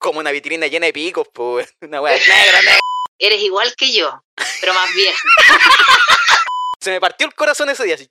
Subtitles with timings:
[0.00, 1.72] como una vitrina llena de picos, pues.
[1.82, 2.80] Una weá negra, negra.
[3.18, 4.24] Eres igual que yo,
[4.60, 5.22] pero más vieja.
[6.80, 8.08] Se me partió el corazón ese día, así.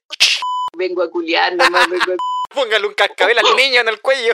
[0.77, 2.17] Vengo a culiar, nomás vengo a...
[2.53, 4.33] Póngale un cascabel al niño en el cuello.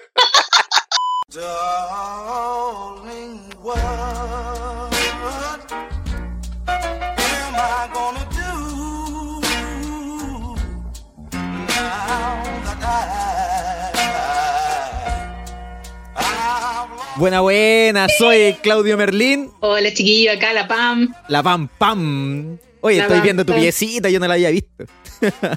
[17.17, 21.13] Buena, buena, soy Claudio Merlín, Hola chiquillo, acá la Pam.
[21.29, 22.57] la pam pam.
[22.81, 23.61] Oye, La estoy pam, viendo tu pam.
[23.61, 24.85] piecita, yo no la había visto.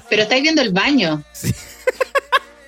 [0.09, 1.23] Pero estáis viendo el baño.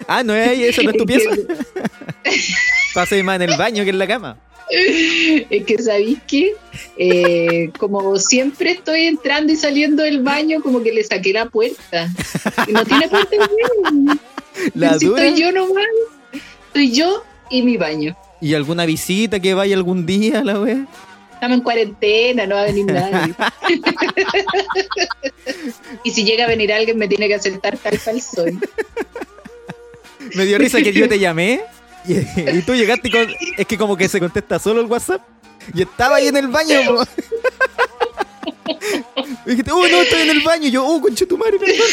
[0.08, 1.30] Ah, no es ahí, eso no es tu pieza.
[2.94, 4.38] Pasé más en el baño que en la cama.
[4.70, 6.54] Es que sabéis que
[6.98, 12.10] eh, como siempre estoy entrando y saliendo del baño, como que le saqué la puerta.
[12.68, 14.20] Y no tiene puerta baño.
[14.74, 15.24] La Si dura.
[15.24, 15.86] Estoy yo nomás.
[16.68, 18.18] Estoy yo y mi baño.
[18.42, 20.86] ¿Y alguna visita que vaya algún día, la wea?
[21.34, 23.36] Estamos en cuarentena, no va a venir nadie.
[26.04, 28.60] y si llega a venir alguien, me tiene que aceptar tal cual soy.
[30.36, 31.62] Me dio risa que yo te llamé
[32.08, 33.28] y, y tú llegaste con.
[33.58, 35.22] Es que como que se contesta solo el WhatsApp.
[35.74, 36.80] Y estaba ahí en el baño.
[39.46, 40.68] Y dijiste, oh, no, estoy en el baño.
[40.68, 41.88] Y yo, oh, conche tu madre, perdón.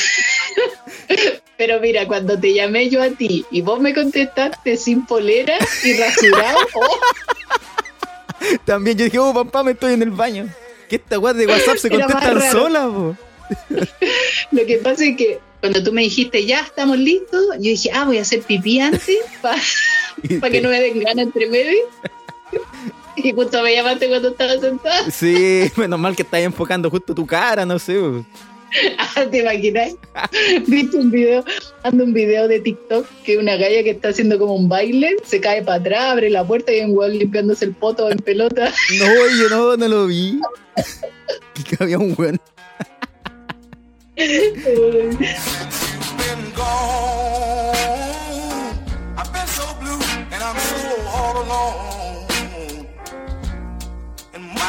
[1.59, 5.92] Pero mira, cuando te llamé yo a ti y vos me contestaste sin polera y
[5.95, 6.98] rasurado, oh,
[8.65, 10.48] También yo dije, oh, papá, me estoy en el baño.
[10.89, 12.53] Que esta weá de WhatsApp se contestan raro.
[12.53, 13.17] sola, po.
[14.53, 18.05] lo que pasa es que cuando tú me dijiste ya estamos listos, yo dije, ah,
[18.05, 21.83] voy a hacer pipí antes para que no me den ganas entre medio.
[23.17, 25.11] Y justo me llamaste cuando estaba sentada.
[25.11, 27.98] Sí, menos mal que estás enfocando justo tu cara, no sé.
[27.98, 28.25] po.
[28.99, 29.95] Ah, ¿Te imaginas?
[30.67, 31.45] ¿Viste un video?
[31.83, 35.41] Ando un video de TikTok que una galla que está haciendo como un baile se
[35.41, 38.73] cae para atrás, abre la puerta y hay un weón limpiándose el poto en pelota.
[38.99, 40.41] No, yo no, no lo vi.
[41.69, 42.41] Que había un weón.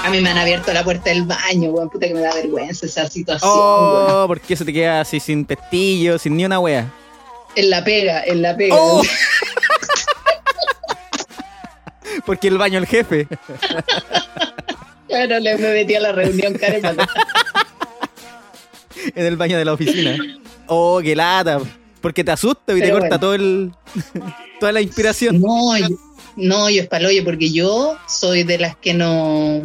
[0.04, 1.90] A mí me han abierto la puerta del baño, weón.
[1.90, 4.06] Puta que me da vergüenza esa situación, weón.
[4.10, 6.92] Oh, porque eso te queda así sin pestillo, sin ni una wea.
[7.56, 8.76] En la pega, en la pega.
[8.78, 9.02] Oh.
[12.26, 13.28] Porque el baño el jefe.
[15.08, 16.84] Claro, le me metí a la reunión, Karen.
[19.16, 20.18] En el baño de la oficina.
[20.68, 21.60] Oh, qué lata.
[22.02, 23.20] Porque te asusta y te corta bueno.
[23.20, 23.72] todo el.
[24.60, 25.40] toda la inspiración.
[25.40, 25.88] No, yo,
[26.36, 29.64] no, yo es paloyo porque yo soy de las que no,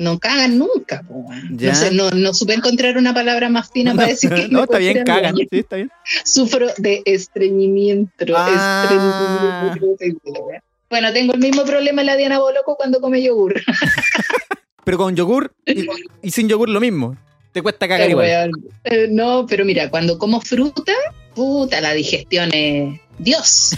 [0.00, 1.04] no cagan nunca.
[1.50, 4.78] No, sé, no, no supe encontrar una palabra más fina para decir que no, está
[4.78, 5.36] bien, cagan.
[5.36, 5.90] Sí, está bien.
[6.24, 8.24] Sufro de estreñimiento.
[8.36, 9.68] Ah.
[9.70, 10.46] estreñimiento.
[10.88, 13.60] Bueno, tengo el mismo problema en la Diana Boloco cuando come yogur.
[14.84, 15.86] Pero con yogur y,
[16.22, 17.16] y sin yogur lo mismo.
[17.52, 18.50] Te cuesta cagar Pero, igual.
[18.84, 20.92] eh, no, pero mira, cuando como fruta,
[21.34, 23.76] puta, la digestión es Dios.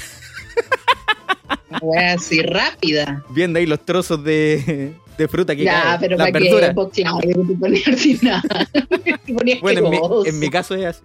[1.97, 3.25] Así rápida.
[3.31, 5.65] Viendo ahí los trozos de, de fruta que
[6.01, 6.75] pero Las para verduras.
[6.75, 8.43] ponías ordinaria.
[9.27, 10.27] Te ponías Bueno, en mi, asqueroso.
[10.27, 11.01] en mi caso es así.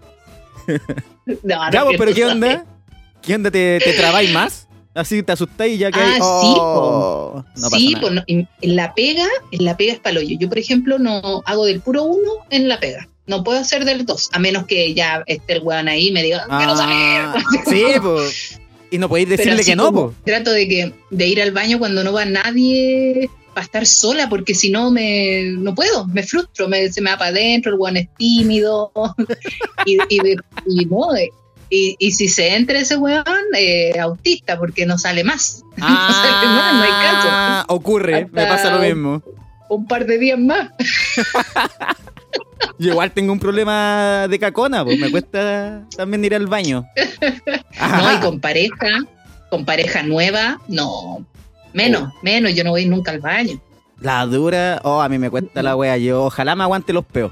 [1.43, 2.65] No, no Ya, pero ¿qué onda?
[3.21, 3.51] ¿Qué onda?
[3.51, 4.67] ¿Te, te trabáis más?
[4.93, 6.19] Así te asustáis y ya que Ah, sí,
[6.59, 8.01] oh, no sí, nada.
[8.01, 10.35] pues no, en, en la pega, en la pega es paloyo.
[10.39, 13.07] Yo, por ejemplo, no hago del puro uno en la pega.
[13.27, 16.23] No puedo hacer del dos, a menos que ya esté el weón ahí y me
[16.23, 17.63] diga, quiero Ah, salir.
[17.93, 18.59] sí, pues.
[18.89, 20.15] Y no podéis decirle que no, pues.
[20.25, 24.53] Trato de que de ir al baño cuando no va nadie para estar sola, porque
[24.53, 27.97] si no me no puedo, me frustro, me, se me va para adentro, el weón
[27.97, 28.91] es tímido
[29.87, 30.37] y, y, de-
[30.67, 31.07] y no,
[31.71, 33.25] y, y si se entra ese weón,
[33.57, 35.63] eh, autista, porque no sale más.
[35.77, 37.27] no sale más, no hay caso.
[37.31, 39.23] Ah, ocurre, me pasa lo mismo.
[39.69, 40.69] Un par de días más.
[42.77, 46.85] Yo igual tengo un problema de cacona, pues me cuesta también ir al baño.
[47.79, 48.99] No, y con pareja,
[49.49, 51.25] con pareja nueva, no.
[51.73, 53.61] Menos, menos, yo no voy nunca al baño.
[53.99, 55.97] La dura, oh, a mí me cuesta la wea.
[55.97, 57.31] Yo ojalá me aguante los peos.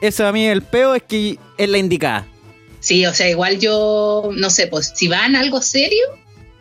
[0.00, 2.26] Eso a mí el peo es que es la indicada.
[2.80, 6.04] Sí, o sea, igual yo, no sé, pues si van a algo serio,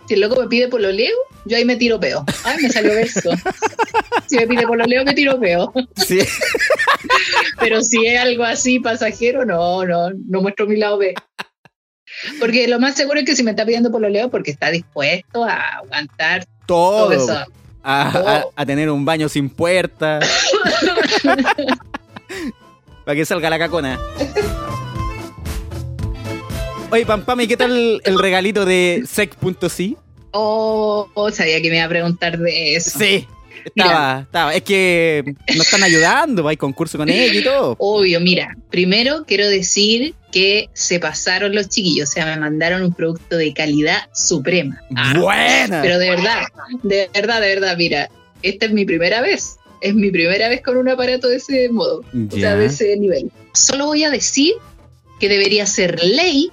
[0.08, 1.16] si el loco me pide pololeo,
[1.46, 2.26] yo ahí me tiro peo.
[2.44, 3.30] Ay, me salió verso.
[4.28, 5.74] Si me pide pololeo, me tiro peo.
[5.96, 6.20] Sí.
[7.60, 11.16] Pero si es algo así pasajero, no, no, no muestro mi lado B.
[12.40, 15.78] Porque lo más seguro es que si me está pidiendo pololeo, porque está dispuesto a
[15.78, 17.12] aguantar todo Todo.
[17.14, 17.34] eso.
[17.84, 20.20] A, a- a tener un baño sin puerta.
[23.06, 24.00] Para que salga la cacona.
[26.92, 29.96] Oye, Pampami, ¿qué tal el regalito de sec.si?
[30.32, 32.98] Oh, oh, sabía que me iba a preguntar de eso.
[33.00, 33.28] Sí.
[33.66, 34.54] Estaba, estaba.
[34.56, 37.76] Es que nos están ayudando, hay concurso con ellos y todo.
[37.80, 42.94] Obvio, mira, primero quiero decir que se pasaron los chiquillos, o sea, me mandaron un
[42.94, 44.82] producto de calidad suprema.
[44.96, 45.82] Ah, Buena.
[45.82, 46.42] Pero de verdad,
[46.84, 48.10] de verdad, de verdad, mira,
[48.44, 49.58] esta es mi primera vez.
[49.82, 53.32] Es mi primera vez con un aparato de ese modo, o sea, de ese nivel.
[53.54, 54.54] Solo voy a decir
[55.20, 56.52] que debería ser ley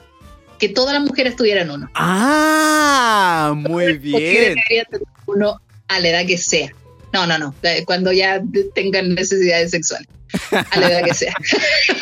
[0.59, 1.91] que todas las mujeres tuvieran uno.
[1.95, 4.55] Ah, muy Mujeres bien.
[4.55, 6.73] deberían tener uno a la edad que sea.
[7.17, 8.43] No, no, no, eh, cuando ya
[8.75, 10.07] tengan necesidades sexuales.
[10.51, 11.33] A la edad que sea.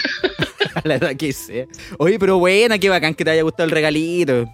[0.83, 1.67] La verdad que sea.
[1.99, 4.51] Oye, pero buena, qué bacán que te haya gustado el regalito.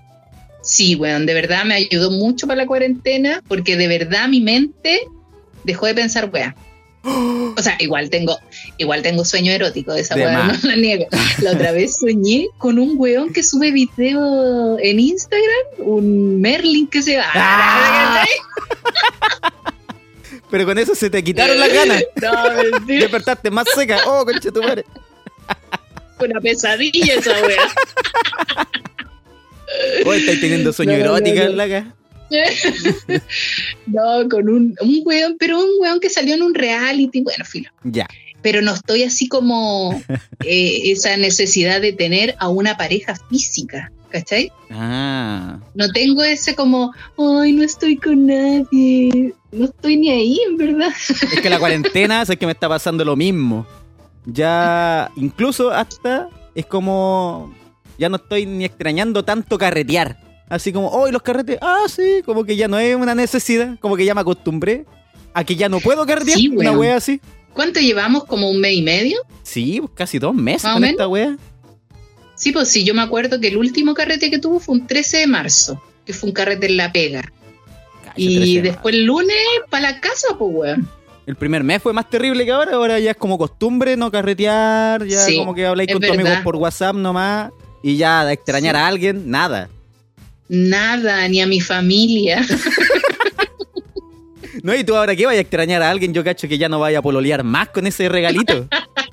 [0.62, 5.00] Sí, weón, de verdad me ayudó mucho para la cuarentena porque de verdad mi mente
[5.64, 6.54] dejó de pensar, weón.
[7.56, 8.38] O sea, igual tengo,
[8.76, 11.06] igual tengo sueño erótico de esa De weón, no la niego.
[11.38, 17.00] La otra vez soñé con un weón que sube video en Instagram, un Merlin que
[17.02, 17.24] se va.
[17.34, 18.26] Ah.
[20.50, 22.02] Pero con eso se te quitaron las ganas.
[22.22, 22.32] No,
[22.72, 23.98] mentira, Despertaste más seca.
[24.06, 24.84] Oh, concha tu madre.
[26.18, 27.68] una pesadilla esa weón.
[30.06, 31.56] Hoy estáis teniendo sueño No, no, erótica no.
[31.68, 31.94] ca-
[33.86, 37.70] No, con un, un weón, pero un weón que salió en un reality, bueno, filo.
[37.84, 38.06] Ya.
[38.42, 40.00] pero no estoy así como
[40.44, 44.52] eh, esa necesidad de tener a una pareja física, ¿cachai?
[44.70, 45.58] Ah.
[45.74, 50.92] No tengo ese como, ay, no estoy con nadie, no estoy ni ahí, en verdad.
[51.32, 53.66] Es que la cuarentena es que me está pasando lo mismo.
[54.26, 57.54] Ya, incluso hasta es como.
[57.98, 60.18] Ya no estoy ni extrañando tanto carretear.
[60.48, 63.78] Así como, hoy los carretes, ah, sí, como que ya no es una necesidad.
[63.78, 64.84] Como que ya me acostumbré
[65.32, 66.36] a que ya no puedo carretear.
[66.38, 67.20] Sí, Una wea así.
[67.52, 68.24] ¿Cuánto llevamos?
[68.24, 69.18] ¿Como un mes y medio?
[69.42, 70.92] Sí, pues casi dos meses con menos.
[70.92, 71.36] esta wea.
[72.40, 75.18] Sí, pues sí, yo me acuerdo que el último carrete que tuvo fue un 13
[75.18, 77.30] de marzo, que fue un carrete en La Pega.
[78.16, 79.36] Y 13 de después el lunes
[79.68, 80.88] para la casa, pues, weón.
[81.26, 85.04] El primer mes fue más terrible que ahora, ahora ya es como costumbre no carretear,
[85.06, 87.50] ya Sí, como que habláis con tus amigos por WhatsApp nomás
[87.82, 88.80] y ya de extrañar Sí.
[88.80, 89.68] a alguien, nada.
[90.48, 92.42] Nada, ni a mi familia.
[94.62, 96.78] No, y tú ahora qué vaya a extrañar a alguien, yo cacho que ya no
[96.80, 98.68] vaya a pololear más con ese regalito.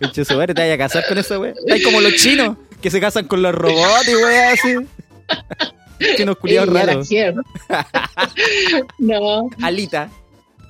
[0.00, 1.52] Cacho, su te vaya a casar con esa wea.
[1.52, 4.74] Estás como los chinos, que se casan con los robots y wea así.
[6.16, 7.08] que nos culiados raros.
[8.98, 10.10] no, Alita.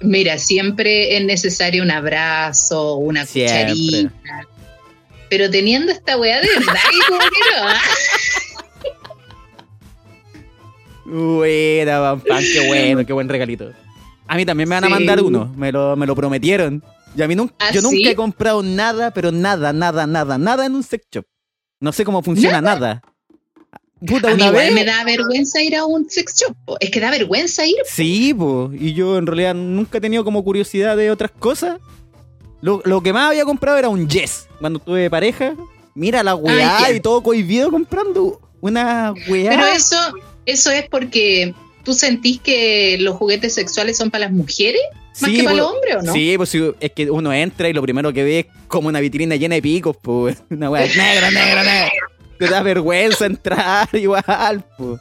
[0.00, 3.72] Mira, siempre es necesario un abrazo, una Siempre.
[3.72, 4.12] cucharita.
[5.28, 6.74] Pero teniendo esta weá de verdad,
[7.08, 7.40] como que
[11.06, 11.36] no.
[11.36, 13.72] Buena, Pan, qué bueno, qué buen regalito.
[14.28, 14.92] A mí también me van a Sí.
[14.92, 16.82] mandar uno, me lo, me lo prometieron.
[17.16, 18.08] Y a mí nunca, ¿Ah, yo nunca sí?
[18.08, 21.24] he comprado nada, pero nada, nada, nada, nada en un sex shop.
[21.80, 23.02] No sé cómo funciona nada.
[24.06, 24.74] Puta, A mí una igual vez.
[24.74, 26.54] me da vergüenza ir a un sex shop.
[26.66, 26.76] po.
[26.80, 27.76] Es que da vergüenza ir.
[27.86, 28.70] Sí, po.
[28.78, 31.78] Y yo en realidad nunca he tenido como curiosidad de otras cosas.
[32.60, 34.48] Lo, lo que más había comprado era un Yes.
[34.60, 35.54] Cuando tuve pareja,
[35.94, 39.50] mira la weá Ah, y todo cohibido comprando una weá.
[39.50, 39.96] Pero eso,
[40.44, 41.54] eso es porque
[41.86, 44.80] tú sentís que los juguetes sexuales son para las mujeres
[45.20, 46.12] más Sí, que para los hombres, ¿o no?
[46.12, 49.00] Sí, pues sí, es que uno entra y lo primero que ve es como una
[49.00, 50.42] vitrina llena de picos, pues.
[50.50, 51.90] Una weá negra, negra, negra.
[52.38, 55.00] Te da vergüenza entrar igual, pues.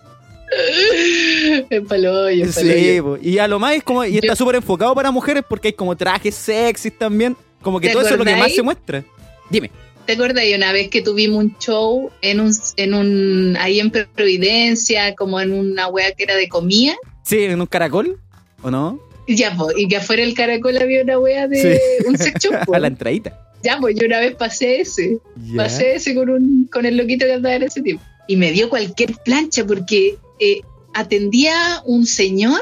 [1.70, 3.18] Es paloyo, es Sí, po.
[3.22, 5.74] y a lo más es como, y Yo- está súper enfocado para mujeres porque hay
[5.74, 7.36] como trajes sexys también.
[7.62, 9.04] Como que ¿Te todo eso es lo que más se muestra.
[9.50, 9.72] Dime.
[10.06, 13.90] ¿Te acuerdas de una vez que tuvimos un show en un, en un, ahí en
[13.92, 16.94] Providencia, como en una wea que era de comida?
[17.24, 18.20] Sí, en un caracol,
[18.62, 19.00] ¿o no?
[19.28, 22.08] Ya, po, y que afuera del caracol había una wea de Sí.
[22.08, 22.54] un sex shop.
[22.74, 23.40] a la entradita.
[23.64, 25.18] Ya, pues yo una vez pasé ese,
[25.56, 28.04] pasé ese con, un, con el loquito que andaba en ese tiempo.
[28.28, 30.62] Y me dio cualquier plancha porque eh,
[30.94, 32.60] atendía un señor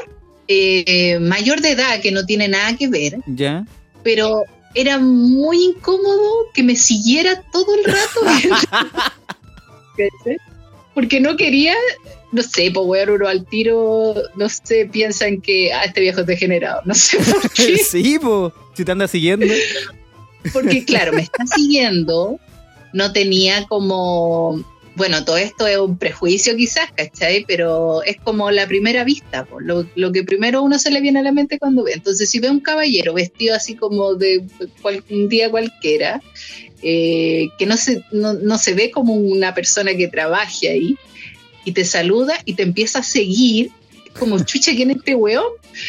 [0.48, 3.66] eh, mayor de edad que no tiene nada que ver, Ya.
[4.02, 8.20] pero era muy incómodo que me siguiera todo el rato.
[10.94, 11.74] Porque no quería,
[12.32, 16.26] no sé, pues weón, uno al tiro, no sé, piensan que ah, este viejo es
[16.26, 17.78] degenerado, no sé por qué.
[17.78, 18.52] sí, po.
[18.74, 19.46] Si te anda siguiendo.
[20.52, 22.38] Porque claro, me está siguiendo,
[22.92, 24.62] no tenía como,
[24.96, 27.44] bueno, todo esto es un prejuicio quizás, ¿cachai?
[27.48, 31.18] Pero es como la primera vista, po, lo, lo que primero uno se le viene
[31.18, 31.92] a la mente cuando ve.
[31.94, 34.44] Entonces, si ve un caballero vestido así como de
[34.82, 36.20] cual- un día cualquiera,
[36.82, 40.96] eh, que no se, no, no se ve como una persona que trabaje ahí,
[41.64, 43.70] y te saluda y te empieza a seguir,
[44.18, 45.46] como, chucha, ¿quién es este weón?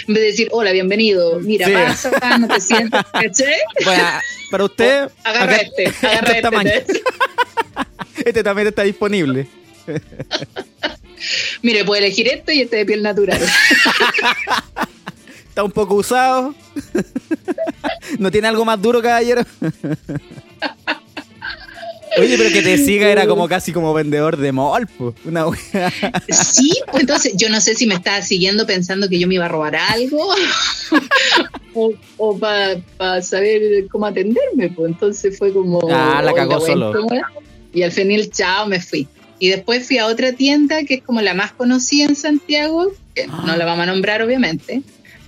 [0.08, 1.74] En vez de decir, hola, bienvenido, mira, Sí.
[1.74, 3.54] pasa, no te sientas, ¿cachai?
[3.84, 4.04] Bueno,
[4.50, 6.42] para usted, Agarra acá- este, este agarra este.
[6.42, 6.72] tamaño.
[8.26, 9.48] este también está disponible.
[11.62, 13.42] Mire, puede elegir esto y este de piel natural.
[15.50, 16.54] Está un poco usado.
[18.20, 19.42] ¿No tiene algo más duro, caballero?
[22.18, 25.16] Oye, pero que te siga era como casi como vendedor de mall, po.
[25.24, 25.46] Una.
[26.30, 29.46] Sí, pues entonces yo no sé si me estaba siguiendo pensando que yo me iba
[29.46, 30.28] a robar algo
[32.18, 34.70] o, para saber cómo atenderme.
[34.76, 35.80] Pues entonces fue como.
[35.90, 36.94] Ah, la "Oh, cagó solo".
[37.76, 39.08] Y al final, chao, me fui.
[39.38, 43.28] Y después fui a otra tienda que es como la más conocida en Santiago, que
[43.28, 44.82] no la vamos a nombrar obviamente,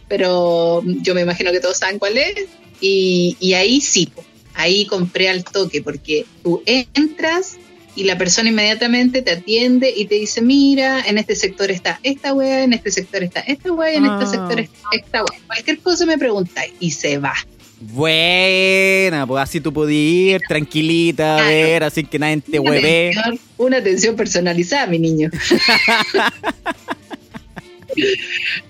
[0.08, 2.46] pero yo me imagino que todos saben cuál es.
[2.80, 4.10] Y, y ahí sí,
[4.54, 7.58] ahí compré al toque, porque tú entras
[7.96, 12.34] y la persona inmediatamente te atiende y te dice, mira, en este sector está esta
[12.34, 14.20] wea, en este sector está esta wea, en Ah.
[14.22, 15.40] este sector está esta wea.
[15.48, 17.34] Cualquier cosa me preguntáis y se va.
[17.80, 21.50] Buena, pues así tú podías ir tranquilita a Claro.
[21.56, 23.10] ver, así que nadie te Una hueve.
[23.12, 25.30] atención, una atención personalizada, mi niño.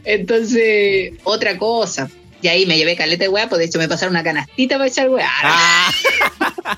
[0.04, 2.10] Entonces, otra cosa.
[2.42, 4.88] Y ahí me llevé caleta de weá, pues de hecho me pasaron una canastita para
[4.90, 5.30] echar weá.
[5.44, 5.92] Ah.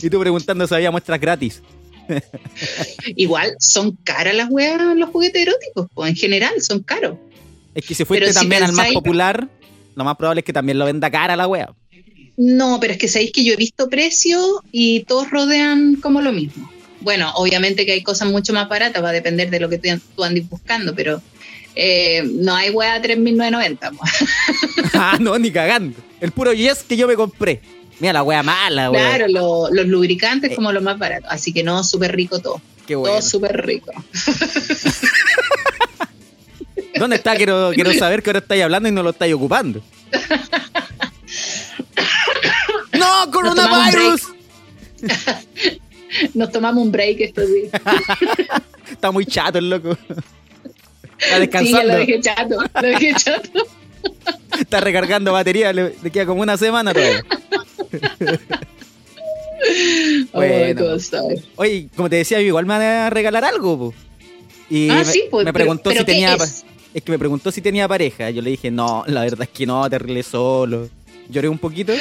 [0.00, 1.62] y tú preguntando si había muestras gratis.
[3.16, 7.16] Igual son caras las weas, los juguetes eróticos, pues en general son caros.
[7.74, 9.48] Es que si fuiste Pero si también al más popular,
[9.94, 11.72] lo más probable es que también lo venda cara la wea.
[12.36, 16.32] No, pero es que sabéis que yo he visto precios y todos rodean como lo
[16.32, 16.70] mismo.
[17.00, 20.24] Bueno, obviamente que hay cosas mucho más baratas, va a depender de lo que tú,
[20.24, 21.20] andes buscando, pero
[21.76, 23.96] eh, no hay wea a 3.990.
[23.96, 24.04] po.
[24.94, 25.96] ah, no, ni cagando.
[26.20, 27.60] El puro yes que yo me compré.
[28.00, 29.10] Mira la wea mala, wea.
[29.16, 30.54] Claro, lo- los lubricantes Eh.
[30.56, 31.26] como lo más barato.
[31.30, 32.60] Así que no, súper rico todo.
[32.86, 33.16] Qué bueno.
[33.18, 33.92] Todo súper rico.
[36.96, 37.34] ¿Dónde está?
[37.36, 39.80] Quiero, quiero saber que ahora estáis hablando y no lo estáis ocupando.
[42.92, 44.22] ¡No, coronavirus!
[46.34, 47.70] Nos tomamos un break estos días.
[48.90, 49.90] Está muy chato el loco.
[49.92, 50.22] Está
[51.18, 51.92] Sí, ya descansando.
[51.92, 52.56] lo dejé chato.
[52.74, 53.66] Lo dejé chato.
[54.58, 55.72] Está recargando batería.
[55.72, 57.24] Le, le queda como una semana todavía.
[60.32, 60.80] Bueno.
[60.84, 61.20] cosa.
[61.56, 63.78] Oye, como te decía, yo igual me van a regalar algo.
[63.78, 63.94] po.
[64.70, 65.44] Y Ah, me, sí, pues.
[65.44, 66.34] me preguntó pero si ¿qué tenía.
[66.34, 66.64] es?
[66.94, 68.30] Es que me preguntó si tenía pareja.
[68.30, 70.88] Yo le dije, no, la verdad es que no, te arreglé solo.
[71.28, 71.92] Lloré un poquito.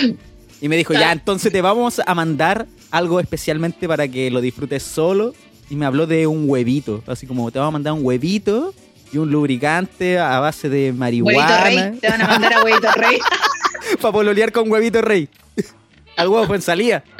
[0.61, 4.83] Y me dijo, ya, entonces te vamos a mandar algo especialmente para que lo disfrutes
[4.83, 5.33] solo.
[5.69, 7.03] Y me habló de un huevito.
[7.07, 8.73] Así como, te vamos a mandar un huevito
[9.11, 11.63] y un lubricante a base de Huevito marihuana.
[11.63, 11.99] rey.
[11.99, 13.17] Te van a mandar a huevito rey.
[14.01, 15.27] para pololear con huevito rey.
[16.17, 17.03] Al huevo pues salía.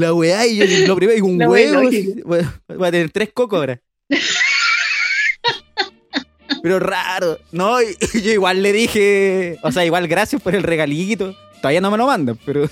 [0.00, 1.82] La weá, y yo lo primero, y un huevo.
[2.24, 3.80] voy a tener tres cocos ahora.
[6.62, 7.38] Pero raro.
[7.52, 7.76] No,
[8.14, 9.58] yo igual le dije.
[9.62, 11.36] O sea, igual gracias por el regalito.
[11.60, 12.68] Todavía no me lo mandan, pero.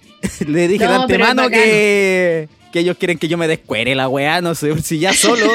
[0.46, 2.48] le dije de No, antemano que.
[2.72, 4.40] Que ellos quieren que yo me descuere la weá.
[4.40, 5.50] No sé, si ya solo.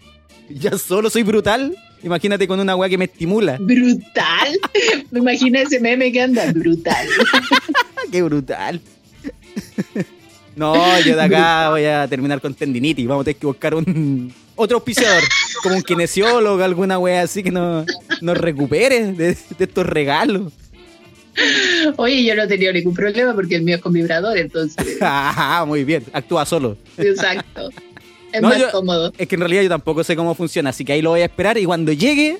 [0.50, 1.74] ya solo soy brutal.
[2.02, 3.56] Imagínate con una weá que me estimula.
[3.58, 4.60] Brutal.
[5.10, 6.52] Me imagino ese meme que anda.
[6.52, 7.08] Brutal.
[8.12, 8.82] ¡Qué brutal!
[10.56, 13.06] No, yo de acá voy a terminar con tendinitis.
[13.06, 15.22] Vamos a tener que buscar un otro auspiciador,
[15.62, 17.86] como un kinesiólogo, alguna wea así que nos,
[18.22, 20.52] nos recupere de, de estos regalos.
[21.96, 24.96] Oye, yo no he tenido ningún problema porque el mío es con vibrador, entonces.
[25.02, 26.76] Ah, muy bien, actúa solo.
[26.96, 27.68] Exacto.
[28.32, 29.12] Es No, más yo- cómodo.
[29.18, 31.26] Es que en realidad yo tampoco sé cómo funciona, así que ahí lo voy a
[31.26, 32.30] esperar y cuando llegue,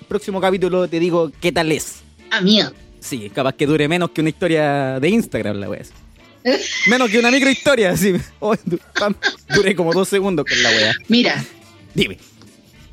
[0.00, 2.00] el próximo capítulo te digo qué tal es.
[2.30, 2.72] Ah, mío.
[3.00, 5.82] Sí, capaz que dure menos que una historia de Instagram, la wea.
[6.86, 8.14] Menos que una microhistoria, así.
[8.40, 8.54] Oh,
[9.54, 10.94] duré como dos segundos con la wea.
[11.08, 11.44] Mira,
[11.94, 12.18] Dime.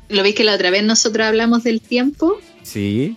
[0.08, 2.38] ¿lo veis que la otra vez nosotros hablamos del tiempo?
[2.62, 3.16] Sí.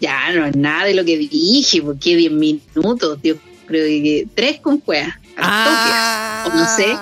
[0.00, 3.36] Ya, no es nada de lo que dije, porque 10 minutos, yo
[3.66, 5.18] creo que tres con cueva.
[5.36, 6.44] Ah.
[6.46, 6.92] O no sé,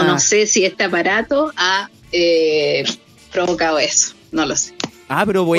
[0.00, 2.84] O no sé si este aparato ha eh,
[3.32, 4.14] provocado eso.
[4.32, 4.74] No lo sé.
[5.08, 5.54] Ah, pero po.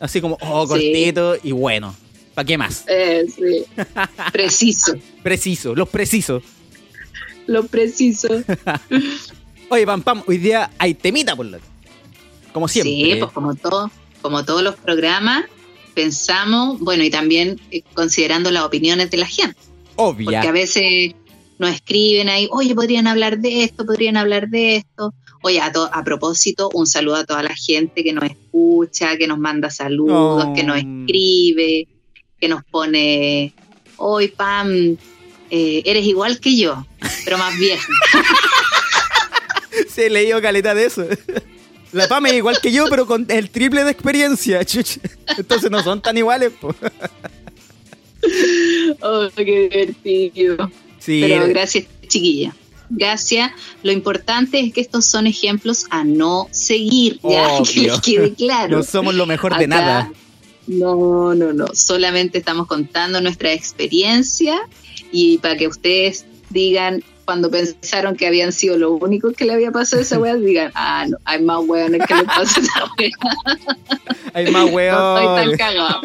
[0.00, 0.68] Así como, oh, Sí.
[0.68, 1.94] cortito y bueno.
[2.40, 2.84] ¿Para qué más?
[2.88, 3.64] Eh, sí.
[4.32, 4.94] Preciso.
[5.22, 6.42] Preciso, los precisos.
[7.46, 8.28] Lo preciso.
[9.68, 11.58] Oye, Pam Pam, hoy día hay temita por la.
[12.54, 12.92] Como siempre.
[12.94, 13.90] Sí, pues como todo,
[14.22, 15.44] como todos los programas,
[15.92, 19.56] pensamos, bueno, y también eh, considerando las opiniones de la gente.
[19.94, 20.40] Porque Obvia.
[20.40, 21.12] a veces
[21.58, 25.12] nos escriben ahí, oye, podrían hablar de esto, podrían hablar de esto.
[25.42, 29.26] Oye, a, to- a propósito, un saludo a toda la gente que nos escucha, que
[29.26, 30.52] nos manda saludos, Oh.
[30.54, 31.86] que nos escribe,
[32.40, 33.52] que nos pone,
[33.96, 34.96] hoy Pam,
[35.50, 36.86] eh, eres igual que yo,
[37.24, 37.86] pero más vieja.
[39.88, 41.04] Se he leído caleta de eso.
[41.92, 44.64] La Pam es igual que yo, pero con el triple de experiencia.
[44.64, 45.00] chucha.
[45.36, 46.74] Entonces no son tan iguales, po.
[49.02, 50.70] oh, qué divertido.
[50.98, 52.54] Sí, Pero gracias, chiquilla.
[52.90, 53.52] gracias.
[53.82, 58.78] Lo importante es que estos son ejemplos a no seguir, ya que les quede claro.
[58.78, 60.12] No somos lo mejor de nada.
[60.70, 61.66] No, no, no.
[61.74, 64.60] Solamente estamos contando nuestra experiencia
[65.10, 69.72] y para que ustedes digan cuando pensaron que habían sido lo único que le había
[69.72, 72.92] pasado a esa wea, digan, ah, no, hay más weones que le pasa a esa
[72.98, 73.10] wea.
[74.32, 76.00] Hay más No estoy tan cagado.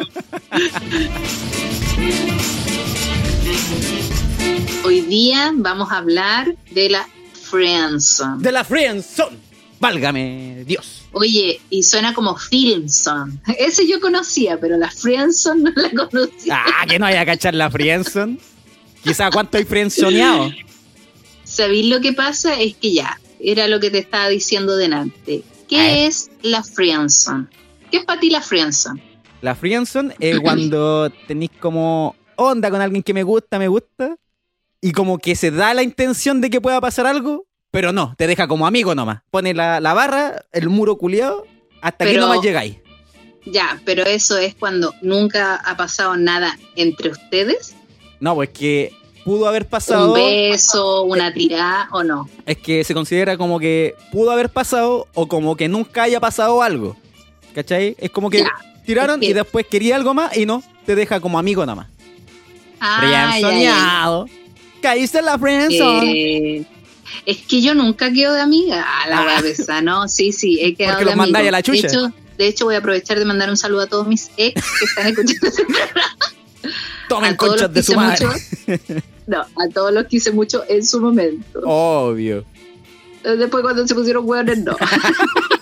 [4.84, 7.08] Hoy día vamos a hablar de la
[7.50, 8.42] friendzone.
[8.42, 9.36] De la friendzone.
[9.78, 11.05] Válgame Dios.
[11.18, 13.40] Oye, y suena como filmson.
[13.58, 16.58] Ese yo conocía, pero la friendzone no la conocía.
[16.62, 18.38] Ah, que no vaya a cachar la friendzone.
[19.02, 20.50] Quizá cuánto hay friendzoneado.
[21.44, 22.60] ¿Sabéis lo que pasa?
[22.60, 25.42] Es que ya, era lo que te estaba diciendo delante.
[25.66, 27.46] ¿Qué es la friendzone?
[27.90, 29.02] ¿Qué es para ti la friendzone?
[29.40, 34.16] La friendzone es cuando tenéis como onda con alguien que me gusta, me gusta,
[34.82, 38.26] y como que se da la intención de que pueda pasar algo, pero no, te
[38.26, 39.20] deja como amigo nomás.
[39.30, 41.46] Pone la, la barra, el muro culiado,
[41.82, 42.76] hasta Pero- nomás llegáis.
[43.44, 47.74] Ya, pero eso es cuando nunca ha pasado nada entre ustedes.
[48.18, 48.94] No, pues que
[49.26, 50.08] pudo haber pasado.
[50.08, 52.30] Un beso, una tirada o no.
[52.46, 56.62] Es que se considera como que pudo haber pasado o como que nunca haya pasado
[56.62, 56.96] algo.
[57.54, 57.94] ¿Cachai?
[57.98, 58.50] Es como que Ya,
[58.86, 61.88] tiraron es que- y después quería algo más y no, te deja como amigo nomás.
[62.80, 63.28] Ah, ya, ya.
[63.32, 64.26] Friendzoneado.
[64.80, 66.10] Caíste en la friendzone.
[66.58, 66.64] Eh,
[67.24, 68.84] es que yo nunca quedo de amiga.
[68.86, 69.40] Ah, la Ah.
[69.42, 70.08] pesada, ¿no?
[70.08, 71.38] Sí, sí, he quedado Porque de amigo.
[71.38, 71.80] a la chucha.
[71.82, 74.62] De hecho, de hecho, voy a aprovechar de mandar un saludo a todos mis ex
[74.78, 76.16] que están escuchando este programa.
[77.08, 78.26] Tomen a conchas de su madre.
[78.26, 81.60] mucho- no, a todos los que hice mucho en su momento.
[81.64, 82.44] Obvio.
[83.22, 84.76] Después cuando se pusieron hueones, no.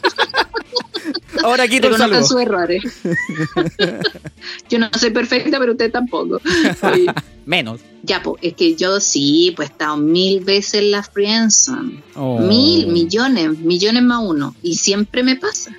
[1.44, 2.24] Ahora quito el saludo.
[2.24, 2.82] sus errores.
[4.70, 6.40] yo no soy perfecta, pero usted tampoco.
[6.82, 7.06] Oye,
[7.44, 7.80] Menos.
[8.02, 12.02] ya, pues, es que yo sí, pues he estado mil veces en la friendzone.
[12.14, 12.38] Oh.
[12.40, 14.54] Mil, millones, millones más uno.
[14.62, 15.72] Y siempre me pasa.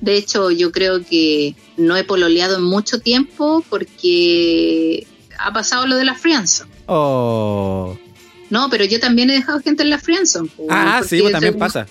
[0.00, 5.06] De hecho, yo creo que no he pololeado en mucho tiempo porque
[5.38, 6.70] ha pasado lo de la friendzone.
[6.86, 7.96] Oh.
[8.50, 10.48] No, pero yo también he dejado gente en la friendzone.
[10.54, 11.86] po, Ah, sí, pues también pasa.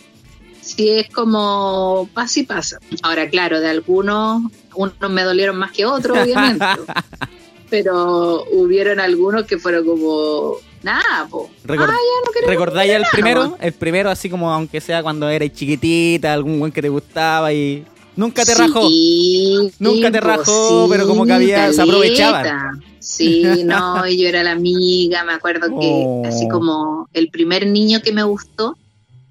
[0.63, 2.79] Sí, es como pasa y pasa.
[3.01, 4.43] Ahora, claro, de algunos,
[4.75, 6.65] unos me dolieron más que otros, obviamente.
[7.69, 11.49] pero hubieron algunos que fueron como, nada, po.
[11.67, 13.57] Ah, ya no ¿Recordáis el nada, primero?
[13.59, 17.83] El primero, así como aunque sea cuando eras chiquitita, algún buen que te gustaba y
[18.15, 18.87] nunca te rajó.
[18.87, 22.83] Sí, Nunca te rajó, pero como que había- se aprovechaban.
[22.99, 25.73] Sí, no, y yo era la amiga, me acuerdo que
[26.05, 26.23] Oh.
[26.25, 28.77] así como el primer niño que me gustó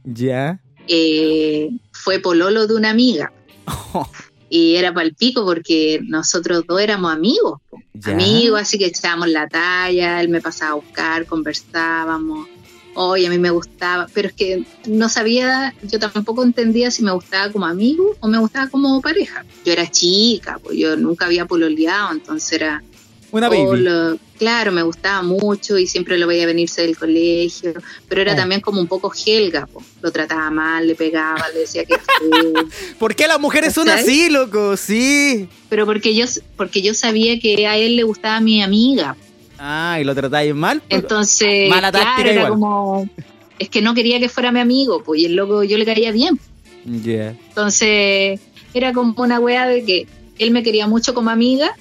[0.04, 0.58] Ya.
[0.88, 3.32] Eh, fue pololo de una amiga.
[4.54, 7.58] Y era para el pico porque nosotros dos éramos amigos.
[7.94, 8.12] Ya.
[8.12, 12.48] amigos, así que echábamos la talla, él me pasaba a buscar, conversábamos.
[12.94, 17.12] Oye, a mí me gustaba, pero es que no sabía, yo tampoco entendía si me
[17.12, 19.42] gustaba como amigo o me gustaba como pareja.
[19.64, 22.82] Yo era chica, pues yo nunca había pololeado, entonces era,
[23.32, 23.80] Una baby.
[23.80, 27.72] lo- claro, me gustaba mucho y siempre lo veía venirse del colegio,
[28.08, 28.36] pero era Oh.
[28.36, 29.82] también como un poco Helga, po.
[30.02, 31.96] lo trataba mal, le pegaba, le decía que.
[32.98, 34.76] ¿Por qué las mujeres son así, loco?
[34.76, 35.48] Sí.
[35.68, 39.16] pero porque yo, porque yo sabía que a él le gustaba mi amiga,
[39.58, 40.80] Ah, y lo tratáis mal.
[40.88, 41.02] pues.
[41.02, 42.50] Entonces, Mala táctica claro, era igual.
[42.52, 43.08] como.
[43.58, 46.10] Es que no quería que fuera mi amigo, pues, y el loco yo le caía
[46.10, 46.38] bien.
[46.84, 47.30] Ya.
[47.48, 48.40] Entonces,
[48.74, 50.06] era como una wea de que
[50.38, 51.76] él me quería mucho como amiga,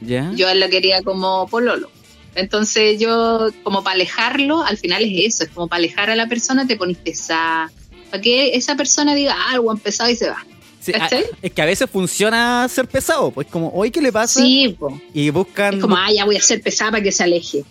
[0.00, 0.32] Ya.
[0.34, 1.90] yo la quería como pololo.
[2.34, 6.26] Entonces, yo, como para alejarlo, al final es eso, es como para alejar a la
[6.28, 7.70] persona, te pones pesada.
[8.10, 10.44] Para que esa persona diga, ah, buen pesado y se va.
[10.80, 11.24] Sí, a- ¿cachai?
[11.42, 13.30] es que a veces funciona ser pesado.
[13.32, 14.40] Pues como, hoy ¿qué le pasa?
[14.40, 14.98] Sí, po.
[15.12, 15.74] Y buscan.
[15.74, 17.64] es como, ah, ya voy a ser pesada para que se aleje.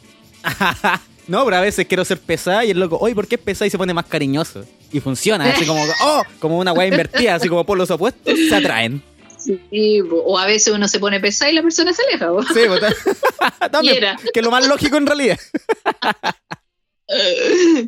[1.27, 3.67] no, pero a veces quiero ser pesada y el loco, oye, ¿por qué es pesada
[3.67, 4.65] y se pone más cariñoso?
[4.91, 8.55] Y funciona, así como, oh, como una weá invertida, así como por los opuestos se
[8.55, 9.01] atraen.
[9.39, 12.29] Sí, o a veces uno se pone pesada y la persona se aleja.
[12.29, 12.43] po.
[12.43, 15.39] Sí, ta- también, que es lo más lógico en realidad.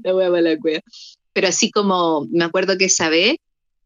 [0.03, 0.81] la wea para la wea.
[1.33, 3.35] Pero así como me acuerdo que esa vez,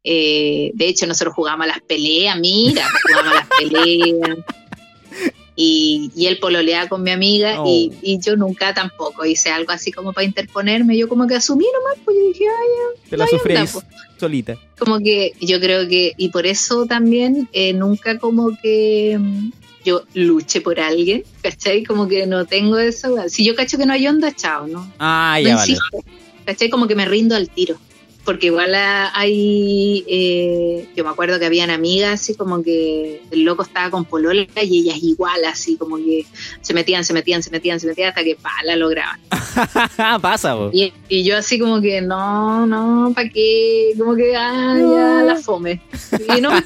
[0.04, 4.38] eh, de hecho nosotros jugábamos a las peleas, mira, jugábamos a las peleas.
[5.58, 8.00] Y, y él pololeaba con mi amiga y, Oh.
[8.02, 10.98] y yo nunca tampoco hice algo así como para interponerme.
[10.98, 13.82] Yo como que asumí nomás, pues yo dije, ay, Te la No sufrí onda, po.
[14.20, 14.58] solita.
[14.78, 19.50] como que yo creo que, y por eso también eh, nunca como que mm,
[19.86, 21.84] yo luche por alguien, ¿cachai?
[21.86, 23.16] Como que no tengo eso.
[23.30, 24.92] Si yo cacho que no hay onda, chao, ¿no?
[25.00, 25.72] Ah, no ya vale.
[25.72, 26.00] insisto.
[26.46, 26.70] ¿Cachai?
[26.70, 27.78] Como que me rindo al tiro.
[28.26, 33.64] Porque igual hay, eh, yo me acuerdo que habían amigas así como que el loco
[33.64, 36.26] estaba con polola y ellas igual así como que
[36.62, 39.20] se metían, se metían, se metían, se metían hasta que pa, la lograban.
[40.22, 40.72] Pasa, po.
[40.74, 43.94] Y, y yo así como que no, no, ¿para qué?
[43.98, 45.82] Como que, ah, ya la fome.
[46.36, 46.64] Y no me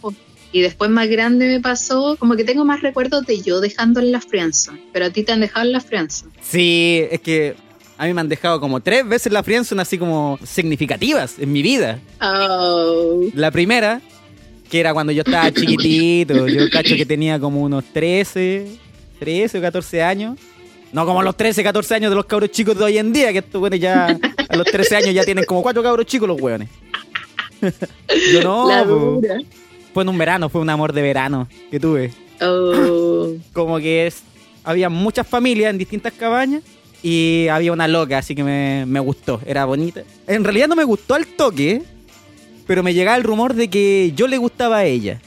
[0.00, 0.14] po.
[0.52, 4.12] Y después más grande me pasó, como que tengo más recuerdos de yo dejando en
[4.12, 6.32] la friendzone, pero a ti te han dejado en la friendzone.
[6.42, 7.54] Sí, es que
[8.00, 11.60] a mí me han dejado como tres veces la friendzone así como significativas en mi
[11.60, 12.00] vida.
[12.22, 13.26] Oh.
[13.34, 14.00] La primera,
[14.70, 18.68] que era cuando yo estaba chiquitito, yo cacho que tenía como unos 13,
[19.18, 20.38] 13 o 14 años.
[20.94, 23.40] No como los 13, 14 años de los cabros chicos de hoy en día, que
[23.40, 26.70] estos güeyes ya a los 13 años ya tienen como cuatro cabros chicos los hueones.
[28.32, 29.20] yo no,
[29.92, 32.14] fue en un verano, fue un amor de verano que tuve.
[32.40, 33.34] Oh.
[33.52, 34.22] Como que es,
[34.64, 36.62] había muchas familias en distintas cabañas
[37.02, 40.02] y había una loca, así que me, me gustó, era bonita.
[40.26, 41.82] En realidad no me gustó al toque,
[42.66, 45.20] pero me llegaba el rumor de que yo le gustaba a ella.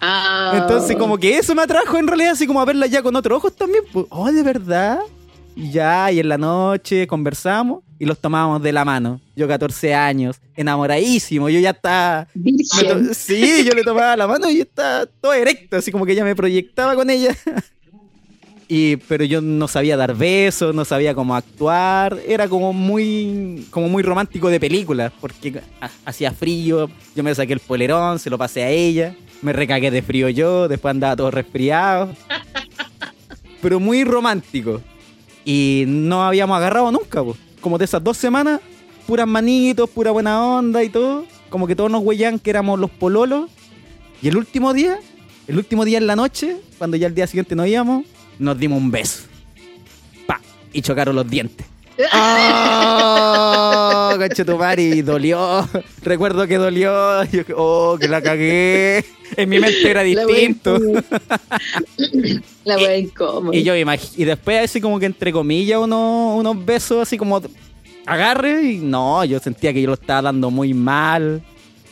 [0.00, 0.52] Ah.
[0.56, 3.38] Entonces como que eso me atrajo en realidad, así como a verla ya con otros
[3.38, 3.84] ojos también.
[3.92, 4.98] Pues, oh, de verdad.
[5.54, 9.20] Y ya, y en la noche conversamos y los tomábamos de la mano.
[9.34, 12.28] Yo 14 años, enamoradísimo, yo ya estaba...
[13.14, 16.36] sí, yo le tomaba la mano y estaba todo erecto, así como que ella me
[16.36, 17.34] proyectaba con ella.
[18.68, 23.88] Y, pero yo no sabía dar besos, no sabía cómo actuar, era como muy, como
[23.88, 28.36] muy romántico de película, porque ha- hacía frío, yo me saqué el polerón, se lo
[28.38, 32.12] pasé a ella, me recagué de frío yo, después andaba todo resfriado,
[33.62, 34.80] pero muy romántico.
[35.44, 37.22] Y no habíamos agarrado nunca,
[37.60, 38.60] como de esas dos semanas,
[39.06, 42.90] puras manitos, pura buena onda y todo, como que todos nos huellan que éramos los
[42.90, 43.48] pololos.
[44.20, 44.98] Y el último día,
[45.46, 48.04] el último día en la noche, cuando ya el día siguiente nos íbamos,
[48.38, 49.24] nos dimos un beso.
[50.26, 50.40] Pa,
[50.72, 51.66] y chocaron los dientes.
[52.12, 54.10] ¡Oh!
[54.18, 55.68] Conchetumare, y dolió.
[56.02, 57.24] Recuerdo que dolió.
[57.24, 59.04] Yo, oh, que la cagué.
[59.36, 60.78] En mi mente era distinto.
[62.64, 63.56] La wea incómoda.
[63.56, 67.40] Y yo imag- y después así como que entre comillas unos, unos besos así como
[68.06, 71.42] agarre y no, yo sentía que yo lo estaba dando muy mal.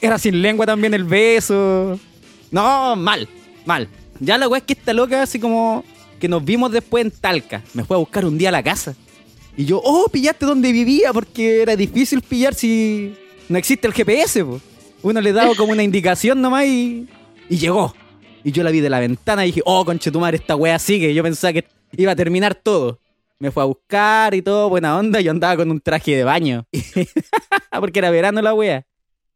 [0.00, 1.98] Era sin lengua también el beso.
[2.50, 3.28] No, mal,
[3.64, 3.88] mal.
[4.20, 5.84] Ya la weá es que esta loca así como
[6.24, 7.62] que nos vimos después en Talca.
[7.74, 8.94] Me fue a buscar un día a la casa.
[9.58, 13.14] Y yo, oh, pillaste donde vivía porque era difícil pillar si
[13.50, 14.42] no existe el GPS.
[14.42, 14.58] po.
[15.02, 17.06] Uno le daba como una indicación nomás y,
[17.50, 17.94] y llegó.
[18.42, 21.12] Y yo la vi de la ventana y dije, oh, conchetumare, esta wea sigue.
[21.12, 23.00] Yo pensaba que iba a terminar todo.
[23.38, 25.20] Me fue a buscar y todo, buena onda.
[25.20, 26.66] Yo andaba con un traje de baño.
[27.70, 28.86] Porque era verano la wea.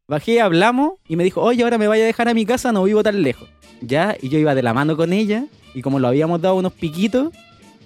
[0.09, 2.83] Bajé, hablamos y me dijo, oye, ahora me vaya a dejar a mi casa, no
[2.83, 3.47] vivo tan lejos.
[3.81, 5.45] Ya, y yo iba de la mano con ella.
[5.73, 7.29] Y como lo habíamos dado unos piquitos,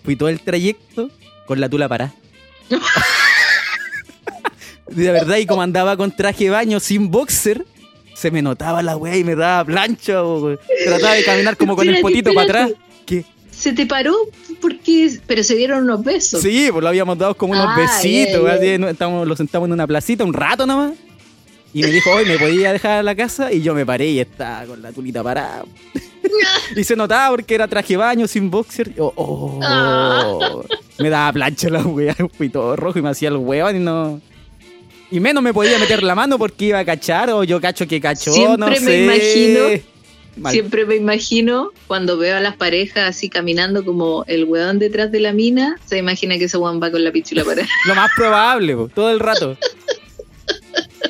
[0.04, 1.10] fui todo el trayecto
[1.46, 2.14] con la tula parada.
[4.90, 7.66] de verdad, y como andaba con traje de baño sin boxer,
[8.14, 10.24] se me notaba la wea y me daba plancha.
[10.24, 12.72] o- Trataba de caminar como con el Espérate, potito para atrás.
[13.06, 13.26] ¿Qué?
[13.52, 14.16] Se te paró
[14.62, 15.20] porque.
[15.28, 16.42] Pero se dieron unos besos.
[16.42, 18.54] Sí, pues lo habíamos dado como unos Ah, besitos, ya.
[18.54, 20.94] así, lo sentamos en una placita un rato nomás.
[21.74, 24.20] Y me dijo, hoy me podía dejar a la casa y yo me paré y
[24.20, 25.64] estaba con la tulita parada.
[26.76, 28.92] y se notaba porque era traje baño sin boxer.
[29.00, 29.60] Oh, oh.
[29.64, 30.38] Ah.
[31.00, 34.22] Me daba plancha la wea, fui todo rojo y me hacía el hueón y no.
[35.10, 38.00] Y menos me podía meter la mano porque iba a cachar o yo cacho que
[38.02, 39.04] cachó, no Siempre me sé.
[39.04, 39.94] imagino-
[40.36, 40.52] Mal.
[40.52, 45.20] Siempre me imagino cuando veo a las parejas así caminando como el weón detrás de
[45.20, 47.62] la mina, se imagina que ese weón va con la pichula para.
[47.86, 49.56] Lo más probable, po, todo el rato.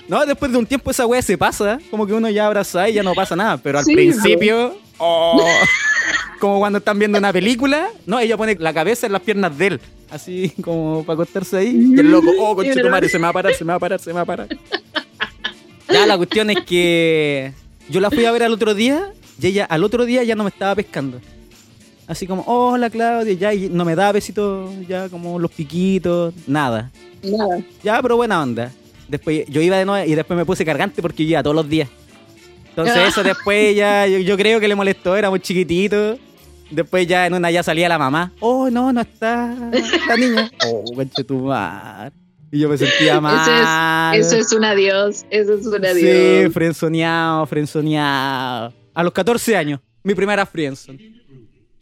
[0.08, 2.94] No, después de un tiempo esa wea se pasa, como que uno ya abraza y
[2.94, 5.46] ya no pasa nada, pero al Sí, principio, oh,
[6.40, 9.68] como cuando están viendo una película, no, ella pone la cabeza en las piernas de
[9.68, 13.24] él, así como para acostarse ahí, y el loco, oh, conche tu madre, se me
[13.24, 14.48] va a parar, se me va a parar, se me va a parar.
[15.90, 17.54] Ya, la cuestión es que
[17.90, 20.44] yo la fui a ver al otro día y ella al otro día ya no
[20.44, 21.22] me estaba pescando.
[22.08, 26.92] Así como, hola Claudia, ya, y no me daba besitos, ya como los piquitos, nada.
[27.24, 27.60] Nada.
[27.84, 28.72] Ya, pero buena onda.
[29.14, 31.70] Después yo iba de nuevo y después me puse cargante porque yo iba todos los
[31.70, 31.88] días.
[32.70, 36.18] Entonces eso después ya, yo, yo creo que le molestó, éramos chiquititos.
[36.72, 38.32] Después ya en una ya salía la mamá.
[38.40, 39.56] Oh, no, no está
[40.08, 40.50] la niña.
[40.66, 42.12] Oh, conche tu madre.
[42.52, 44.16] Y yo me sentía mal.
[44.20, 45.26] Eso es un adiós.
[45.30, 46.54] Eso es un Sí, adiós.
[46.54, 48.74] frenzoneado, frenzoneado.
[48.96, 51.14] A los 14 años, mi primera friendzone.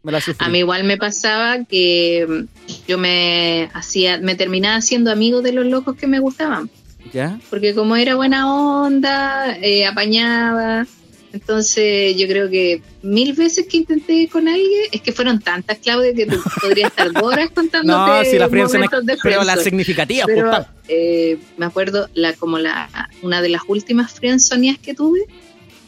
[0.03, 0.45] Me la sufrí.
[0.45, 2.45] A mí igual me pasaba que
[2.87, 6.69] yo me hacía, me terminaba haciendo amigo de los locos que me gustaban.
[7.13, 7.39] ¿Ya?
[7.49, 10.85] Porque como era buena onda, eh, apañaba.
[11.33, 15.77] Entonces yo creo que mil veces que intenté ir con alguien, es que fueron tantas,
[15.77, 16.27] Claudia, que
[16.61, 17.87] podría estar horas contándote
[18.25, 22.33] No, si la friendzone, momentos de pero las significativas, pues, Pero eh, me acuerdo, la,
[22.33, 22.89] como la,
[23.21, 25.21] una de las últimas friendzoneas que tuve,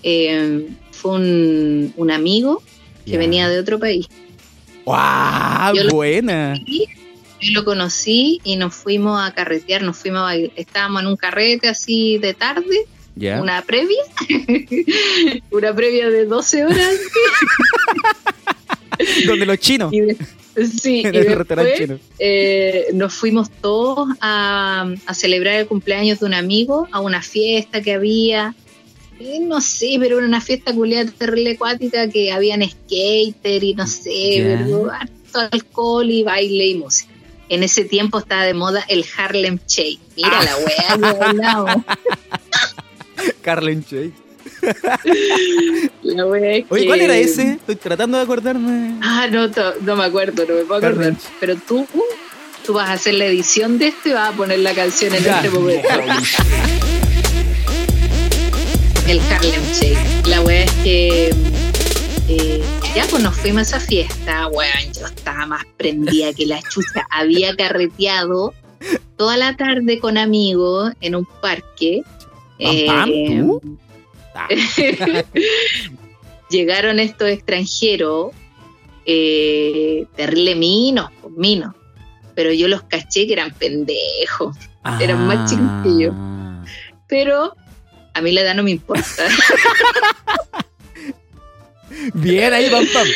[0.02, 2.64] eh, fue un, un amigo
[3.06, 4.08] que venía de otro país.
[5.74, 6.54] Lo- Buena.
[7.44, 10.52] Yo lo conocí y nos fuimos a carretear, nos fuimos a bailar.
[10.56, 12.86] Estábamos en un carrete así de tarde,
[13.42, 14.02] una previa,
[15.52, 16.96] una previa de 12 horas.
[19.28, 19.92] Donde los chinos.
[19.94, 20.18] Y de-
[20.68, 22.00] sí, y después chino.
[22.20, 27.82] eh, nos fuimos todos a, a celebrar el cumpleaños de un amigo, a una fiesta
[27.82, 28.56] que había.
[29.20, 33.88] Eh, No sé, pero era una fiesta culiada terrible acuática que habían skater y no
[33.88, 37.12] sé, pero harto alcohol y baile y música.
[37.50, 40.00] En ese tiempo estaba de moda el Harlem Shake.
[40.16, 40.44] Mira Ah.
[40.44, 41.86] la weá.
[43.42, 44.14] Carlen Shake.
[46.04, 47.52] La weá es Oye, que- ¿cuál era ese?
[47.54, 48.98] Estoy tratando de acordarme.
[49.02, 49.50] Ah, no,
[49.82, 50.94] no me acuerdo, no me puedo acordar.
[51.08, 51.16] Harlem.
[51.40, 51.88] Pero tú,
[52.66, 55.24] tú vas a hacer la edición de esto y vas a poner la canción en
[55.24, 55.36] Ya.
[55.38, 55.88] este momento.
[59.08, 60.28] El Harlem Shake.
[60.28, 61.34] La wea es que
[62.96, 67.06] ya pues nos fuimos a esa fiesta, weón, yo estaba más prendida que la chucha.
[67.10, 68.54] Había carreteado
[69.18, 72.02] toda la tarde con amigos en un parque.
[72.88, 73.62] Pam, Eh, ¿tú?
[74.36, 74.48] Ah.
[76.50, 78.32] llegaron estos extranjeros,
[79.06, 81.76] eh, terrible minos, pues, minos.
[82.34, 84.58] Pero yo los caché que eran pendejos.
[85.00, 86.12] eran más chicos que yo.
[86.16, 86.64] Ah.
[87.08, 87.56] Pero
[88.16, 89.04] a mí la edad no me importa.
[92.14, 93.08] Bien ahí, pam, pam.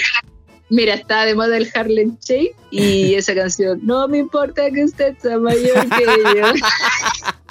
[0.70, 5.16] Mira, estaba de moda el Harlem Shake y esa canción, no me importa que usted
[5.22, 6.46] sea mayor que yo.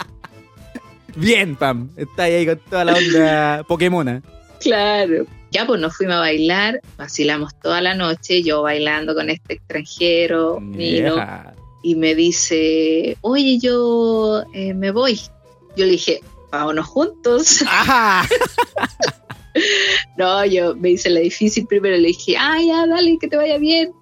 [1.16, 1.88] Bien, pam.
[1.96, 4.22] Está ahí con toda la onda Pokémona.
[4.60, 5.26] claro.
[5.52, 10.60] Ya pues nos fuimos a bailar, vacilamos toda la noche, yo bailando con este extranjero,
[10.76, 11.54] Yeah.
[11.84, 15.18] y me dice, oye, yo eh, me voy.
[15.76, 17.62] Yo le dije, vámonos juntos.
[17.66, 18.28] Ajá.
[20.16, 23.58] No, yo me hice la difícil primero, le dije, ah, ya, dale, que te vaya
[23.58, 23.92] bien.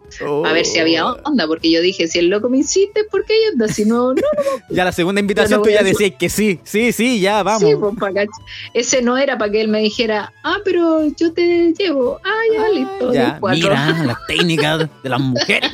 [0.44, 1.16] A ver si había Oh.
[1.24, 3.66] onda, porque yo dije, si el loco me insiste, ¿por qué yo ando?
[3.66, 4.22] Si no, no,
[4.70, 6.60] Ya la segunda invitación no tú ya decías que sí.
[6.62, 7.68] Sí, sí, ya, vamos.
[7.68, 8.28] Sí, pues, pa' cach-
[8.74, 12.20] Ese no era para que él me dijera, ah, pero yo te llevo.
[12.22, 13.12] Ah, ya, listo.
[13.12, 15.72] ya, mira las técnicas de las mujeres.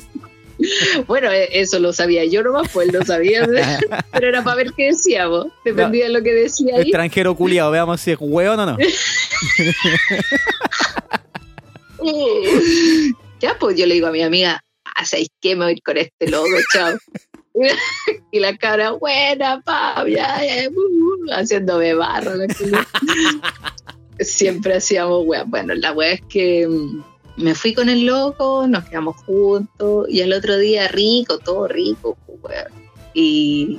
[1.07, 3.47] Bueno, e- eso lo sabía yo nomás, pues lo sabía,
[4.13, 5.47] pero era para ver qué decíamos.
[5.65, 6.83] Dependía de lo que decía ahí.
[6.83, 8.77] Extranjero culiado, veamos si es hueón o no.
[13.41, 15.55] Ya, pues yo le digo a mi amiga, ah, ¿sabes qué?
[15.55, 16.97] Me voy a ir con este loco, chao.
[18.31, 22.33] y la cara, buena, pa, ya, ya, uh, uh, haciéndome barro.
[24.19, 25.45] Siempre hacíamos wea.
[25.45, 27.03] Bueno, la wea es que mm,
[27.37, 32.17] me fui con el loco, nos quedamos juntos, y el otro día rico, todo rico,
[32.43, 32.65] pues.
[33.15, 33.79] Y,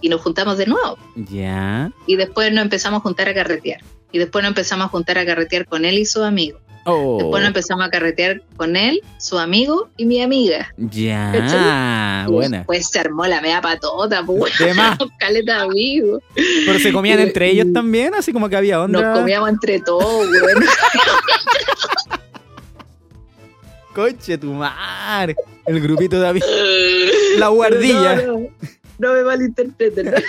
[0.00, 0.98] y nos juntamos de nuevo.
[1.16, 1.90] Ya.
[2.06, 3.80] Y después nos empezamos a juntar a carretear.
[4.12, 6.58] Y después nos empezamos a juntar a carretear con él y su amigo.
[6.88, 7.16] Oh.
[7.18, 10.72] Después nos empezamos a carretear con él, su amigo y mi amiga.
[10.76, 11.32] Ya.
[11.32, 12.28] ¿Cachai?
[12.28, 12.58] Y Buena.
[12.58, 14.52] Después se armó la media patota, pues,
[15.18, 16.22] caleta de amigos.
[16.34, 19.00] Pero se comían entre ellos también, así como que había onda.
[19.00, 20.64] Nos comíamos entre todos, weón.
[23.96, 25.34] Coche tu madre.
[25.64, 26.50] El grupito de amigos.
[27.38, 28.16] La guardilla.
[28.16, 28.48] No, no,
[28.98, 30.12] no me malinterpreten.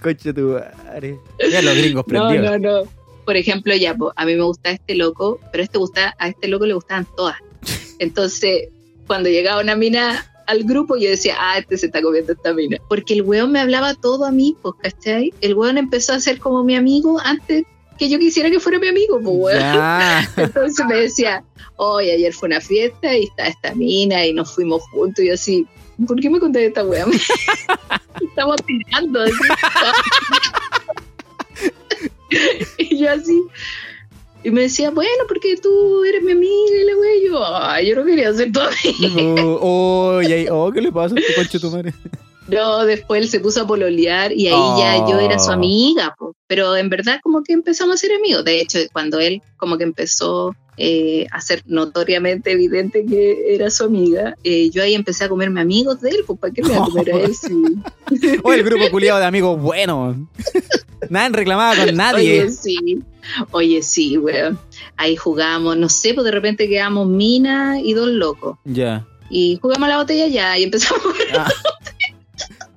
[0.00, 1.18] Coche tu madre.
[1.44, 2.60] Mira los gringos No, prendidos.
[2.60, 2.90] no, no.
[3.24, 6.46] Por ejemplo, ya, po, a mí me gusta este loco, pero este gusta, a este
[6.46, 7.34] loco le gustaban todas.
[7.98, 8.68] Entonces,
[9.08, 12.76] cuando llegaba una mina al grupo, yo decía, ah, este se está comiendo esta mina.
[12.88, 15.34] Porque el weón me hablaba todo a mí, pues, ¿cachai?
[15.40, 17.64] El weón empezó a ser como mi amigo antes
[17.98, 20.24] que yo quisiera que fuera mi amigo, pues, weón.
[20.36, 21.42] Entonces me decía,
[21.76, 25.34] hoy ayer fue una fiesta y está esta mina y nos fuimos juntos y yo
[25.34, 25.66] así,
[26.06, 27.06] ¿por qué me contaste esta weá?
[28.28, 29.24] Estamos tirando.
[32.78, 33.42] y yo así.
[34.44, 37.16] Y me decía, bueno, porque tú eres mi amiga y la weá.
[37.16, 39.42] Y yo, ay, yo no quería ser tu amiga.
[39.44, 41.92] Oh, oh, oh, ¿qué le pasa a este coche tu madre?
[42.48, 45.54] No, después él se puso a pololear y ahí ya yo era su Oh.
[45.54, 46.34] amiga, po.
[46.46, 48.44] pero en verdad como que empezamos a ser amigos.
[48.44, 53.84] De hecho, cuando él como que empezó eh, a ser notoriamente evidente que era su
[53.84, 56.76] amiga, eh, yo ahí empecé a comerme amigos de él, pues ¿para qué me voy
[56.76, 57.34] a comer a él?
[57.34, 60.16] si- Oh, el grupo culiado de amigos buenos.
[61.10, 62.42] Nadie reclamaba con nadie.
[62.42, 62.98] Oye, sí,
[63.52, 64.58] oye, sí, weón.
[64.96, 68.58] Ahí jugamos, no sé, pues de repente quedamos Mina y dos locos.
[68.64, 69.06] Ya.
[69.30, 71.04] Y jugamos a la botella ya y empezamos
[71.34, 71.48] a Ah.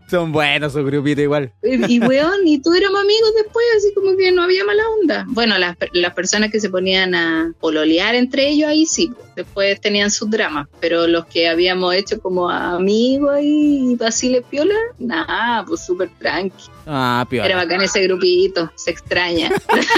[0.09, 1.51] Son buenos esos grupitos igual.
[1.61, 5.25] Y, y, weón, y todos éramos amigos después, así como que no había mala onda.
[5.27, 10.09] Bueno, las, las personas que se ponían a pololear entre ellos ahí sí, después tenían
[10.09, 15.85] sus dramas, pero los que habíamos hecho como amigos ahí y Basile Piola, nada, pues
[15.85, 16.63] súper tranqui.
[16.87, 17.55] Ah, Era piola.
[17.55, 19.51] bacán ese grupito, se extraña,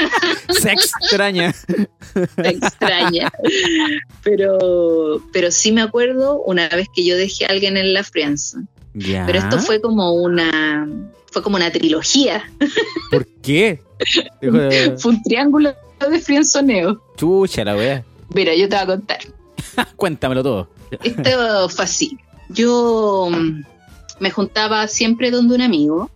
[0.49, 1.53] Se extraña.
[1.53, 3.31] se extraña.
[4.23, 8.67] Pero, pero sí me acuerdo una vez que yo dejé a alguien en la friendzone.
[8.93, 9.25] Ya.
[9.25, 10.87] Pero esto fue como una,
[11.31, 12.43] fue como una trilogía,
[13.09, 13.81] ¿Por qué?
[14.41, 15.73] De- fue un triángulo
[16.09, 17.01] de friendzoneo.
[17.15, 18.03] Chucha la wea.
[18.33, 19.19] Mira, yo te voy a contar.
[19.95, 20.67] Cuéntamelo todo.
[21.03, 22.17] Esto fue así.
[22.49, 23.63] Yo mm,
[24.19, 26.09] me juntaba siempre donde un amigo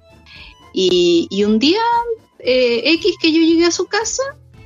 [0.74, 1.80] y, y un día
[2.40, 4.24] eh, X que yo llegué a su casa,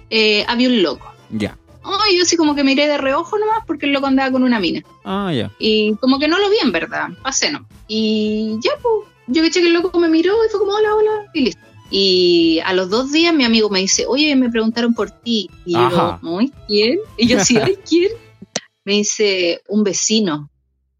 [0.09, 1.11] eh, había un loco.
[1.29, 1.57] Ya.
[1.83, 4.59] Ay, yo así como que miré de reojo nomás porque el loco andaba con una
[4.59, 4.81] mina.
[5.03, 5.51] Ah, ya.
[5.59, 7.65] Y como que no lo vi en verdad, pasé no.
[7.89, 11.25] Y ya, pues, yo caché que el loco me miró y fue como hola, hola,
[11.33, 11.61] y listo.
[11.91, 15.49] Y a los dos días mi amigo me dice, oye, me preguntaron por ti.
[15.65, 16.19] Y Ajá.
[16.21, 16.99] yo, ¿ay, quién?
[17.17, 18.11] Y yo sí, ¿ay, quién?
[18.85, 20.51] Me dice, un vecino.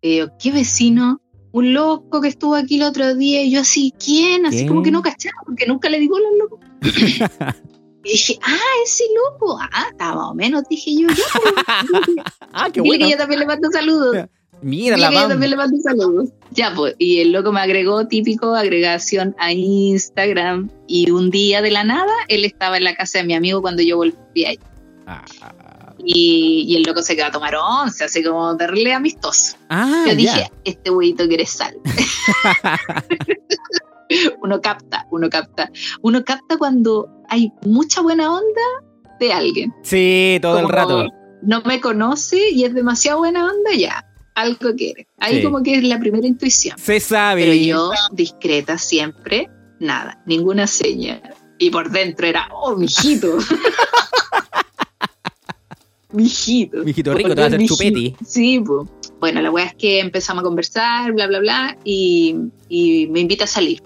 [0.02, 1.22] Y yo, ¿qué vecino?
[1.52, 3.44] Un loco que estuvo aquí el otro día.
[3.44, 4.48] Y yo así, ¿quién?
[4.48, 6.60] Así como que no cachaba, porque nunca le digo al loco.
[8.04, 9.60] y dije, ah, ese loco.
[9.62, 11.08] Ah, está más o menos, dije yo.
[11.10, 12.16] Ya, pues.
[12.52, 13.06] Ah, qué Dile bueno.
[13.06, 14.26] que yo también le mando saludos.
[14.62, 16.30] Mira la también le mando saludos.
[16.52, 20.70] Ya, pues, y el loco me agregó típico agregación a Instagram.
[20.88, 23.82] Y un día de la nada, él estaba en la casa de mi amigo cuando
[23.82, 24.60] yo volví ahí.
[25.08, 25.24] Ah,
[26.04, 29.56] Y, y el loco se quedó a tomar once, así como darle amistoso.
[29.70, 31.76] Ah, yo dije, este huevito quiere sal.
[34.42, 35.70] uno capta, uno capta.
[36.02, 38.62] Uno capta cuando hay mucha buena onda
[39.20, 39.74] de alguien.
[39.84, 41.08] Sí, todo el rato.
[41.42, 44.06] No me conoce y es demasiado buena onda, ya.
[44.42, 45.08] Algo quiere.
[45.18, 45.44] Ahí Sí.
[45.44, 46.78] como que es la primera intuición.
[46.78, 47.42] Se sabe.
[47.44, 49.50] Pero yo, discreta siempre,
[49.80, 51.22] nada, ninguna seña.
[51.58, 53.38] Y por dentro era, oh, mijito.
[56.12, 56.84] mijito.
[56.84, 58.16] Mijito rico, te va a hacer chupeti.
[58.26, 58.88] Sí, pues.
[59.20, 62.36] Bueno, la weá es que empezamos a conversar, bla, bla, bla, y,
[62.70, 63.84] y me invita a salir.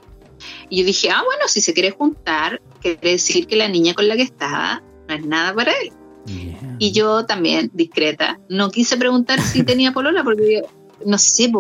[0.70, 4.08] Y yo dije, ah, bueno, si se quiere juntar, quiere decir que la niña con
[4.08, 5.92] la que estaba no es nada para él.
[6.26, 6.76] Ya.
[6.80, 10.64] Y yo también, discreta, no quise preguntar si tenía polola porque
[11.06, 11.52] no sé,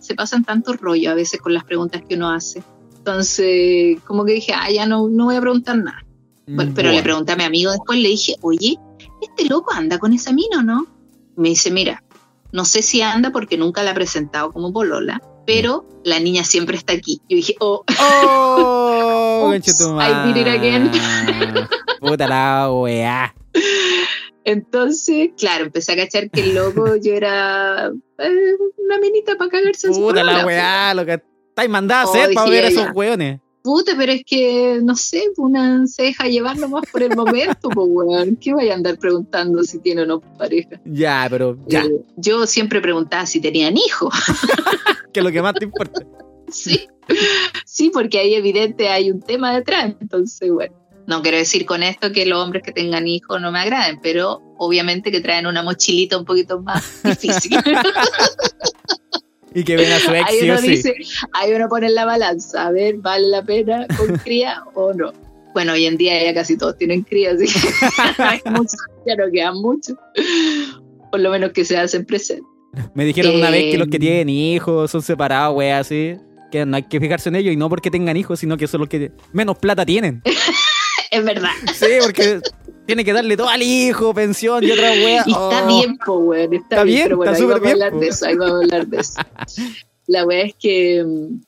[0.00, 2.62] se pasan tantos rollos a veces con las preguntas que uno hace.
[2.98, 6.04] Entonces, como que dije, ah, ya no, no voy a preguntar nada.
[6.46, 7.04] Bueno, pero le Bueno.
[7.04, 8.76] pregunté a mi amigo después, le dije, oye,
[9.20, 10.86] ¿este loco anda con esa mina o no?
[11.36, 12.02] Me dice, mira,
[12.52, 16.76] no sé si anda porque nunca la ha presentado como polola, pero la niña siempre
[16.76, 17.20] está aquí.
[17.28, 19.52] Yo dije, oh, ¡Oh!
[19.52, 19.80] Oops.
[19.80, 20.90] I did it again.
[22.00, 23.34] Puta la weá.
[24.44, 27.88] Entonces, claro, empecé a cachar que el loco yo era
[28.18, 28.52] eh,
[28.84, 32.14] una minita para cagarse en su Puta la weá, lo que estáis mandando a Oh,
[32.22, 32.92] hacer para ver a ya, esos ya.
[32.92, 33.40] weones.
[33.62, 37.88] Puta, pero es que, no sé, una se deja llevar nomás por el momento, pues,
[37.90, 38.36] weón.
[38.36, 40.80] ¿Qué vaya a andar preguntando si tiene o no pareja?
[40.84, 44.14] Ya, pero ya, Eh, yo siempre preguntaba si tenían hijos.
[45.12, 46.00] que es lo que más te importa.
[46.48, 46.86] sí.
[47.64, 49.96] sí, porque ahí evidente hay un tema detrás.
[50.00, 50.76] Entonces, bueno.
[51.06, 54.42] No quiero decir con esto que los hombres que tengan hijos no me agraden, pero
[54.58, 57.58] obviamente que traen una mochilita un poquito más difícil.
[59.54, 60.68] Y que venga su ex, ahí uno sí.
[60.68, 60.94] dice,
[61.32, 65.12] ahí uno pone en la balanza, a ver, ¿vale la pena con cría o no?
[65.54, 69.54] Bueno, hoy en día ya casi todos tienen cría, así que muchos, ya no quedan
[69.54, 69.96] muchos.
[71.10, 72.44] Por lo menos que se hacen presentes.
[72.94, 76.16] Me dijeron una vez que los que Eh, tienen hijos son separados, weá, así.
[76.50, 78.80] Que no hay que fijarse en ellos y no porque tengan hijos, sino que son
[78.80, 80.22] los que menos plata tienen.
[81.10, 81.50] Es verdad.
[81.74, 82.40] Sí, porque
[82.86, 85.24] tiene que darle todo al hijo, pensión y otra weá.
[85.26, 85.66] Y está Oh.
[85.66, 86.54] bien, po, weón.
[86.54, 88.58] Está, Está bien, pero bueno, está ahí vamos a hablar de eso, ahí vamos a
[88.64, 89.12] hablar de eso.
[90.06, 91.40] La weá es que mm,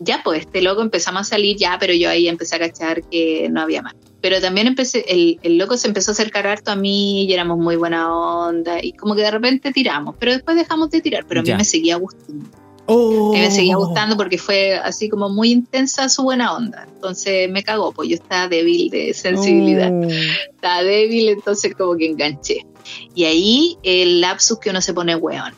[0.00, 3.48] ya, pues, este loco empezamos a salir ya, pero yo ahí empecé a cachar que
[3.50, 3.94] no había más.
[4.22, 7.58] Pero también empecé, el, el loco se empezó a acercar harto a mí y éramos
[7.58, 11.40] muy buena onda y como que de repente tiramos, pero después dejamos de tirar, pero
[11.40, 11.56] a mí Ya.
[11.58, 12.46] me seguía gustando.
[12.86, 13.32] Oh.
[13.32, 16.86] Mí me seguía gustando porque fue así como muy intensa su buena onda.
[16.94, 20.08] Entonces me cagó, pues yo estaba débil de sensibilidad Oh.
[20.54, 22.66] estaba débil, entonces como que enganché.
[23.14, 25.54] Y ahí el lapsus que uno se pone weona.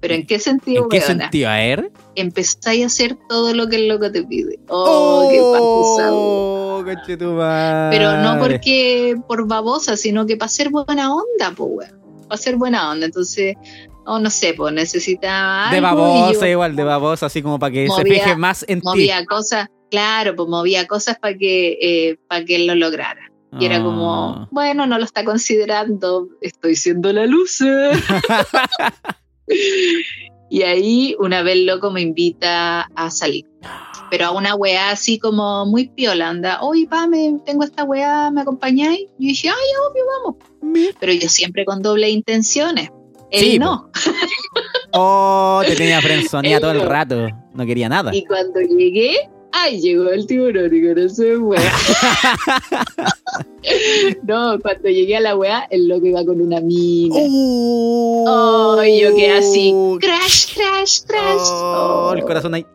[0.00, 1.24] ¿Pero en qué sentido, ¿En qué weona?
[1.24, 1.50] sentido?
[1.50, 1.92] A ver.
[2.14, 4.58] Empezáis a hacer todo lo que el loco te pide.
[4.68, 6.16] Oh, qué pasado.
[6.16, 6.60] Oh.
[7.90, 12.00] Pero no porque por babosa, sino que para ser buena onda, pues, weón.
[12.28, 13.06] Para ser buena onda.
[13.06, 13.56] Entonces,
[14.06, 17.72] oh, no sé, pues necesitaba De algo babosa, yo igual, de babosa, así como para
[17.72, 18.86] que se fije más en ti.
[18.86, 23.30] movía cosas, claro, pues movía cosas para que, eh, para que él lo lograra.
[23.58, 24.48] Y era como, Ah.
[24.52, 27.60] bueno, no lo está considerando, estoy siendo la luz.
[30.50, 33.46] y ahí una vez loco me invita a salir.
[34.08, 38.30] Pero a una weá así como muy piola, anda, oye, pa, me, tengo esta weá,
[38.30, 39.00] ¿me acompañáis?
[39.18, 39.54] Y yo dije, ay,
[39.88, 40.36] obvio, vamos.
[41.00, 42.90] Pero yo siempre con doble intenciones.
[43.30, 43.90] Él Sí, no.
[44.92, 47.28] Oh, te tenía frenzonía todo el rato.
[47.54, 48.12] No quería nada.
[48.12, 49.16] Y cuando llegué,
[49.52, 51.72] ay, llegó el tiburón y eso es weá.
[54.24, 57.14] no, cuando llegué a la weá, el loco iba con una mina.
[57.18, 58.24] Oh,
[58.78, 61.48] Oh, y yo quedé así, crash, crash, crash.
[61.52, 62.26] Oh, el Oh.
[62.26, 62.66] corazón ahí.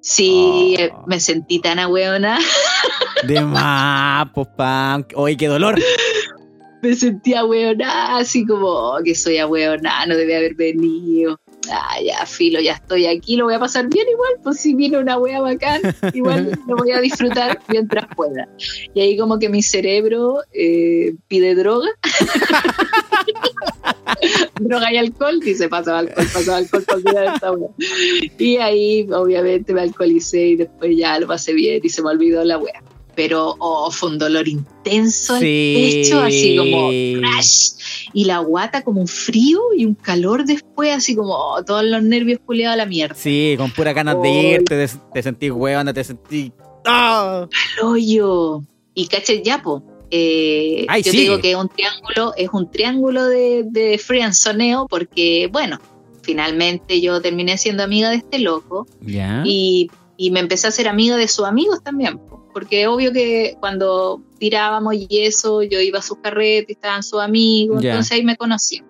[0.00, 0.80] Sí, Oh.
[0.80, 2.38] eh, me sentí tan ahueona.
[3.26, 5.04] De más, pues, pam.
[5.14, 5.78] Oye, qué dolor.
[6.82, 11.38] Me sentí ahueona, así como oh, que soy ahueona, no debe haber venido.
[11.70, 14.98] Ah, ya, filo, ya estoy aquí, lo voy a pasar bien igual, pues si viene
[14.98, 15.82] una wea bacán,
[16.14, 18.48] igual lo voy a disfrutar mientras pueda.
[18.94, 21.88] Y ahí como que mi cerebro eh, pide droga.
[24.60, 27.70] droga y alcohol, dice pasaba alcohol, pasaba alcohol, olvidar esta wea.
[28.38, 32.42] Y ahí obviamente me alcoholicé y después ya lo pasé bien y se me olvidó
[32.42, 32.82] la wea.
[33.22, 35.74] Pero oh, fue un dolor intenso en Sí.
[35.76, 36.88] el pecho, así como
[37.20, 37.70] crash.
[38.14, 42.02] Y la guata como un frío y un calor después, así como oh, todos los
[42.02, 43.14] nervios culiados a la mierda.
[43.14, 46.50] Sí, con puras ganas de irte, te, te sentí huevona, te sentí.
[46.86, 47.46] ¡Ah!
[47.80, 48.62] al hoyo.
[48.94, 49.82] Y caché ya, po.
[50.10, 55.78] Eh, Ay, yo digo que un triángulo es un triángulo de, de frianzoneo porque, bueno,
[56.22, 59.42] finalmente yo terminé siendo amiga de este loco Ya.
[59.44, 62.18] y, y me empecé a ser amiga de sus amigos también.
[62.50, 62.54] Po.
[62.54, 67.82] Porque obvio que cuando tirábamos y eso, yo iba a sus carretes, estaban sus amigos,
[67.82, 67.90] Ya.
[67.90, 68.84] entonces ahí me conocían.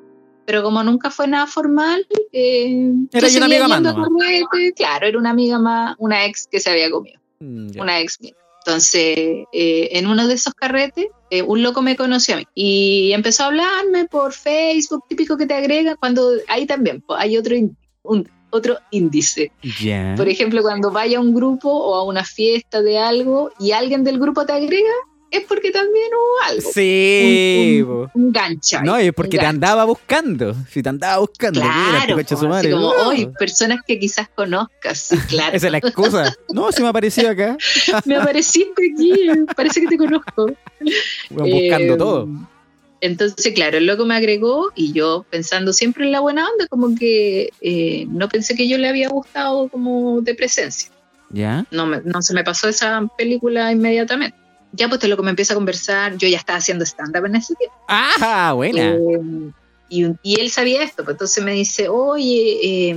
[0.46, 5.18] Pero como nunca fue nada formal, eh, Era yo una amiga más carretes, claro, era
[5.18, 7.82] una amiga más, una ex que se había comido Mm, ya.
[7.82, 8.34] una ex mía.
[8.66, 9.16] Entonces,
[9.52, 13.44] eh, en uno de esos carretes, eh, un loco me conoció a mí y empezó
[13.44, 17.56] a hablarme por Facebook, típico que te agrega, cuando ahí también pues, hay otro,
[18.02, 19.52] un- otro índice.
[20.16, 24.04] Por ejemplo, cuando vaya a un grupo o a una fiesta de algo y alguien
[24.04, 24.90] del grupo te agrega,
[25.30, 26.70] es porque también hubo algo.
[26.72, 30.56] Sí, un, un, ahí, No, es porque te andaba buscando.
[30.68, 32.70] Si te andaba buscando, mira, este Claro, po, su madre.
[32.72, 35.56] como, Oh, "Oy, personas que quizás conozcas, sí, claro.
[35.56, 36.34] Esa es la excusa.
[36.52, 37.56] No, si me apareció acá.
[38.06, 39.12] Me apareciste aquí,
[39.54, 40.46] parece que te conozco.
[41.30, 42.28] Weón, buscando Eh, todo.
[43.00, 46.94] Entonces, claro, el loco me agregó y yo pensando siempre en la buena onda, como
[46.94, 50.90] que eh, no pensé que yo le había gustado como de presencia.
[51.30, 51.64] Ya.
[51.70, 54.36] No, me- no se me pasó esa película inmediatamente.
[54.72, 57.54] Ya pues este loco me empieza a conversar, yo ya estaba haciendo stand-up en ese
[57.54, 57.74] tiempo.
[57.88, 58.94] Ah, buena.
[58.94, 59.20] Eh,
[59.88, 62.58] y, y él sabía esto, pues entonces me dice, oye,
[62.90, 62.96] eh,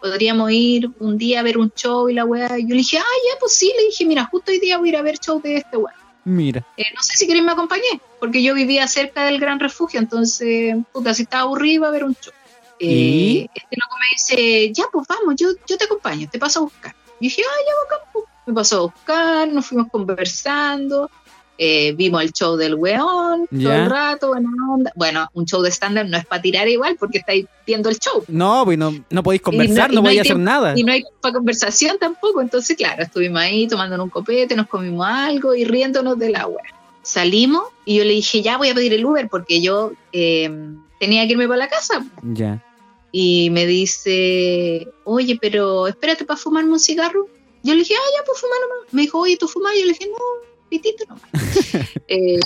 [0.00, 2.58] podríamos ir un día a ver un show y la weá.
[2.58, 3.02] Y yo le dije, ah,
[3.32, 5.40] ya, pues sí, le dije, mira, justo hoy día voy a ir a ver show
[5.40, 5.94] de este weá.
[6.24, 6.64] Mira.
[6.76, 10.74] Eh, no sé si queréis me acompañé, porque yo vivía cerca del Gran Refugio, entonces,
[10.92, 12.32] puta, si estaba aburrido iba a ver un show.
[12.80, 13.50] Eh, ¿Y?
[13.54, 16.94] Este loco me dice, ya, pues vamos, yo, yo te acompaño, te paso a buscar.
[17.20, 18.24] Y dije, ah, ya, bacán, pues.
[18.46, 21.10] Me pasó a buscar, nos fuimos conversando,
[21.56, 23.84] eh, vimos el show del weón todo Ya.
[23.84, 24.92] el rato, buena onda.
[24.96, 28.24] Bueno, un show de estándar no es para tirar igual, porque estáis viendo el show.
[28.28, 30.74] No, pues no, no podéis conversar, y no, podéis hacer nada.
[30.76, 32.40] Y no hay para conversación tampoco.
[32.40, 36.60] Entonces, claro, estuvimos ahí tomando un copete, nos comimos algo y riéndonos del agua.
[37.02, 40.50] Salimos y yo le dije, ya voy a pedir el Uber porque yo eh,
[40.98, 42.04] tenía que irme para la casa.
[42.22, 42.64] Ya.
[43.12, 47.28] Y me dice, oye, pero espérate para fumarme un cigarro.
[47.62, 48.92] Yo le dije, ah, ya, pues fumar nomás.
[48.92, 49.72] Me dijo, oye, ¿tú fumas?
[49.78, 51.30] Yo le dije, no, pitito nomás.
[52.08, 52.38] Eh,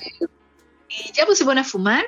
[0.89, 2.05] y ya, pues se pone a fumar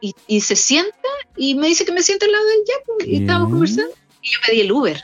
[0.00, 3.06] y, y se sienta y me dice que me sienta al lado del ya, pues,
[3.06, 3.92] y estábamos conversando.
[4.22, 5.00] Y yo pedí el Uber.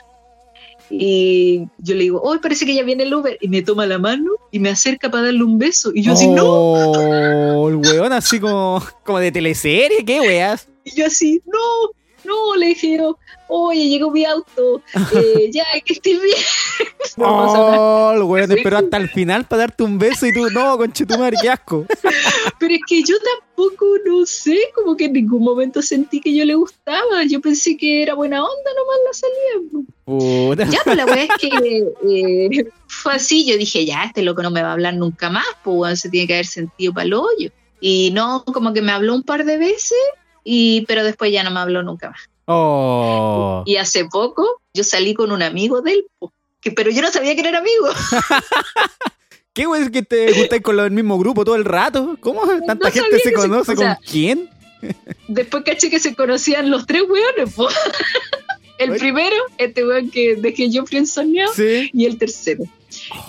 [0.89, 3.37] Y yo le digo, hoy parece que ya viene el Uber.
[3.41, 5.91] Y me toma la mano y me acerca para darle un beso.
[5.93, 6.45] Y yo así, no.
[6.45, 10.67] Oh, el weón así como, como de teleserie, ¿qué weas?
[10.83, 11.91] Y yo así, no,
[12.25, 13.17] no, le dije yo,
[13.47, 14.81] oye, llegó mi auto.
[15.15, 16.37] Eh, ya, que estoy bien.
[17.17, 17.31] nada.
[17.31, 21.37] Oh, el weón esperó hasta el final para darte un beso y tú, no, conchetumare,
[21.41, 21.85] qué asco.
[22.59, 26.43] Pero es que yo tampoco, no sé, como que en ningún momento sentí que yo
[26.43, 27.23] le gustaba.
[27.29, 29.85] Yo pensé que era buena onda nomás la salida.
[30.05, 30.65] Puta.
[30.69, 33.45] Ya, pues la weá es que eh, fue así.
[33.45, 36.27] Yo dije, ya, este loco no me va a hablar nunca más, pues se tiene
[36.27, 37.51] que haber sentido para el hoyo.
[37.79, 39.97] Y no, como que me habló un par de veces,
[40.45, 42.21] y, pero después ya no me habló nunca más.
[42.45, 43.63] Oh.
[43.65, 46.05] Y hace poco yo salí con un amigo de él,
[46.61, 47.87] que, pero yo no sabía que era amigo.
[49.53, 52.17] ¿Qué weón es que te gustáis con el mismo grupo todo el rato?
[52.19, 54.49] ¿Cómo tanta No gente se conoce o con sea, quién?
[55.27, 57.67] Después caché que se conocían los tres weones, po.
[58.77, 58.99] El Oye.
[58.99, 61.89] primero, este weón que dejé yo friendzoneado, Sí.
[61.93, 62.65] y el tercero.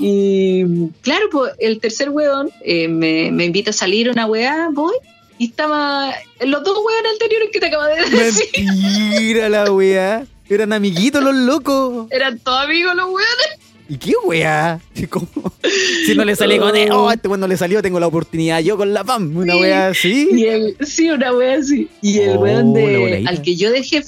[0.00, 0.64] Y
[1.02, 4.96] claro, pues el tercer weón eh, me, me invita a salir una weá, voy,
[5.38, 8.46] y estaba los dos weones anteriores que te acabo de decir.
[8.64, 10.24] Mentira la weá.
[10.48, 12.06] Eran amiguitos los locos.
[12.10, 13.58] Eran todos amigos los weones.
[13.88, 14.80] ¿Y qué wea?
[15.10, 15.28] ¿Cómo?
[16.06, 18.58] Si no le salí con él, oh, este weón no le salió, tengo la oportunidad
[18.60, 19.36] yo con la PAM.
[19.36, 19.60] Una Sí.
[19.60, 20.28] wea así.
[20.32, 21.88] Y el, sí, una wea así.
[22.02, 24.02] Y el Oh, weón de, al que yo dejé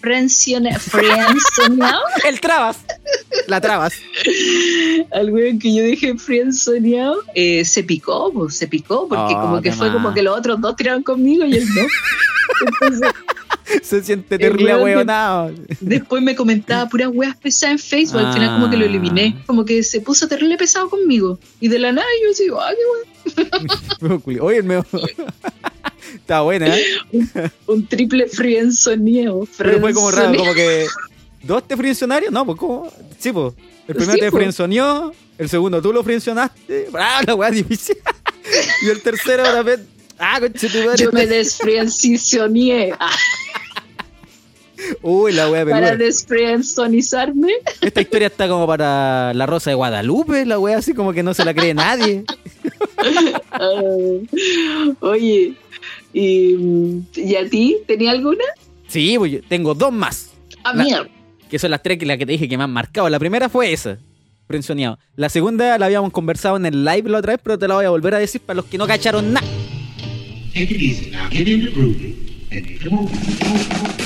[0.00, 2.78] friendzoneado, El trabas.
[3.46, 3.94] La trabas.
[5.12, 9.60] al weón que yo dejé friendzoneado, eh, se picó, pues, se picó, porque Oh, como
[9.62, 11.82] que fue como que los otros dos tiraron conmigo y él no.
[12.82, 13.12] Entonces,
[13.82, 15.52] Se siente terrible ahueonado.
[15.78, 19.42] después me comentaba puras weas pesadas en Facebook, al final como que lo eliminé, Ah.
[19.46, 21.38] como que se puso terrible pesado conmigo.
[21.60, 22.82] Y de la nada yo así, ah, qué
[24.08, 24.22] weón.
[24.42, 24.84] Oye, el meo.
[26.30, 26.84] Está buena, ¿eh?
[27.66, 29.48] un triple friendzoneado.
[29.58, 30.86] Pero fue como raro, como que.
[31.42, 32.32] ¿Dos te friencionaron?
[32.32, 32.92] No, pues ¿cómo?
[33.18, 33.52] Sí, pues.
[33.88, 34.36] El primero Sí, te po.
[34.36, 36.88] frienzoneó, el segundo tú lo friencionaste.
[36.94, 37.96] Ah, la weá difícil.
[38.80, 39.90] y el tercero repente.
[40.20, 41.02] Ah, conche tu madre.
[41.02, 43.10] Yo me desfrienzoneé ah,
[45.02, 45.96] Uy, la weá para peluda.
[45.96, 47.54] desfrienzonizarme.
[47.80, 51.34] Esta historia está como para la Rosa de Guadalupe, la weá así como que no
[51.34, 52.22] se la cree nadie.
[53.52, 55.54] Ah, oye,
[56.12, 57.76] ¿y, ¿y a ti?
[57.86, 58.44] ¿Tenía alguna?
[58.88, 60.30] Sí, pues yo tengo dos más.
[60.64, 61.08] A La- mierda.
[61.48, 63.08] Que son las tres que, las que te dije que me han marcado.
[63.08, 63.98] La primera fue esa,
[64.46, 64.98] frienzoneado.
[65.16, 67.84] La segunda la habíamos conversado en el live la otra vez, pero te la voy
[67.84, 69.46] a volver a decir para los que no cacharon nada.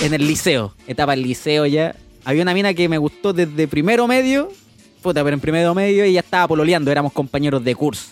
[0.03, 1.95] En el liceo, etapa del liceo ya.
[2.25, 4.51] Había una mina que me gustó desde primero medio.
[5.03, 8.07] Puta, pero en primero medio ella estaba pololeando, éramos compañeros de curso.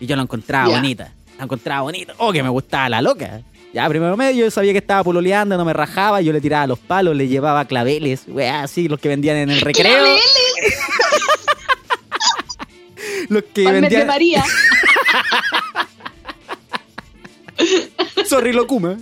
[0.00, 0.76] Y yo la encontraba Ya.
[0.76, 1.14] bonita.
[1.38, 2.14] La encontraba bonita.
[2.18, 3.42] Oh, que me gustaba la loca.
[3.72, 6.78] Ya, primero medio, yo sabía que estaba pololeando, no me rajaba, yo le tiraba los
[6.78, 10.16] palos, le llevaba claveles, weá, así, los que vendían en el recreo.
[13.28, 14.06] los que Palmer de vendían.
[14.06, 14.44] María.
[18.26, 18.96] Sorry, Locuma.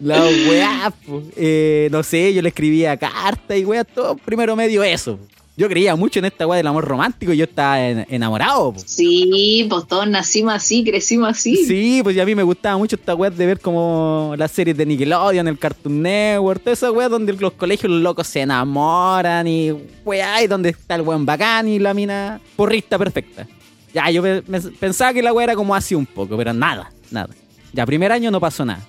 [0.00, 0.92] La weá.
[1.36, 5.18] Eh, no sé, yo le escribía cartas y weá, todo primero medio eso.
[5.60, 8.72] Yo creía mucho en esta weá del amor romántico y yo estaba en- enamorado.
[8.72, 8.80] po.
[8.86, 11.54] Sí, pues todos nacimos así, crecimos así.
[11.66, 14.74] Sí, pues y a mí me gustaba mucho esta weá de ver como las series
[14.74, 19.46] de Nickelodeon, el Cartoon Network, toda esa weá donde los colegios los locos se enamoran
[19.46, 19.70] y
[20.02, 23.46] weá, y donde está el weón bacán y la mina porrista perfecta.
[23.92, 24.40] Ya, yo pe-
[24.80, 27.28] pensaba que la weá era como así un poco, pero nada, nada.
[27.74, 28.80] Ya, primer año no pasó nada.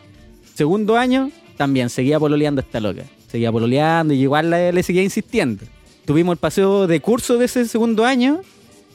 [0.56, 3.04] Segundo año, también seguía pololeando esta loca.
[3.28, 5.66] Seguía pololeando y igual le, le seguía insistiendo.
[6.06, 8.42] Tuvimos el paseo de curso de ese segundo año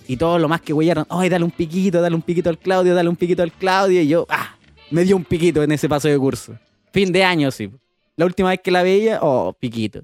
[0.09, 2.95] y todos lo más que huellaron, ay, dale un piquito, dale un piquito al Claudio,
[2.95, 4.01] dale un piquito al Claudio.
[4.03, 4.57] Y yo, ah,
[4.91, 6.55] me dio un piquito en ese paseo de curso.
[6.93, 7.71] Fin de año, sí.
[8.17, 10.03] La última vez que la veía, oh, piquito.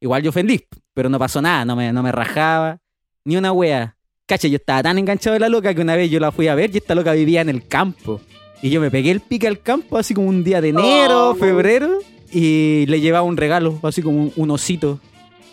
[0.00, 0.60] Igual yo ofendí,
[0.92, 2.78] pero no pasó nada, no me, no me rajaba,
[3.24, 3.96] ni una wea.
[4.26, 6.54] Cacha, yo estaba tan enganchado de la loca que una vez yo la fui a
[6.54, 8.20] ver y esta loca vivía en el campo.
[8.62, 11.34] Y yo me pegué el pique al campo, así como un día de enero, Oh.
[11.34, 11.98] febrero,
[12.32, 14.98] y le llevaba un regalo, así como un, un osito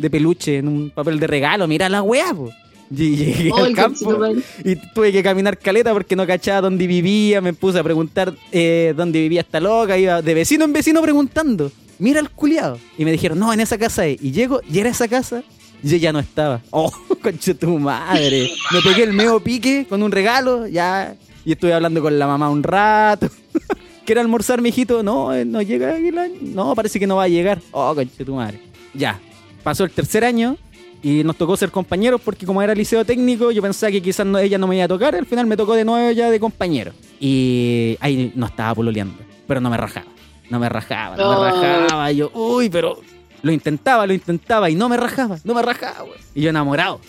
[0.02, 1.68] de peluche en un papel de regalo.
[1.68, 2.52] Mira la wea, po.
[2.94, 4.20] Y llegué Oh, al campo
[4.66, 7.40] y tuve que caminar caleta porque no cachaba dónde vivía.
[7.40, 9.98] Me puse a preguntar eh, dónde vivía esta loca.
[9.98, 11.72] Iba de vecino en vecino preguntando.
[12.00, 12.80] Mira el culiado.
[12.98, 14.22] Y me dijeron, no, en esa casa es.
[14.22, 15.44] Y llego, y era esa casa.
[15.82, 16.62] Y yo ya no estaba.
[16.72, 16.92] Oh,
[17.24, 18.52] concha tu madre.
[18.74, 20.68] Me pegué el medio pique con un regalo.
[20.68, 21.16] Ya.
[21.46, 23.30] Y estuve hablando con la mamá un rato.
[24.06, 25.02] ¿Quiere almorzar, mijito?
[25.02, 26.36] No, eh, no llega el año.
[26.42, 27.62] No, parece que no va a llegar.
[27.72, 28.60] Oh, concha tu madre.
[28.94, 29.18] Ya.
[29.64, 30.58] Pasó el tercer año
[31.04, 34.38] y nos tocó ser compañeros porque como era liceo técnico, yo pensaba que quizás no-
[34.40, 35.16] ella no me iba a tocar.
[35.16, 36.92] Al final me tocó de nuevo ya de compañero.
[37.20, 39.16] Y ahí no estaba pololeando,
[39.48, 40.08] pero no me rajaba.
[40.50, 41.44] No me rajaba, no me Oh.
[41.44, 42.12] rajaba.
[42.12, 43.00] Y yo, uy, pero
[43.42, 46.06] lo intentaba, lo intentaba y no me rajaba, no me rajaba.
[46.36, 47.00] Y yo enamorado.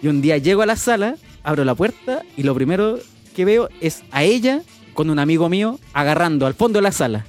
[0.00, 2.98] Y un día llego a la sala, abro la puerta y lo primero
[3.34, 4.62] que veo es a ella
[4.94, 7.24] con un amigo mío agarrando al fondo de la sala.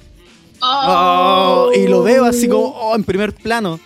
[0.62, 3.80] Oh, y lo veo así como oh, en primer plano.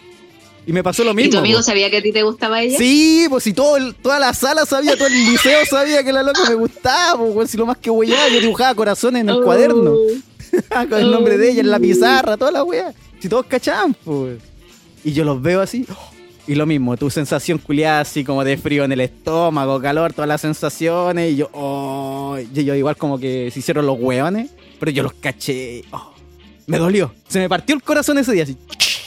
[0.68, 1.28] Y me pasó lo mismo.
[1.28, 1.62] ¿Y tu amigo po.
[1.62, 2.76] sabía que a ti te gustaba ella?
[2.76, 6.22] Sí, pues si todo el- toda la sala sabía, todo el liceo sabía que la
[6.22, 9.42] loca me gustaba, pues si lo más que hueá, yo dibujaba corazones en el Oh.
[9.44, 9.94] cuaderno,
[10.90, 12.92] con el nombre de ella en la pizarra, toda la weá.
[13.18, 14.38] Si todos cachaban, pues.
[15.04, 16.10] Y yo los veo así, oh,
[16.46, 20.28] y lo mismo, tu sensación culiada así como de frío en el estómago, calor, todas
[20.28, 24.90] las sensaciones, y yo, oh, y yo igual como que se hicieron los hueones, pero
[24.92, 26.12] yo los caché, oh,
[26.66, 28.56] me dolió, se me partió el corazón ese día, así.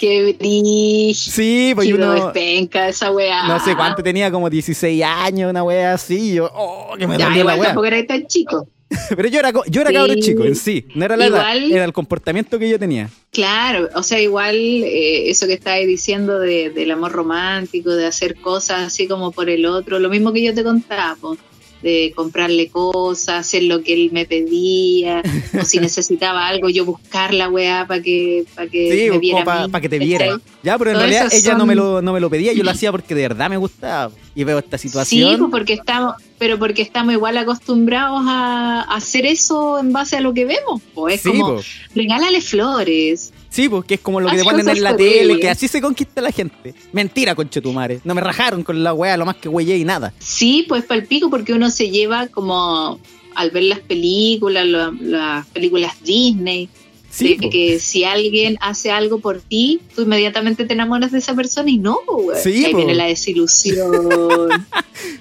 [0.01, 1.13] Qué brillo.
[1.13, 2.27] Sí, pues uno uno...
[2.29, 3.47] es penca esa weá.
[3.47, 6.33] No sé cuánto tenía, como 16 años, una wea así.
[6.33, 8.67] Yo, oh, que me Ya, la igual tampoco era tan chico.
[9.15, 9.95] Pero yo era, yo era Sí.
[9.95, 10.87] cabro chico en sí.
[10.95, 13.11] No era la edad, Igual- era el comportamiento que yo tenía.
[13.31, 18.35] Claro, o sea, igual eh, eso que estabas diciendo de, del amor romántico, de hacer
[18.41, 21.37] cosas así como por el otro, lo mismo que yo te contaba, po.
[21.81, 25.21] De comprarle cosas, hacer lo que él me pedía,
[25.59, 29.43] o si necesitaba algo, yo buscar la weá para que, que Sí, me viera.
[29.43, 30.39] para que te viera.
[30.63, 32.71] Ya, pero en Todas realidad ella no me, lo, no me lo pedía, yo lo
[32.71, 34.11] hacía porque de verdad me gustaba.
[34.33, 35.39] Y veo esta Sí, situación.
[35.39, 40.21] pues porque estamos, pero porque estamos igual acostumbrados a, a hacer eso en base a
[40.21, 40.81] lo que vemos.
[40.93, 41.61] Pues es sí, como, po.
[41.95, 43.33] regálale flores.
[43.51, 45.81] Sí, pues que es como lo que te ponen en la tele, que así se
[45.81, 46.73] conquista la gente.
[46.93, 47.99] Mentira, conchetumare.
[48.05, 50.13] No me rajaron con la weá, lo más que güey y nada.
[50.19, 52.97] Sí, pues palpico porque uno se lleva como
[53.35, 56.69] al ver las películas, la- las películas Disney,
[57.09, 57.49] Sí, de po.
[57.49, 61.77] que si alguien hace algo por ti, tú inmediatamente te enamoras de esa persona y
[61.77, 62.41] no, pues, güey.
[62.41, 62.77] Sí, Ahí po.
[62.77, 64.47] viene la desilusión.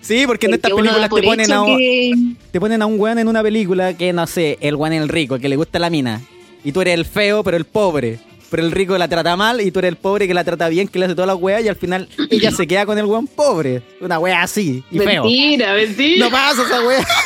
[0.02, 2.12] Sí, porque en estas Porque películas te ponen, a, un- que-
[2.52, 5.34] te ponen a un weón en una película que, no sé, el weón el rico,
[5.36, 6.20] el que le gusta la mina.
[6.64, 8.18] Y tú eres el feo, pero el pobre.
[8.50, 10.88] Pero el rico la trata mal y tú eres el pobre que la trata bien,
[10.88, 13.26] que le hace todas las weas y al final ella se queda con el weón
[13.28, 13.82] pobre.
[14.00, 15.22] Una wea así y feo.
[15.22, 16.24] Mentira, mentira.
[16.26, 17.06] No pasa esa wea.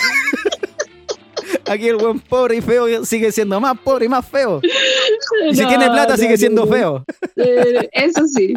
[1.66, 4.60] Aquí el weón pobre y feo sigue siendo más pobre y más feo.
[5.50, 7.04] Y si tiene plata no, sigue siendo feo.
[7.36, 8.52] Eh, Eso sí.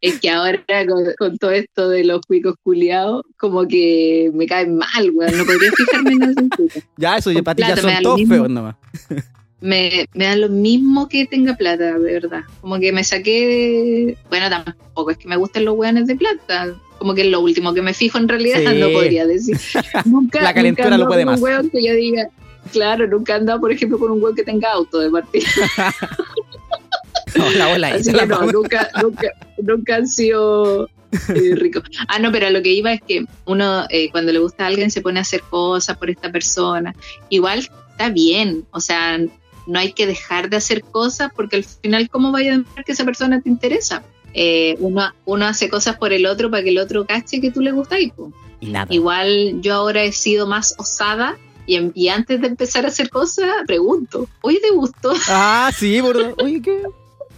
[0.00, 4.76] Es que ahora con, con todo esto de los cuicos culiados, como que me caen
[4.76, 5.36] mal, weón.
[5.36, 6.82] No podría fijarme en esos cuicos.
[6.96, 8.74] Ya, eso ya para ti ya son todos feos nomás.
[9.60, 12.42] Me, me da lo mismo que tenga plata, de verdad.
[12.60, 14.18] Como que me saqué de...
[14.30, 16.74] Bueno, tampoco es que me gusten los weones de plata.
[16.98, 18.78] Como que es lo último que me fijo en realidad, Sí.
[18.78, 19.58] no podría decir.
[20.06, 21.38] Nunca, La calentura nunca lo ando puede más.
[21.38, 22.28] Un weón que yo diga,
[22.72, 25.46] claro, nunca he andado, por ejemplo, con un weón que tenga auto de partida.
[27.36, 28.00] No, la bola ahí.
[28.00, 28.52] Así la que no, bola.
[28.52, 29.28] nunca, nunca,
[29.62, 31.84] nunca han sido eh, ricos.
[32.08, 34.66] Ah, no, pero a lo que iba es que uno eh, cuando le gusta a
[34.66, 36.94] alguien se pone a hacer cosas por esta persona.
[37.28, 39.18] Igual está bien, o sea,
[39.66, 42.92] no hay que dejar de hacer cosas porque al final, ¿cómo vaya a demostrar que
[42.92, 44.02] esa persona te interesa?
[44.32, 47.60] Eh, uno, uno hace cosas por el otro para que el otro cache que tú
[47.60, 47.98] le gustas.
[48.60, 48.86] Y nada.
[48.92, 51.36] Igual yo ahora he sido más osada
[51.66, 55.12] y, en- y antes de empezar a hacer cosas, pregunto, oye, ¿te gustó?
[55.28, 56.16] Ah, sí, por...
[56.42, 56.82] Oye, ¿qué?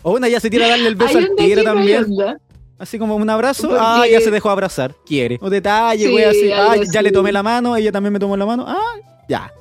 [0.02, 2.04] O una ya se tira a darle el beso al tigre también.
[2.04, 2.36] onda.
[2.78, 3.68] Así como un abrazo.
[3.68, 4.94] Porque- Ah, ya se dejó abrazar.
[5.06, 5.38] Quiere.
[5.40, 6.50] O detalle, Sí, güey, así.
[6.52, 7.02] Ah, algo ya así.
[7.04, 8.64] le tomé la mano, ella también me tomó la mano.
[8.66, 8.80] Ah,
[9.28, 9.52] ya.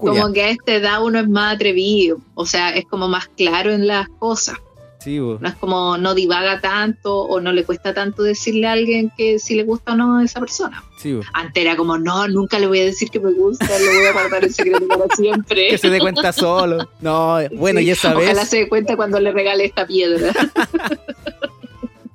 [0.00, 0.22] Culia.
[0.22, 3.70] Como que a esta edad uno es más atrevido, o sea, es como más claro
[3.70, 4.56] en las cosas.
[4.98, 5.18] Sí.
[5.18, 9.38] No es como no divaga tanto o no le cuesta tanto decirle a alguien que
[9.38, 10.84] si le gusta o no a esa persona.
[10.98, 11.18] Sí.
[11.32, 14.12] Antes era como, no, nunca le voy a decir que me gusta, lo voy a
[14.12, 15.68] guardar en secreto para siempre.
[15.70, 16.90] Que se dé cuenta solo.
[17.00, 18.48] No, bueno, Sí, y esa Ojalá vez.
[18.48, 20.32] se dé cuenta cuando le regale esta piedra.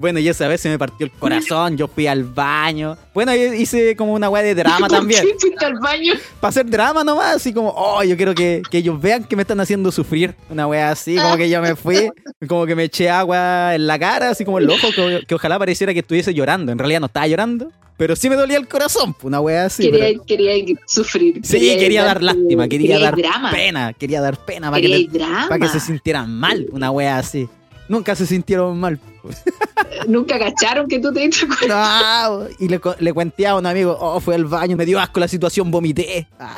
[0.05, 1.77] Bueno, y esa vez se me partió el corazón.
[1.77, 2.95] Yo fui al baño.
[3.11, 5.23] Bueno, yo hice como una weá de drama ¿Por también.
[5.25, 6.13] qué fuiste al baño?
[6.39, 9.41] Para hacer drama nomás, así como, oh, yo quiero que, que ellos vean que me
[9.41, 10.35] están haciendo sufrir.
[10.51, 12.11] Una wea así, como que yo me fui,
[12.47, 15.57] como que me eché agua en la cara, así como el ojo, que, que ojalá
[15.57, 16.71] pareciera que estuviese llorando.
[16.71, 19.89] En realidad no estaba llorando, pero sí me dolía el corazón, pues, una wea así.
[19.89, 21.39] quería, pero- quería sufrir.
[21.43, 23.49] Sí, quería, dar lástima, quería dar drama.
[23.49, 25.09] pena, quería dar pena para que, le-
[25.49, 27.49] para que se sintieran mal, una wea así.
[27.87, 28.99] Nunca se sintieron mal.
[30.07, 32.29] Nunca cacharon que tú te diste cuenta.
[32.29, 35.19] No, y le, le cuenté a un amigo, oh, fue al baño, me dio asco
[35.19, 36.27] la situación, vomité.
[36.39, 36.55] Ah.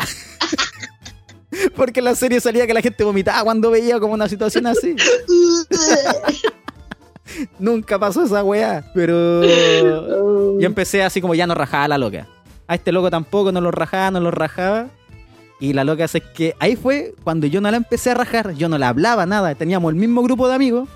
[1.75, 4.95] Porque en la serie salía que la gente vomitaba cuando veía como una situación así.
[7.59, 8.83] Nunca pasó esa weá.
[8.93, 12.27] Pero yo empecé así como ya no rajaba a la loca.
[12.67, 14.87] A este loco tampoco, no lo rajaba, no lo rajaba.
[15.59, 18.69] Y la loca es que ahí fue cuando yo no la empecé a rajar, yo
[18.69, 20.87] no la hablaba nada, teníamos el mismo grupo de amigos,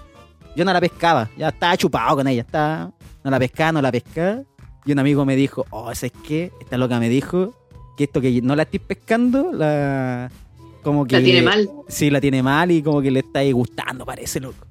[0.56, 2.92] yo no la pescaba, ya estaba chupado con ella, estaba,
[3.24, 4.44] no la pescaba, no la pescaba.
[4.86, 6.52] Y un amigo me dijo, oh, ¿sabes qué?
[6.60, 7.54] Esta loca me dijo
[7.96, 10.32] que esto que no la estoy pescando, la...
[10.82, 11.70] Como que La tiene mal.
[11.88, 14.66] Sí, la tiene mal y como que le está gustando, parece loco.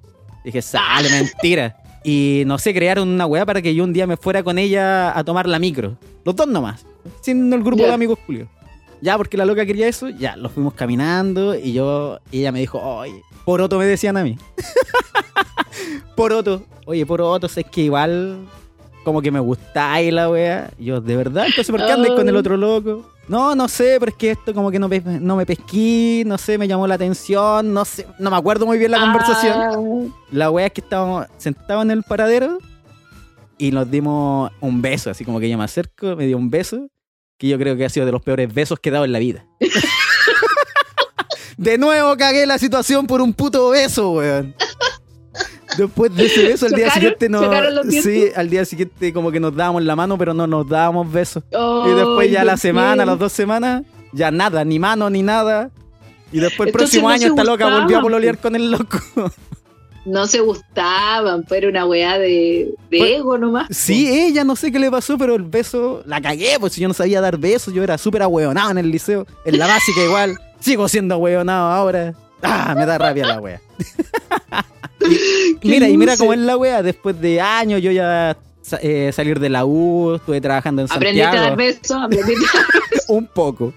[0.44, 1.76] Dije, sale, mentira.
[2.02, 5.16] Y no sé, crearon una weá para que yo un día me fuera con ella
[5.16, 5.96] a tomar la micro.
[6.24, 6.84] Los dos nomás.
[7.20, 8.48] Sin el grupo de amigos Julio.
[9.02, 12.60] Ya, porque la loca quería eso, ya, los fuimos caminando y yo, y ella me
[12.60, 14.36] dijo, oye, poroto me decían a mí.
[16.16, 18.46] poroto, oye, poroto, es que igual
[19.04, 20.70] como que me gustáis la wea.
[20.78, 23.10] Yo, de verdad, entonces, ¿por qué andáis con el otro loco?
[23.28, 26.36] No, no sé, pero es que esto como que no, pe- no me pesquí, no
[26.36, 29.62] sé, me llamó la atención, no sé, no me acuerdo muy bien la conversación.
[29.62, 32.58] Ah, La wea es que estábamos sentados en el paradero
[33.56, 36.88] y nos dimos un beso, así como que yo me acerco, me dio un beso,
[37.40, 39.18] que yo creo que ha sido de los peores besos que he dado en la
[39.18, 39.46] vida.
[41.56, 44.54] de nuevo cagué la situación por un puto beso, weón.
[45.78, 47.42] Después de ese beso, al día siguiente no.
[47.42, 48.12] chocaron los dientes.
[48.12, 51.42] Sí, al día siguiente como que nos dábamos la mano, pero no nos dábamos besos.
[51.54, 53.06] oh, Y después ya la semana, bien.
[53.06, 55.70] las dos semanas, ya nada, ni mano ni nada.
[56.32, 59.00] Y después el Entonces próximo no año esta loca volvió a pololear con el loco.
[60.06, 63.66] No se gustaban, pero era una weá de, de Pues, ego nomás.
[63.70, 66.88] Sí, ella no sé qué le pasó, pero el beso la cagué, pues si yo
[66.88, 70.38] no sabía dar besos, yo era súper ahueonado en el liceo, en la básica igual,
[70.60, 72.14] sigo siendo ahueonado ahora.
[72.42, 73.60] Ah, me da rabia la wea.
[75.62, 78.36] Mira, y mira cómo es la wea, después de años yo ya
[78.82, 81.56] eh, salir de la U, estuve trabajando en Aprendiste a dar Santiago.
[81.56, 82.68] besos, aprendiste a dar
[83.08, 83.72] Un poco.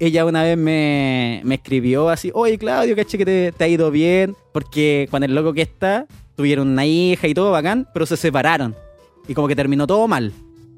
[0.00, 3.90] Ella una vez me, me escribió así, oye Claudio, caché que te, te ha ido
[3.90, 8.16] bien, porque con el loco que está, tuvieron una hija y todo bacán, pero se
[8.16, 8.74] separaron.
[9.28, 10.32] Y como que terminó todo mal.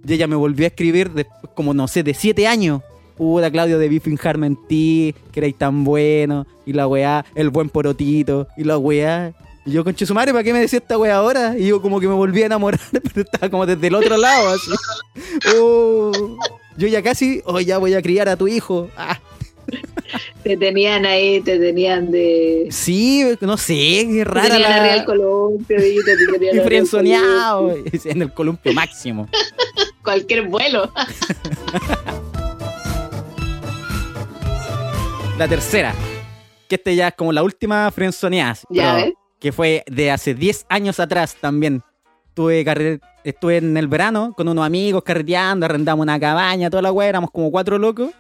[0.05, 2.83] Y ella me volvió a escribir después, como no sé, de siete años.
[3.17, 7.69] Puta, Claudio, debí fijarme en ti, que erais tan bueno, y la weá, el buen
[7.69, 9.33] porotito, y la weá.
[9.65, 11.57] Y yo, conche su madre, ¿para qué me decía esta weá ahora?
[11.57, 14.49] Y yo como que me volví a enamorar, pero estaba como desde el otro lado,
[14.49, 14.71] así.
[15.57, 16.11] Oh,
[16.77, 18.89] yo ya casi, oh, ya voy a criar a tu hijo.
[18.97, 19.21] Ah,
[20.43, 22.67] Te tenían ahí, te tenían de.
[22.71, 25.05] sí, no sé, qué Te rara tenían arriba el la...
[25.07, 29.29] columpio, y te tenían Y frenzoneado, en el columpio máximo.
[30.03, 30.93] Cualquier vuelo.
[35.39, 35.95] La tercera,
[36.69, 38.59] que este ya es como la última frenzoneada.
[38.69, 39.13] Ya ves.
[39.41, 41.83] Que fue de hace 10 años atrás también.
[42.33, 47.11] Estuve, estuve en el verano con unos amigos carreteando, arrendamos una cabaña, toda la weá,
[47.11, 48.11] éramos como cuatro locos.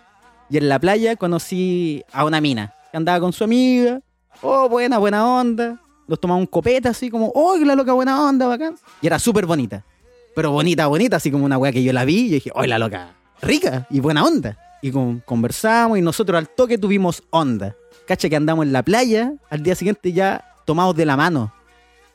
[0.50, 4.00] Y en la playa conocí a una mina que andaba con su amiga.
[4.42, 5.80] Oh, buena, buena onda.
[6.06, 8.74] Nos tomamos un copete así como, oh, la loca buena onda, bacán.
[9.00, 9.82] Y era súper bonita.
[10.36, 12.78] Pero bonita, bonita, así como una weá que yo la vi y dije, oh, la
[12.78, 14.58] loca, rica y buena onda.
[14.82, 17.74] Y con- conversamos y nosotros al toque tuvimos onda.
[18.06, 21.54] Cacha que andamos en la playa, al día siguiente ya tomados de la mano.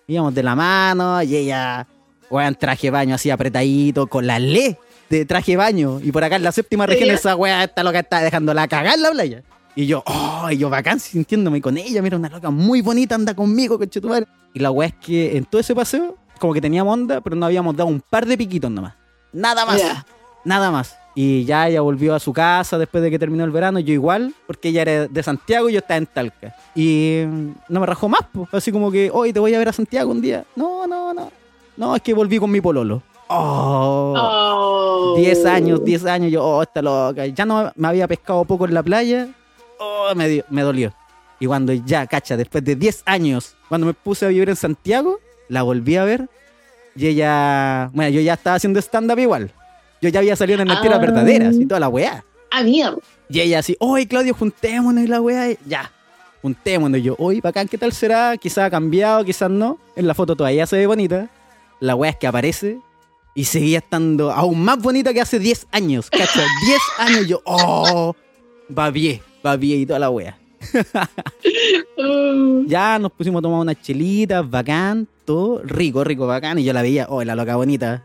[0.10, 1.86] Íbamos de la mano y ella,
[2.30, 4.80] weón, traje baño así apretadito, con la le
[5.10, 6.00] de traje baño.
[6.02, 9.02] Y por acá en la séptima región esa weá está loca está dejándola cagar en
[9.02, 9.44] la playa.
[9.76, 13.34] Y yo, oh, y yo bacán sintiéndome con ella, mira, una loca muy bonita, anda
[13.34, 14.26] conmigo, conchetumare.
[14.54, 17.46] Y la weá es que en todo ese paseo, como que teníamos onda, pero no
[17.46, 18.94] habíamos dado un par de piquitos nomás.
[19.34, 19.82] Nada más.
[20.46, 20.98] Nada más.
[21.20, 24.36] Y ya ella volvió a su casa después de que terminó el verano, yo igual,
[24.46, 26.56] porque ella era de Santiago y yo estaba en Talca.
[26.76, 27.24] Y
[27.70, 28.48] no me rajó más, pues.
[28.54, 30.46] Así como que, hoy te voy a ver a Santiago un día.
[30.56, 31.32] No, no, no.
[31.76, 33.02] No, es que volví con mi pololo.
[33.30, 34.14] Oh.
[34.16, 35.16] Oh.
[35.18, 37.26] 10 años, 10 años, yo, oh, está loca.
[37.26, 39.28] Ya no me había pescado poco en la playa.
[39.80, 40.94] Oh, me, dio- me dolió.
[41.40, 45.18] Y cuando ya, cacha, después de 10 años, cuando me puse a vivir en Santiago,
[45.50, 46.30] la volví a ver.
[46.96, 49.52] Y ella, bueno, yo ya estaba haciendo stand-up igual.
[50.02, 51.02] Yo ya había salido en mentiras Ah.
[51.02, 52.24] verdaderas y toda la weá.
[52.52, 52.98] Ah, mierda.
[53.30, 55.92] Y ella así, oye Claudio, juntémonos y la weá, ya,
[56.42, 57.00] juntémonos.
[57.00, 58.38] Y yo, oye, bacán, ¿qué tal será?
[58.38, 59.78] Quizás ha cambiado, quizás no.
[59.96, 61.30] En la foto todavía se ve bonita.
[61.80, 62.80] La weá es que aparece
[63.36, 66.46] y seguía estando aún más bonita que hace 10 años, ¿cachai?
[66.66, 68.16] 10 años yo, oh,
[68.76, 70.38] va bien, va bien y toda la weá.
[71.98, 72.64] Oh.
[72.68, 76.60] Ya nos pusimos a tomar unas chelitas, bacán, todo rico, rico, bacán.
[76.60, 78.04] Y yo la veía, oh, la loca bonita.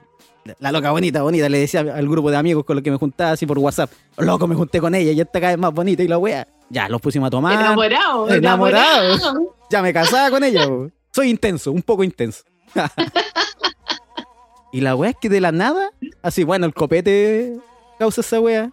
[0.59, 1.49] La loca bonita, bonita.
[1.49, 3.91] Le decía al grupo de amigos con los que me juntaba así por WhatsApp.
[4.19, 6.47] Loco, me junté con ella y esta cada vez más bonita y la wea.
[6.69, 7.53] Ya, los pusimos a tomar.
[7.55, 8.29] Enamorado.
[8.29, 9.15] Enamorado.
[9.15, 9.57] enamorado.
[9.71, 10.67] Ya me casaba con ella.
[11.13, 12.43] Soy intenso, un poco intenso.
[14.73, 15.91] y la wea es que de la nada,
[16.23, 17.57] así, bueno, el copete
[17.99, 18.71] causa esa wea.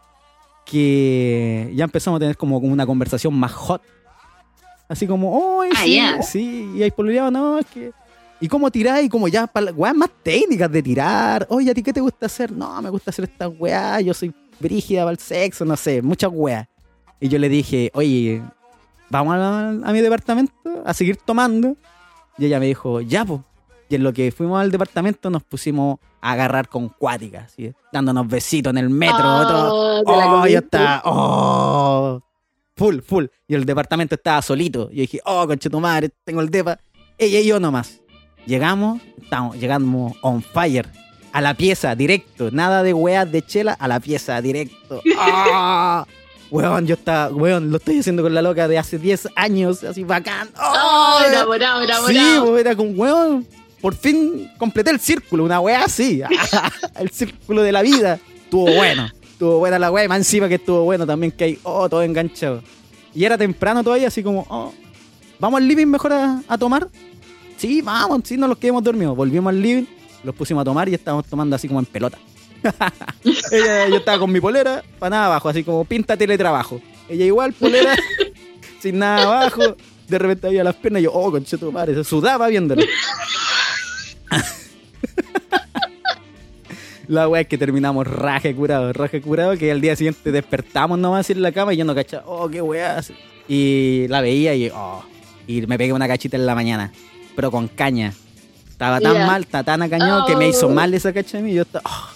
[0.65, 3.81] Que ya empezamos a tener como una conversación más hot.
[4.87, 6.21] Así como, oh, Ah, sí, ya.
[6.21, 7.91] sí, y pololeado, no, es que.
[8.41, 9.07] ¿Y cómo tiráis?
[9.07, 11.45] Y como ya, para weas más técnicas de tirar.
[11.49, 12.51] Oye, ¿a ti qué te gusta hacer?
[12.51, 16.31] No, me gusta hacer esta weá, yo soy brígida para el sexo, no sé, muchas
[16.33, 16.67] weas.
[17.19, 18.41] Y yo le dije, oye,
[19.09, 20.53] vamos a, a mi departamento
[20.85, 21.75] a seguir tomando.
[22.37, 23.41] Y ella me dijo, ya, pues.
[23.89, 28.27] Y en lo que fuimos al departamento nos pusimos a agarrar con cuáticas, así, dándonos
[28.27, 29.17] besitos en el metro.
[29.25, 32.21] Oh, la Oh, yo estaba, oh,
[32.75, 33.25] full, full.
[33.47, 34.89] Y el departamento estaba solito.
[34.91, 36.79] Yo dije, oh, conche tu madre, tengo el depa.
[37.17, 37.99] Ella y yo nomás.
[38.45, 40.87] Llegamos, estamos, llegamos on fire.
[41.31, 42.49] A la pieza, directo.
[42.51, 45.01] Nada de weas de chela, a la pieza, directo.
[45.17, 46.05] ¡Ah!
[46.49, 50.03] Weón, yo estaba, weón, lo estoy haciendo con la loca de hace 10 años, así
[50.03, 50.49] bacán.
[50.57, 51.23] Oh, ¡Oh!
[51.27, 52.43] enamorado, Sí, enamorado.
[52.45, 53.47] weón, era con weón.
[53.79, 56.21] Por fin completé el círculo, una weá así.
[56.99, 58.19] el círculo de la vida.
[58.43, 59.07] Estuvo bueno.
[59.23, 60.05] Estuvo buena la weá.
[60.05, 62.63] Y más encima que estuvo bueno también que hay, oh, todo enganchado.
[63.13, 64.73] Y era temprano todavía, así como, oh,
[65.39, 66.87] ¿vamos al living mejor a, a tomar?
[67.59, 69.15] Sí, vamos, sí, no los quedemos dormidos.
[69.15, 69.83] Volvimos al living,
[70.23, 72.17] los pusimos a tomar y estábamos tomando así como en pelota.
[73.51, 76.81] Ella- yo estaba con mi polera, para nada abajo, así como pinta teletrabajo.
[77.07, 77.95] Ella igual, polera,
[78.79, 79.75] sin nada abajo.
[80.07, 82.81] De repente había las piernas y yo, oh, concheto madre, se sudaba viéndolo.
[87.07, 91.27] La weá es que terminamos raje curado, raje curado, que al día siguiente despertamos nomás
[91.31, 93.01] en la cama y yo no cachaba, oh, qué weá.
[93.47, 95.03] Y la veía y, oh,
[95.47, 96.91] Y me pegué una cachita en la mañana,
[97.35, 98.13] pero con caña.
[98.69, 100.69] Estaba tan mal, estaba tan acañado que me hizo Oh.
[100.69, 101.53] mal esa cacha a mí.
[101.53, 102.09] Yo estaba, oh,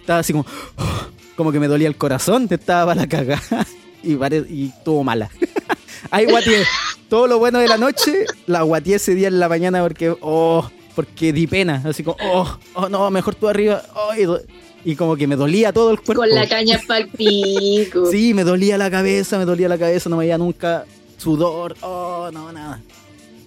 [0.00, 0.44] estaba así como,
[0.76, 1.06] oh,
[1.36, 3.66] como que me dolía el corazón, te estaba para la cagada.
[4.00, 5.28] Y, y estuvo mala.
[6.12, 6.64] Ahí guateé.
[7.08, 10.70] Todo lo bueno de la noche, la guateé ese día en la mañana porque, oh,
[10.94, 11.82] porque di pena.
[11.84, 13.82] Así como, oh, oh no, mejor tú arriba.
[13.94, 14.38] oh,
[14.84, 16.22] y, como que me dolía todo el cuerpo.
[16.22, 18.06] Con la caña pa'l pico.
[18.10, 20.84] Sí, me dolía la cabeza, me dolía la cabeza, no me veía nunca
[21.16, 22.80] sudor, oh, no, nada.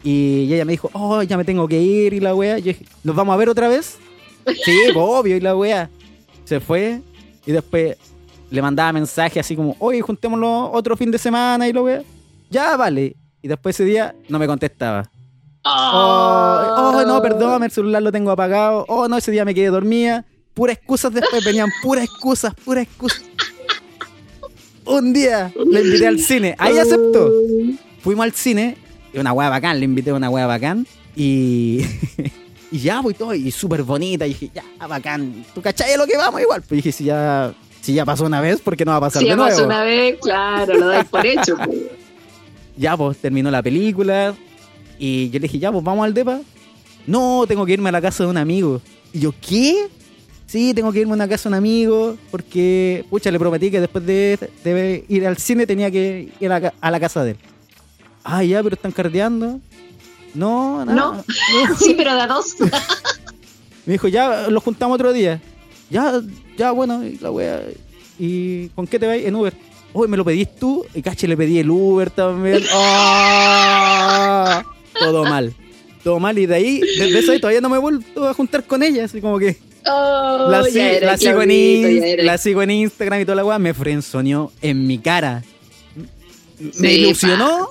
[0.03, 2.57] Y ella me dijo, oh, ya me tengo que ir y la wea.
[2.57, 3.97] Yo dije, ¿nos vamos a ver otra vez?
[4.63, 5.89] Sí, obvio, y la wea.
[6.45, 7.01] Se fue
[7.45, 7.97] y después
[8.49, 12.03] le mandaba mensaje así como, oye, juntémoslo otro fin de semana y la wea.
[12.49, 13.15] Ya, vale.
[13.41, 15.09] Y después ese día no me contestaba.
[15.63, 18.85] Oh, oh, no, perdón, el celular lo tengo apagado.
[18.87, 20.25] Oh, no, ese día me quedé dormida.
[20.53, 23.23] Puras excusas después, venían puras excusas, puras excusas.
[24.85, 26.55] Un día le invité al cine.
[26.57, 27.31] Ahí aceptó.
[28.01, 28.77] Fuimos al cine.
[29.13, 30.85] Y una wea bacán, le invité a una wea bacán.
[31.15, 31.81] Y.
[32.71, 33.33] y ya, pues todo.
[33.33, 34.25] Y súper bonita.
[34.25, 35.45] Y dije, ya, bacán.
[35.53, 36.61] ¿Tú cachai lo que vamos igual?
[36.61, 37.53] Pues dije, si ya.
[37.81, 39.49] Si ya pasó una vez, ¿por qué no va a pasar Si de ya nuevo?
[39.49, 41.57] pasó una vez, claro, lo dais por hecho.
[41.57, 41.63] po.
[42.77, 44.33] Ya, pues terminó la película.
[44.97, 46.39] Y yo le dije, ya, pues vamos al depa.
[47.05, 48.81] No, tengo que irme a la casa de un amigo.
[49.11, 49.87] Y yo, ¿qué?
[50.47, 52.17] Sí, tengo que irme a una casa de un amigo.
[52.31, 56.59] Porque, pucha, le prometí que después de, de ir al cine tenía que ir a,
[56.59, 57.37] la a la casa de él.
[58.23, 59.59] Ah, ya, pero están cardeando.
[60.33, 60.93] No, no.
[60.93, 61.13] No.
[61.13, 61.23] no.
[61.79, 62.55] Sí, pero de a dos.
[63.85, 65.41] Me dijo, ya, los juntamos otro día.
[65.89, 66.21] Ya,
[66.57, 67.61] ya, bueno, y la wea.
[68.19, 69.25] ¿Y con qué te vais?
[69.25, 69.53] En Uber.
[69.93, 70.85] Uy, me lo pedís tú.
[70.93, 72.63] Y caché, le pedí el Uber también.
[72.73, 74.63] ¡Ah!
[74.97, 75.53] Todo mal.
[76.03, 76.37] Todo mal.
[76.37, 79.05] Y de ahí, desde eso ahí todavía no me he vuelto a juntar con ella.
[79.05, 79.57] Así como que
[79.87, 80.71] Oh, la, si-
[81.17, 83.57] sigo en la sigo Instagram y toda la weá.
[83.59, 85.43] Me frenzoneó en mi cara.
[86.59, 87.69] Me Sí, ilusionó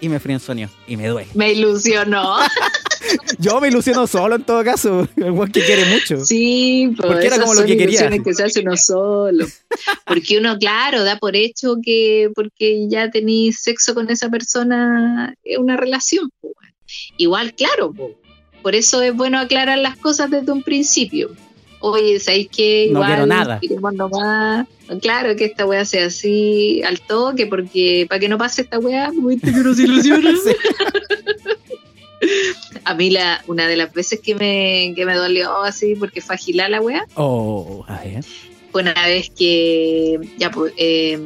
[0.00, 0.68] y me frenzoneó.
[0.86, 1.30] Y me duele.
[1.34, 2.36] Me ilusionó.
[3.38, 5.08] Yo me ilusiono solo en todo caso.
[5.16, 6.24] El weón que quiere mucho.
[6.24, 8.08] Sí, pues Porque era como lo que quería.
[8.10, 9.46] que se hace uno solo.
[10.06, 15.58] Porque uno, claro, da por hecho que porque ya tenéis sexo con esa persona es
[15.58, 16.30] una relación.
[16.40, 16.54] pues.
[17.16, 17.94] Igual, claro,
[18.62, 21.30] por eso es bueno aclarar las cosas desde un principio.
[21.80, 23.58] Oye, ¿sabéis No Igual quiero nada.
[23.60, 24.66] queremos nomás.
[25.00, 29.10] Claro que esta weá sea así al toque, porque para que no pase esta weá,
[29.14, 30.30] viste que nos ilusiona.
[30.32, 30.50] Sí.
[32.84, 36.34] A mí la, una de las veces que me, que me dolió así porque fue
[36.34, 37.84] agilar la weá, Oh,
[38.72, 41.18] fue una vez que ya pues eh,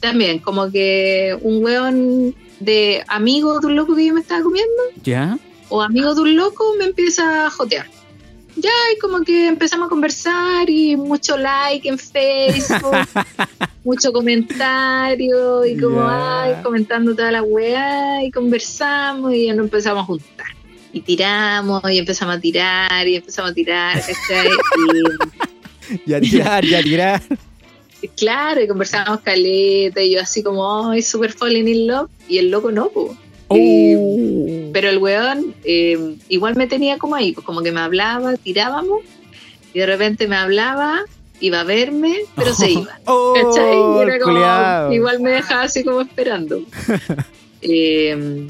[0.00, 4.72] también como que un weón de amigo de un loco que yo me estaba comiendo
[5.02, 5.38] ¿Ya?
[5.68, 7.86] o amigo de un loco me empieza a jotear.
[8.60, 12.92] Ya, y como que empezamos a conversar y mucho like en Facebook,
[13.84, 20.02] mucho comentario y como, ay, comentando toda la weá y conversamos y ya nos empezamos
[20.02, 20.46] a juntar.
[20.92, 24.48] Y tiramos y empezamos a tirar y empezamos a tirar, ¿cachai?
[25.90, 27.22] Y, Ya tirar, ya tirar.
[28.02, 32.38] y claro, y conversábamos caleta y yo así como, ay, super falling in love y
[32.38, 33.16] el loco no, po.
[33.48, 33.56] Oh.
[34.72, 39.00] Pero el weón eh, igual me tenía como ahí, pues como que me hablaba, tirábamos,
[39.74, 41.00] y de repente me hablaba,
[41.40, 42.98] iba a verme, pero se iba.
[43.06, 43.34] Oh,
[44.02, 46.62] era como- igual me dejaba así como esperando.
[47.60, 48.46] Eh,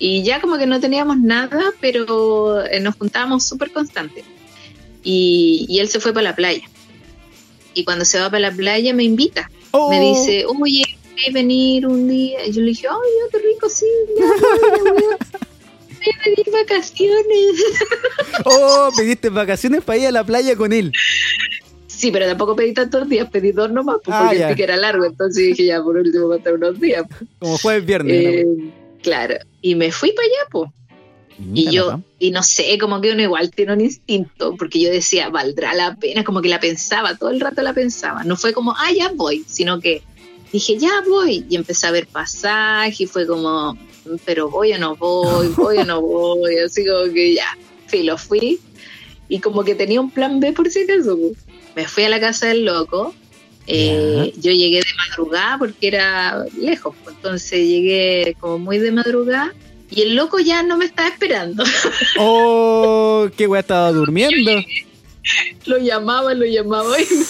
[0.00, 4.24] y ya como que no teníamos nada, pero eh, nos juntábamos súper constante.
[5.04, 6.64] Y, y él se fue para la playa.
[7.72, 9.48] Y cuando se va para la playa me invita.
[9.70, 9.90] Oh.
[9.90, 10.82] Me dice, oye,
[11.22, 12.46] ¿quieres venir un día?
[12.46, 13.86] Y yo le dije, ay, ya, qué rico, sí,
[14.18, 15.18] ya, voy, ya voy a-
[16.24, 17.64] pedir vacaciones.
[18.44, 20.90] Oh, pediste vacaciones para ir a la playa con él.
[21.86, 24.48] Sí, pero tampoco pedí tantos días, pedí dos nomás, pues, Ah, porque ya.
[24.48, 27.04] el pique era largo, entonces dije, ya, por último, va a estar unos días.
[27.38, 28.14] Como jueves viernes.
[28.16, 28.46] Eh,
[29.02, 30.70] claro, y me fui para allá, pues.
[31.54, 35.28] Y yo, y no sé, como que uno igual tiene un instinto, porque yo decía,
[35.28, 38.22] valdrá la pena, como que la pensaba, todo el rato la pensaba.
[38.24, 40.02] No fue como, ah, ya voy, sino que
[40.52, 41.44] dije, ya voy.
[41.48, 43.76] Y empecé a ver pasaje, y fue como,
[44.24, 48.60] pero voy o no voy, voy o no voy, así como que ya, filo, fui.
[49.28, 51.16] Y como que tenía un plan B por si acaso.
[51.16, 51.32] pues.
[51.74, 53.14] Me fui a la casa del loco.
[53.66, 59.54] eh, yo llegué de madrugada porque era lejos, pues, entonces llegué como muy de madrugada
[59.94, 61.64] y el loco ya no me estaba esperando.
[62.18, 64.50] Oh, qué weá estaba durmiendo.
[65.66, 67.24] lo llamaba, lo llamaba y, me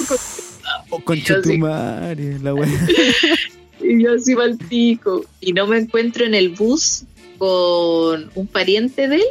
[0.90, 1.00] Oh,
[1.42, 1.58] sí.
[1.58, 2.68] madre, la weá.
[3.80, 5.24] y yo así al pico.
[5.40, 7.04] Y no me encuentro en el bus
[7.38, 9.24] con un pariente de él,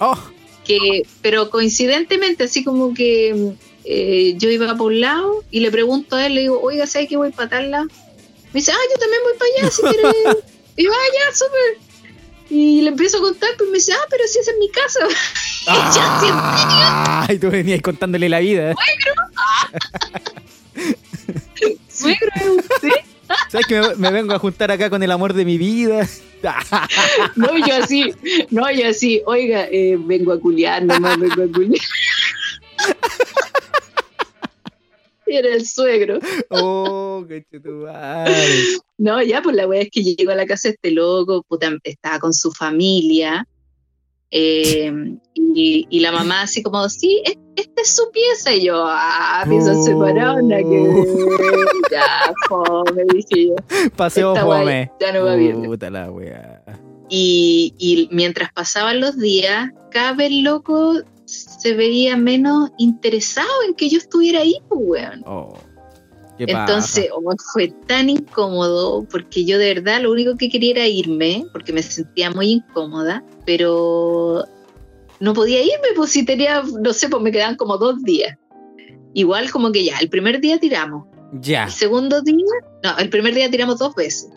[0.00, 0.18] Oh,
[0.64, 3.54] que, pero coincidentemente, así como que
[3.84, 7.08] eh, yo iba por un lado y le pregunto a él, le digo, oiga, ¿sabes
[7.08, 7.86] que voy para tal lado?
[8.52, 10.44] Me dice, ah, yo también voy para allá, si quieres.
[10.76, 11.88] y yo, ah, ya, súper.
[12.50, 15.00] Y le empiezo a contar, pues me dice, ah, pero si esa es mi casa.
[15.60, 16.26] Y yo así,
[17.28, 18.74] Ay, tú venías contándole la vida.
[21.88, 22.90] Suegro, ¿es usted?
[23.50, 26.06] ¿Sabes que me, me vengo a juntar acá con el amor de mi vida?
[27.36, 28.14] No, yo así,
[28.50, 31.84] no, yo así, oiga, eh, vengo a culiar, nomás vengo a culiar.
[35.26, 36.20] Era el suegro.
[36.48, 37.44] oh, qué.
[38.96, 42.18] No, ya, pues la wea es que llegó a la casa este loco, puta, estaba
[42.18, 43.46] con su familia.
[44.30, 44.92] Eh,
[45.34, 48.54] y, y la mamá así como, sí, es- esta es su pieza.
[48.54, 49.82] Y yo, ah, pieza Oh.
[49.84, 51.06] separada, que ver.
[51.90, 53.54] Ya, fome, dije yo.
[53.96, 54.90] Paseo fome.
[55.00, 55.62] ya no va bien.
[55.64, 56.62] Puta la wea.
[57.08, 63.74] Y, y mientras pasaban los días, cada vez el loco se veía menos interesado en
[63.74, 65.22] que yo estuviera ahí, pues, weón.
[65.26, 65.54] Oh.
[66.38, 70.86] ¿Qué Entonces, oh, fue tan incómodo porque yo de verdad lo único que quería era
[70.86, 74.44] irme, porque me sentía muy incómoda, pero
[75.18, 78.36] no podía irme, pues si tenía, no sé, pues me quedaban como dos días.
[79.14, 81.06] Igual como que ya, el primer día tiramos?
[81.40, 81.64] Ya.
[81.64, 82.44] el segundo día,
[82.84, 84.30] no, el primer día tiramos dos veces,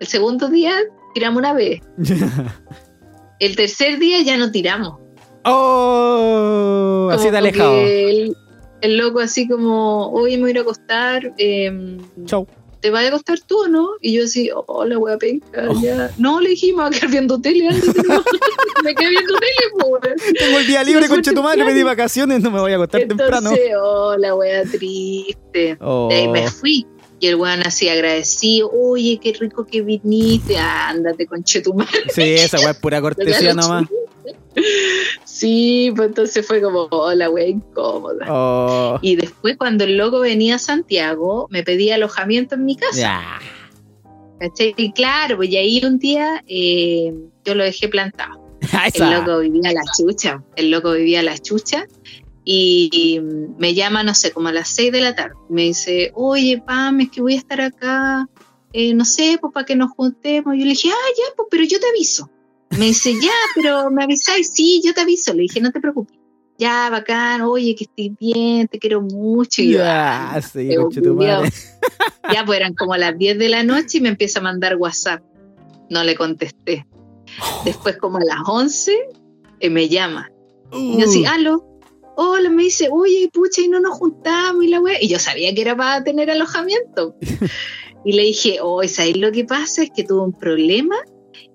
[0.00, 0.74] el segundo día
[1.14, 1.80] tiramos una vez,
[3.38, 4.98] el tercer día ya no tiramos.
[5.44, 7.76] oh, así Como de alejado.
[7.78, 8.36] El,
[8.80, 12.46] el loco así como, hoy me voy a ir a acostar, em, Chau.
[12.80, 13.88] ¿te vas a acostar tú o no?
[14.00, 15.80] Y yo así, hola, wea penca, Oh.
[15.80, 16.10] ya.
[16.18, 17.68] No, le dijimos, a quedar viendo tele,
[18.84, 20.16] me quedé viendo tele, po, weón.
[20.38, 23.00] Tengo el día libre, conche tu madre, me di vacaciones, no me voy a acostar
[23.06, 23.50] temprano.
[23.50, 25.78] Entonces, hola, wea triste.
[25.80, 26.08] Oh.
[26.08, 26.86] De ahí me fui.
[27.18, 31.26] Y el weón así agradecido, oye, qué rico que viniste, ándate,
[31.74, 31.88] madre.
[32.10, 33.86] Sí, esa weá es pura cortesía nomás.
[35.24, 38.26] Sí, pues entonces fue como, hola, wea incómoda.
[38.28, 38.98] Oh.
[39.02, 43.38] Y después, cuando el loco venía a Santiago, me pedía alojamiento en mi casa.
[44.38, 44.74] ¿cachai?
[44.76, 47.12] Y claro, pues y ahí un día eh,
[47.44, 48.44] yo lo dejé plantado.
[48.94, 51.86] El loco vivía a la chucha, el loco vivía a la chucha
[52.44, 55.34] y, y me llama, no sé, como a las 6 de la tarde.
[55.48, 58.28] Me dice, oye, Pam, es que voy a estar acá,
[58.72, 60.54] eh, no sé, pues para que nos juntemos.
[60.56, 62.30] Yo le dije, ah, ya, pues, pero yo te aviso.
[62.70, 65.32] Me dice, ya, pero me avisáis, sí, yo te aviso.
[65.32, 66.16] Le dije, no te preocupes.
[66.58, 69.60] Ya, bacán, oye, que estés bien, te quiero mucho.
[69.62, 71.28] Y yo, Ya, "Ah, sí, Dios conche tu mío".
[71.40, 71.52] madre.
[72.32, 75.22] ya, pues eran como las 10 de la noche y me empieza a mandar WhatsApp.
[75.90, 76.86] No le contesté.
[77.64, 78.96] Después, como a las 11,
[79.60, 80.30] eh, me llama.
[80.72, 81.64] Y yo así, aló.
[82.16, 85.00] Hola, me dice, oye, pucha, y no nos juntamos y la wea.
[85.02, 87.14] Y yo sabía que era para tener alojamiento.
[88.04, 89.82] y le dije, oh, ¿sabes lo que pasa?
[89.82, 90.96] Es que tuve un problema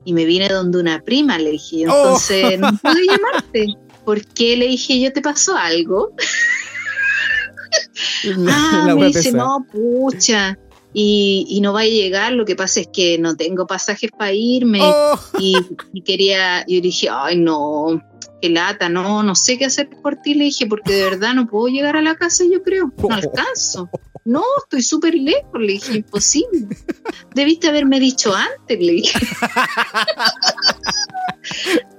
[0.05, 1.87] y me vine donde una prima, le dije.
[1.87, 1.91] Oh.
[1.91, 3.67] Entonces, no pude llamarte.
[4.05, 4.57] ¿Por qué?
[4.57, 6.13] Le dije, ¿yo te pasó algo?
[8.23, 10.57] la, Ah, la me dice, no, pucha.
[10.93, 14.33] Y, y no va a llegar, lo que pasa es que no tengo pasajes para
[14.33, 15.17] irme Oh.
[15.39, 15.55] y,
[15.93, 18.03] y quería, yo dije, ay no,
[18.41, 21.47] qué lata, no, no sé qué hacer por ti, le dije, porque de verdad no
[21.47, 23.89] puedo llegar a la casa, yo creo, no alcanzo.
[24.23, 26.77] No, estoy súper lejos, le dije, imposible.
[27.33, 29.19] Debiste haberme dicho antes, le dije.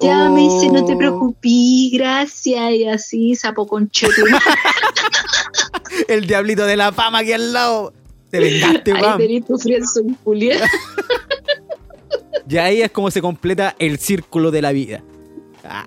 [0.01, 0.99] ya me dice, no te Oh.
[0.99, 3.91] preocupes, gracias, y así, sapo con
[6.09, 7.93] El diablito de la fama aquí al lado.
[8.31, 10.69] Te vengaste, Ahí tenés tu friendzone, Julián.
[12.49, 15.03] Y ahí es como se completa el círculo de la vida.
[15.65, 15.87] Ah.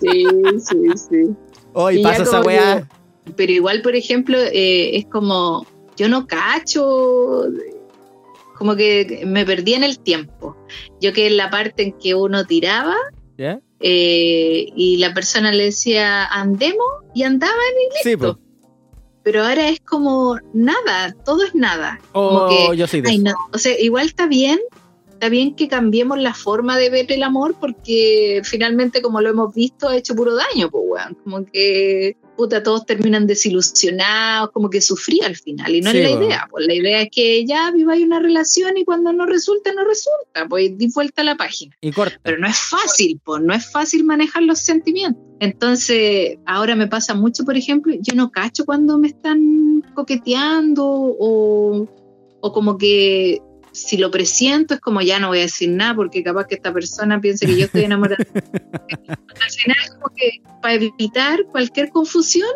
[0.00, 0.24] Sí,
[0.58, 0.76] sí,
[1.08, 1.36] sí.
[1.72, 2.88] Hoy ya pasa esa weá.
[3.36, 5.66] Pero igual, por ejemplo, eh, es como,
[5.96, 7.44] yo no cacho,
[8.56, 10.56] como que me perdí en el tiempo.
[11.00, 12.96] Yo que en la parte en que uno tiraba
[13.36, 13.60] ¿Ya?
[13.80, 17.54] eh, y la persona le decía andemos y andaban,
[18.02, 18.34] Sí, pues.
[19.22, 22.00] pero ahora es como nada, todo es nada.
[22.12, 24.58] Oh, Como que, yo de Ay, no, O sea, igual está bien,
[25.12, 29.54] está bien que cambiemos la forma de ver el amor porque finalmente, como lo hemos
[29.54, 31.14] visto, ha hecho puro daño, pues, weón.
[31.22, 35.74] Como que, puta, todos terminan desilusionados, como que sufrí al final.
[35.74, 38.76] Y no Sí, es la idea, pues la idea es que ya viváis una relación
[38.76, 41.76] y cuando no resulta, no resulta, pues di vuelta a la página.
[41.80, 42.20] Y corta.
[42.22, 45.20] Pero no es fácil, pues no es fácil manejar los sentimientos.
[45.40, 51.88] Entonces, ahora me pasa mucho, por ejemplo, yo no cacho cuando me están coqueteando o,
[52.40, 53.42] o como que
[53.86, 56.72] si lo presiento es como ya no voy a decir nada porque capaz que esta
[56.72, 58.16] persona piense que yo estoy enamorada.
[59.08, 62.48] Al final, como que para evitar cualquier confusión,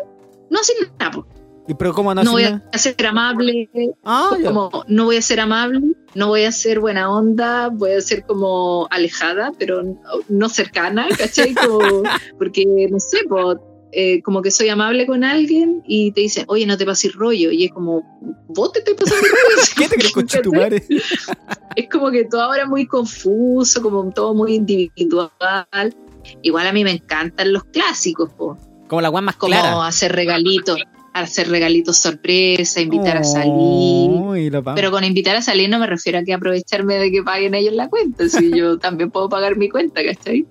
[0.49, 1.11] no hacer nada.
[1.11, 1.27] po.
[1.67, 2.69] ¿Y pero cómo no, No voy nada?
[2.73, 3.69] a ser amable,
[4.03, 4.47] Ah, ya.
[4.49, 8.25] como no voy a ser amable, no voy a ser buena onda, voy a ser
[8.25, 9.97] como alejada, pero no,
[10.27, 11.53] no cercana, ¿cachai?
[11.55, 12.03] Como-
[12.37, 13.55] porque, no sé, po,
[13.95, 17.51] eh, como que soy amable con alguien y te dicen, oye, no te pases rollo.
[17.51, 18.03] Y es como,
[18.47, 19.63] vos te estás pasando rollo.
[19.77, 20.87] ¿Qué te crees?
[21.75, 25.95] Es como que todo ahora es muy confuso, como todo muy individual.
[26.43, 28.57] Igual a mí me encantan los clásicos, po.
[28.87, 29.87] Como la guan más como clara.
[29.87, 30.77] hacer regalitos,
[31.13, 34.11] hacer regalitos sorpresa, invitar a salir.
[34.11, 34.75] Uy, la pam.
[34.75, 37.73] Pero con invitar a salir no me refiero a que aprovecharme de que paguen ellos
[37.73, 40.45] la cuenta, si yo también puedo pagar mi cuenta, ¿cachai?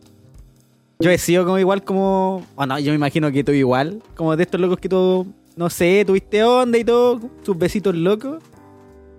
[1.02, 2.46] Yo he sido como igual como.
[2.54, 4.02] O no, yo me imagino que tú igual.
[4.14, 5.26] Como de estos locos que tú,
[5.56, 8.42] no sé, tuviste onda y todo, sus besitos locos.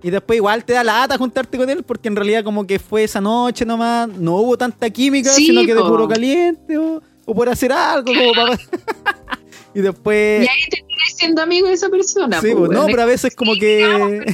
[0.03, 3.05] Y después igual te da lata juntarte con él, porque en realidad como que fue
[3.05, 7.33] esa noche nomás, no hubo tanta química, Sí, sino que de puro caliente o, o
[7.33, 8.59] por hacer algo como para...
[9.73, 10.43] y después...
[10.43, 12.41] Y ahí terminas siendo amigo de esa persona.
[12.41, 14.25] Sí, po, pues, no, pero a veces como que...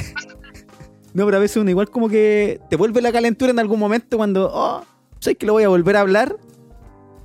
[1.14, 4.16] no, pero a veces uno igual como que te vuelve la calentura en algún momento
[4.16, 4.84] cuando, oh,
[5.20, 6.36] sé que lo voy a volver a hablar.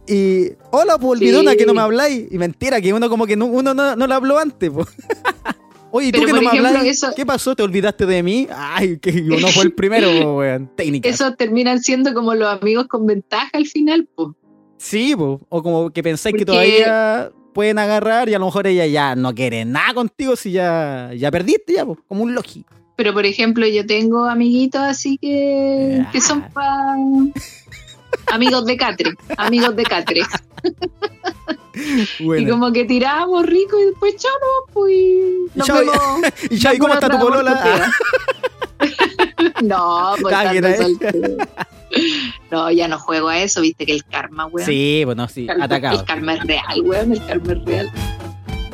[0.07, 1.57] Y, hola, pues olvidona Sí.
[1.57, 2.25] que no me habláis.
[2.31, 4.87] Y mentira, que uno como que no, uno no, no lo habló antes, pues.
[5.91, 6.91] Oye, ¿y tú Pero, que no me ejemplo, habláis?
[6.91, 7.55] eso- ¿Qué pasó?
[7.55, 8.47] ¿Te olvidaste de mí?
[8.53, 10.69] Ay, que uno fue el primero, po, weón.
[10.75, 11.07] Técnica.
[11.07, 14.29] Esos terminan siendo como los amigos con ventaja al final, pues.
[14.77, 15.39] Sí, po.
[15.49, 19.33] o como que pensáis que todavía pueden agarrar y a lo mejor ella ya no
[19.33, 22.65] quiere nada contigo si ya, ya perdiste, ya, po, como un Loki.
[22.97, 27.29] Pero por ejemplo, yo tengo amiguitos así que, que son Ah.
[28.32, 30.21] Amigos de Catre, amigos de Catre.
[31.73, 34.32] Y como que tirábamos rico y después chao,
[34.73, 35.97] pues y nos chao, vemos.
[36.49, 37.91] Y ya, ¿y cómo está tu polola?
[39.61, 41.38] no, que tanto soltero.
[42.51, 44.65] No, ya no juego a eso, viste que el karma, weón.
[44.65, 45.99] Sí, bueno, sí, El- atacado.
[45.99, 47.91] El karma es real, weón, el karma es real.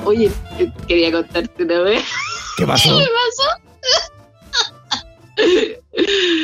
[0.06, 2.04] Oye, eh, quería contarte una vez.
[2.58, 2.97] ¿Qué pasó?
[2.97, 3.06] ¿Qué
[5.38, 5.80] pasó?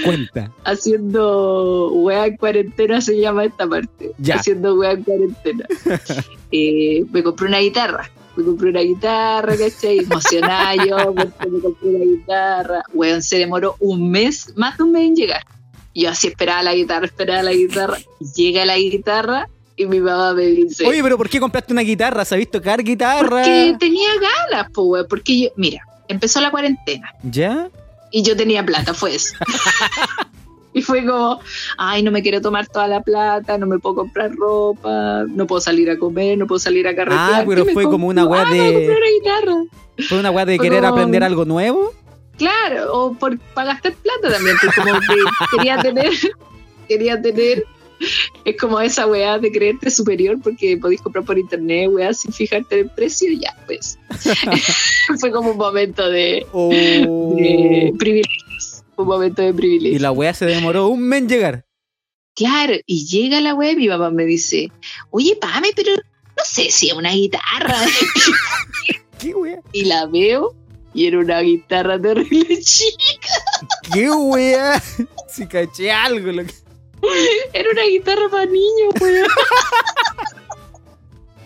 [0.04, 0.52] Cuenta.
[0.66, 4.12] Haciendo wea en cuarentena se llama esta parte.
[4.18, 4.36] Ya.
[4.36, 5.66] Haciendo wea en cuarentena.
[6.50, 8.10] Eh, me compré una guitarra.
[8.38, 9.98] Me compré una guitarra, ¿cachai?
[10.00, 12.84] Emocionada yo, porque me compré una guitarra.
[12.94, 15.44] Weón, se demoró un mes, más de un mes en llegar.
[15.94, 17.98] Yo así esperaba la guitarra, esperaba la guitarra.
[18.34, 20.88] Llega la guitarra y mi mamá me dice...
[20.88, 22.24] Oye, pero ¿por qué compraste una guitarra?
[22.24, 23.28] ¿Sabes tocar guitarra?
[23.28, 25.06] porque tenía ganas, pues, weón.
[25.10, 27.14] Porque yo, mira, empezó la cuarentena.
[27.24, 27.70] ¿Ya?
[28.12, 29.36] Y yo tenía plata, fue eso.
[30.74, 31.40] y fue como,
[31.78, 35.60] ay, no me quiero tomar toda la plata, no me puedo comprar ropa, no puedo
[35.62, 37.42] salir a comer, no puedo salir a carretear.
[37.42, 39.64] Ah, pero ¿Qué me fue como una weá Ah, de- una guitarra.
[40.08, 41.94] ¿Fue una weá de querer como- aprender algo nuevo?
[42.38, 46.12] Claro, o por, para gastar plata también, pues como que quería tener,
[46.88, 47.64] quería tener,
[48.46, 52.76] es como esa weá de creerte superior porque podéis comprar por internet, weá, sin fijarte
[52.76, 53.98] en el precio, ya, pues.
[55.20, 56.70] fue como un momento de, O...
[56.70, 59.96] de privilegios, un momento de privilegio.
[59.96, 61.66] Y la weá se demoró un mes en llegar.
[62.36, 64.72] Claro, y llega la web y mi papá me dice,
[65.10, 67.78] oye, Pame, pero no sé si es una guitarra.
[69.20, 69.60] ¿Qué weá?
[69.74, 70.56] y la veo
[70.94, 73.30] y era una guitarra terrible chica.
[73.94, 74.82] ¿Qué weá?
[75.28, 76.32] Si caché algo.
[76.32, 76.54] Lo que...
[77.54, 79.28] Era una guitarra para niños, weón.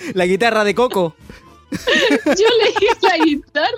[0.14, 1.16] La guitarra de Coco.
[2.26, 3.78] Yo leí la guitarra,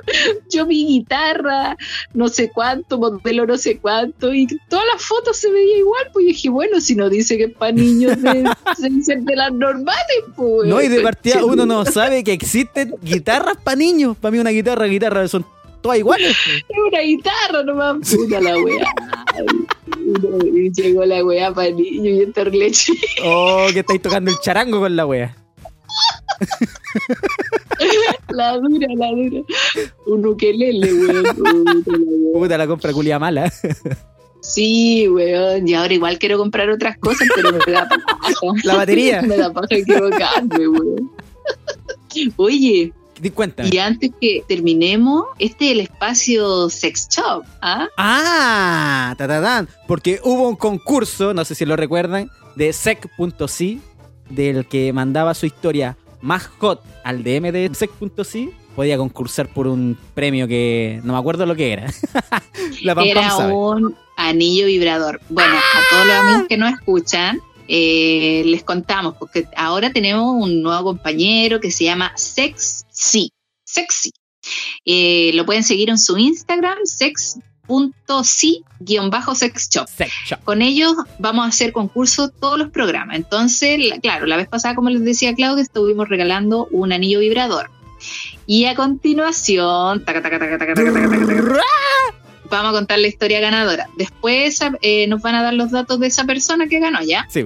[0.50, 1.78] yo vi guitarra,
[2.14, 6.26] no sé cuánto, modelo no sé cuánto, y todas las fotos se veía igual, pues
[6.26, 9.54] yo dije, bueno, si no dice que es para niños, de, se dicen de las
[9.54, 10.68] normales, pues.
[10.68, 14.18] No, y de partida uno no sabe que existen guitarras para niños.
[14.18, 15.46] Para mí una guitarra, guitarra son
[15.82, 16.36] todas iguales.
[16.46, 16.58] pues.
[16.68, 18.88] Es una guitarra nomás, puta la weá.
[20.46, 22.94] Y llegó la weá para niños y esta leche.
[23.24, 25.36] Oh, que estáis tocando el charango con la wea.
[28.30, 29.42] La dura, la dura.
[30.08, 31.24] Un ukelele, weón.
[31.36, 32.34] Puta la weá.
[32.34, 33.52] Puta la compra culia mala.
[34.42, 35.68] Sí, weón.
[35.68, 38.36] Y ahora igual quiero comprar otras cosas, pero me da paja.
[38.64, 39.22] La batería.
[39.28, 41.12] Me da paja equivocarme, weón.
[42.38, 42.94] Oye,
[43.24, 43.64] Di cuenta.
[43.66, 47.88] y antes que terminemos, este es el espacio Sex Shop, ¿ah?
[47.98, 49.70] Ah, tatatán.
[49.88, 53.80] Porque hubo un concurso, no sé si lo recuerdan, de sec.si,
[54.30, 58.52] del que mandaba su historia más hot al DM de sec.si.
[58.76, 61.86] Podía concursar por un premio que no me acuerdo lo que era.
[62.82, 65.22] la Pam Pam Era un anillo vibrador.
[65.30, 70.62] Bueno, a todos los amigos que nos escuchan, eh, les contamos, porque ahora tenemos un
[70.62, 73.32] nuevo compañero que se llama Sexy.
[73.66, 74.12] Sexy.
[74.86, 76.78] Eh, lo pueden seguir en su Instagram,
[79.70, 79.88] shop.
[79.88, 80.44] Sex shop.
[80.44, 83.16] Con ellos vamos a hacer concursos todos los programas.
[83.16, 87.72] Entonces, la- claro, la vez pasada, como les decía Claudia, estuvimos regalando un anillo vibrador.
[88.46, 90.74] Y a continuación, taca, taca, taca,
[92.58, 93.88] vamos a contar la historia ganadora.
[93.98, 97.26] Después eh, nos van a dar los datos de esa persona que ganó ya.
[97.30, 97.46] Sí.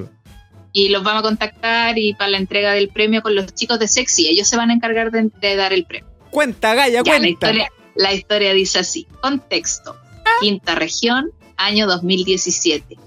[0.74, 3.88] y los vamos a contactar y para la entrega del premio con los chicos de
[3.88, 4.28] Sexy.
[4.28, 6.08] Ellos se van a encargar de, de dar el premio.
[6.30, 7.28] Cuenta, Gaya, Ya, la, cuenta.
[7.30, 9.08] historia, la historia dice así.
[9.22, 9.96] Contexto.
[10.42, 12.98] Quinta región, año 2017.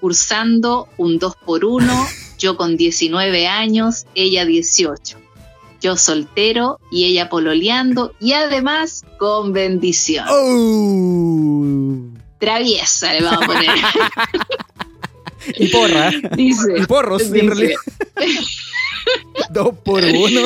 [0.00, 2.06] Cursando un 2 por 1
[2.38, 5.18] yo con 19 años, ella 18.
[5.82, 10.26] Yo soltero y ella pololeando y además con bendición.
[10.30, 12.18] Oh.
[12.38, 13.68] Traviesa le vamos a poner.
[15.56, 16.12] Y porra.
[16.36, 17.80] Dice, Y porros, en dice, realidad.
[19.50, 20.40] Dos por uno.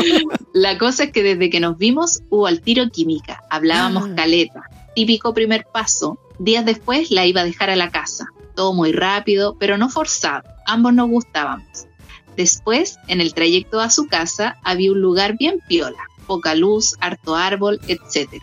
[0.55, 4.15] La cosa es que desde que nos vimos hubo al tiro química, hablábamos Ah.
[4.17, 4.63] caleta,
[4.95, 6.19] típico primer paso.
[6.39, 10.49] Días después la iba a dejar a la casa, todo muy rápido, pero no forzado,
[10.67, 11.86] ambos nos gustábamos.
[12.37, 17.35] Después, en el trayecto a su casa, había un lugar bien piola, poca luz, harto
[17.35, 18.43] árbol, etc.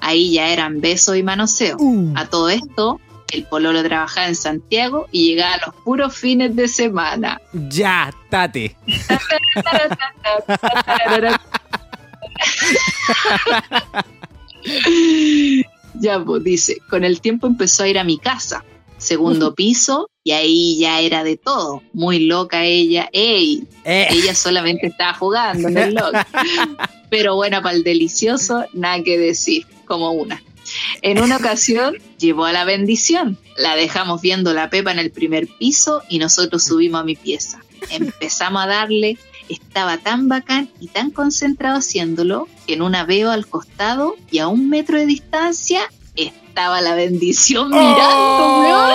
[0.00, 1.76] Ahí ya eran besos y manoseo.
[1.78, 2.12] Uh.
[2.16, 3.00] A todo esto,
[3.32, 7.40] el pololo trabajaba en Santiago y llegaba a los puros fines de semana.
[7.52, 8.76] Ya, tate.
[15.98, 18.64] Ya, pues dice, con el tiempo empezó a ir a mi casa,
[19.06, 21.82] segundo piso, y ahí ya era de todo.
[21.92, 23.08] Muy loca ella.
[23.12, 23.64] ¡Ey!
[23.84, 24.08] Eh.
[24.10, 26.18] Ella solamente estaba jugando en el loco.
[27.10, 30.42] Pero buena para el delicioso, nada que decir, como una.
[31.02, 33.38] En una ocasión llevó a la bendición.
[33.56, 37.62] La dejamos viendo la pepa en el primer piso y nosotros subimos a mi pieza.
[37.90, 39.18] Empezamos a darle.
[39.48, 44.48] Estaba tan bacán y tan concentrado haciéndolo que en una veo al costado y a
[44.48, 48.90] un metro de distancia estaba la bendición mirando, weón,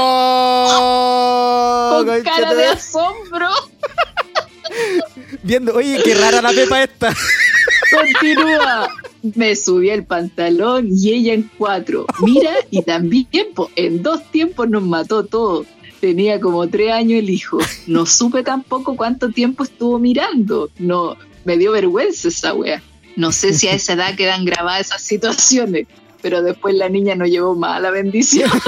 [0.74, 3.50] Oh, con cara de asombro.
[5.44, 7.14] Viendo, oye, qué rara la pepa esta.
[7.92, 8.90] Continúa.
[9.36, 12.08] Me subí el pantalón y ella en cuatro.
[12.22, 15.66] Mira, y también po, en dos tiempos nos mató todo.
[16.00, 17.60] Tenía como tres años el hijo.
[17.86, 20.72] No supe tampoco cuánto tiempo estuvo mirando.
[20.80, 21.16] No,
[21.46, 22.82] me dio vergüenza esa wea.
[23.16, 25.86] No sé si a esa edad quedan grabadas esas situaciones,
[26.22, 28.50] pero después la niña no llevó más a la bendición.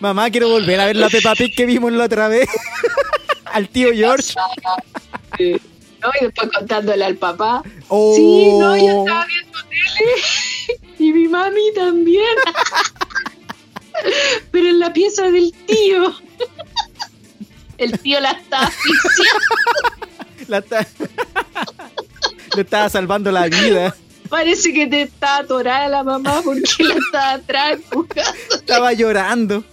[0.00, 2.48] Mamá, quiero volver a ver la Peppa Pig que vimos la otra vez.
[3.52, 4.34] Al tío George.
[4.34, 6.10] ¿no?
[6.20, 7.62] Y después contándole al papá.
[7.88, 8.14] Oh.
[8.16, 10.80] Sí, no, yo estaba viendo tele.
[10.98, 12.36] Y mi mami también.
[14.52, 16.14] Pero en la pieza del tío.
[17.78, 19.40] El tío la está asfixiando.
[20.48, 20.86] La está-
[22.54, 23.94] Le estaba salvando la vida.
[24.28, 28.54] Parece que te está atorada la mamá porque la está atrás empujando.
[28.54, 29.64] Estaba llorando.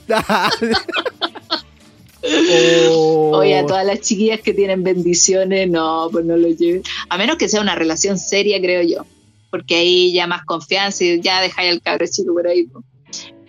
[2.89, 3.31] Oh.
[3.37, 6.83] Oye, a todas las chiquillas que tienen bendiciones, no, pues no lo lleven.
[7.07, 9.05] A menos que sea una relación seria, creo yo.
[9.49, 12.63] Porque ahí ya más confianza y ya dejáis al cabro chico por ahí.
[12.63, 12.83] pues.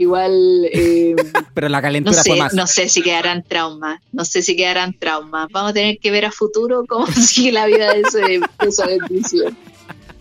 [0.00, 1.14] Igual, eh,
[1.54, 2.54] Pero la no calentura sé, fue más.
[2.54, 4.00] no sé si quedarán traumas.
[4.12, 5.48] No sé si quedarán traumas.
[5.52, 8.86] Vamos a tener que ver a futuro cómo sigue la vida de, ese, de esa
[8.86, 9.54] bendición.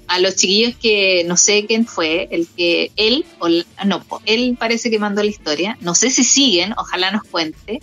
[0.08, 4.58] A los chiquillos que no sé quién fue, el que él, o la- no, él
[4.60, 5.78] parece que mandó la historia.
[5.80, 7.80] No sé si siguen, ojalá nos cuente.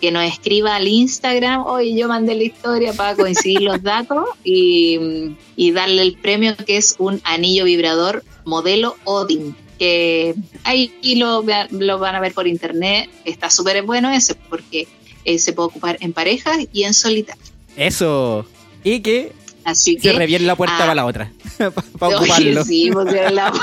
[0.00, 5.36] Que nos escriba al Instagram, oye, yo mandé la historia para coincidir los datos y,
[5.54, 9.54] y darle el premio que es un anillo vibrador modelo Odin.
[9.78, 10.34] Que
[10.64, 13.08] ahí lo, lo van a ver por internet.
[13.24, 14.88] Está súper bueno ese porque
[15.24, 17.42] eh, se puede ocupar en parejas y en solitario.
[17.76, 18.44] Eso.
[18.82, 19.32] Y que
[19.64, 20.80] Así que se reviene la puerta Ah.
[20.80, 21.30] para la otra.
[21.98, 22.64] para ocuparlo.
[22.64, 23.52] sí, porque la-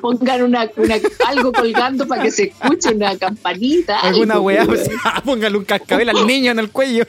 [0.00, 4.00] pongan una, una- algo colgando para que se escuche una campanita.
[4.00, 4.90] Alguna weá, pues,
[5.24, 7.06] póngale un cascabel al niño en el cuello.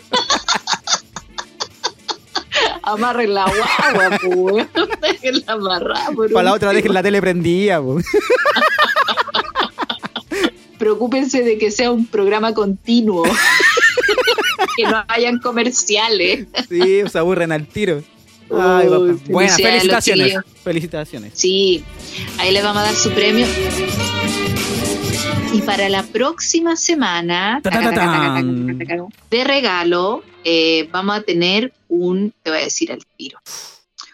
[2.83, 4.67] Amarren la guagua, pues.
[5.01, 6.09] Déjenla amarrada.
[6.33, 7.81] Para la otra dejen la tele prendida.
[7.81, 7.99] po.
[10.77, 13.23] Preocúpense de que sea un programa continuo.
[14.75, 16.47] que no hayan comerciales.
[16.69, 18.03] Sí, se aburren al tiro.
[18.49, 18.87] Ay.
[19.29, 20.37] Buenas, felicitaciones.
[20.63, 21.33] Felicitaciones.
[21.35, 21.83] Sí,
[22.37, 23.45] ahí les vamos a dar su premio.
[25.53, 27.61] Y para la próxima semana,
[29.29, 33.39] de regalo, eh, vamos a tener un, te voy a decir al tiro,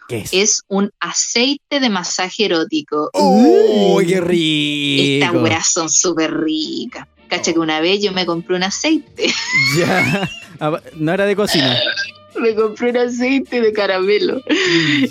[0.08, 0.30] ¿Qué es?
[0.34, 3.10] es un aceite de masaje erótico.
[3.14, 4.08] ¡Uy, Mm.
[4.08, 5.26] qué rico!
[5.28, 7.08] Estas weas son súper ricas.
[7.28, 9.28] Cacha que una vez yo me compré un aceite.
[9.78, 10.30] Ya.
[10.60, 11.78] Ah, No era de cocina.
[12.40, 14.42] me compré un aceite de caramelo.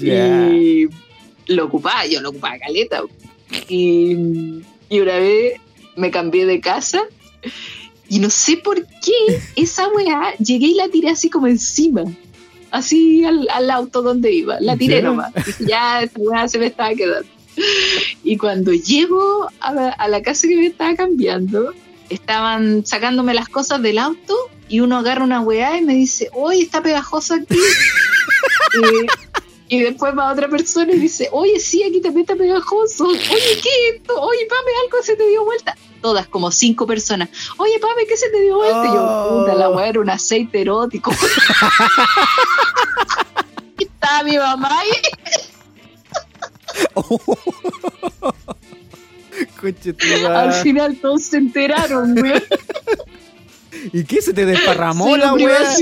[0.01, 0.49] Ya.
[0.49, 0.89] Y
[1.47, 3.03] lo ocupaba, yo lo ocupaba caleta.
[3.69, 4.17] Y,
[4.89, 5.61] y una vez
[5.97, 7.03] me cambié de casa
[8.09, 12.05] y no sé por qué esa weá llegué y la tiré así como encima.
[12.71, 14.61] Así al, al auto donde iba.
[14.61, 15.33] La tiré nomás.
[15.35, 17.29] Dije, ya, esta weá se me estaba quedando.
[18.23, 21.73] Y cuando llego a la, a la casa que me estaba cambiando,
[22.11, 24.37] estaban sacándome las cosas del auto
[24.69, 27.57] y uno agarra una weá y me dice, oye, está pegajoso aquí.
[28.75, 29.07] Eh,
[29.69, 33.05] y después va otra persona y dice, oye, sí, aquí también está pegajoso.
[33.07, 33.19] Oye,
[33.63, 34.21] ¿qué es esto?
[34.21, 35.77] Oye, Pame, algo se te dio vuelta.
[36.01, 37.29] Todas, como cinco personas.
[37.57, 38.85] Oye, Pame, ¿qué se te dio vuelta?
[38.85, 41.13] Y yo, puta, la weá era un aceite erótico.
[43.79, 44.91] Y Estaba mi mamá y
[49.93, 52.43] tu al final todos se enteraron, weón.
[53.93, 55.77] ¿Y qué se te desparramó Sí, la weá?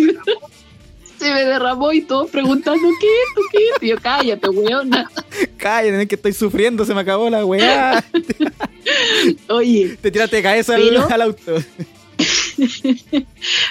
[1.25, 3.41] Se me derramó y todos preguntando, ¿qué es esto?
[3.51, 3.85] ¿Qué es esto?
[3.87, 5.11] Y yo, cállate, weona.
[5.57, 8.05] Cállate, que estoy sufriendo, se me acabó la weá.
[9.49, 11.55] Oye, Te tiraste de cabeza al, Pero- al auto.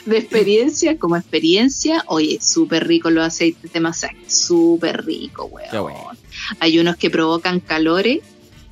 [0.06, 6.18] de experiencia, como experiencia, oye, súper rico los aceites de masaje, súper rico, weón.
[6.60, 8.20] Hay unos que provocan calores,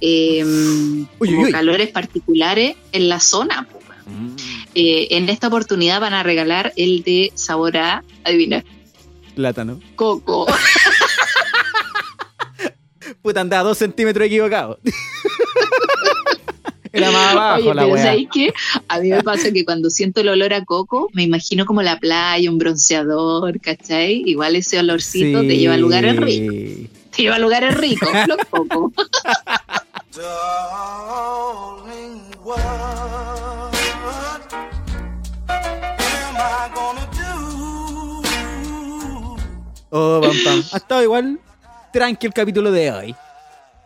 [0.02, 1.52] eh, Uy, como uy, uy.
[1.52, 3.68] calores particulares en la zona.
[3.72, 4.36] weón.
[4.76, 8.64] Eh, en esta oportunidad van a regalar el de sabor a, adivina,
[9.36, 9.80] Plátano.
[9.96, 10.48] coco.
[13.22, 14.80] Puta, andaba dos centímetros equivocado.
[16.94, 17.98] Era más abajo Oye, la pero.
[17.98, 18.54] ¿sabes qué?
[18.90, 21.98] A mí me pasa que cuando siento el olor a coco, me imagino como la
[22.00, 24.24] playa, un bronceador, ¿cachai?
[24.26, 26.56] Igual ese olorcito te lleva a lugares ricos.
[27.16, 28.92] Te lleva a lugares ricos, los cocos.
[39.92, 40.64] Oh, pam, pam.
[40.74, 41.40] Ha estado igual
[41.94, 43.16] tranqui el capítulo de hoy.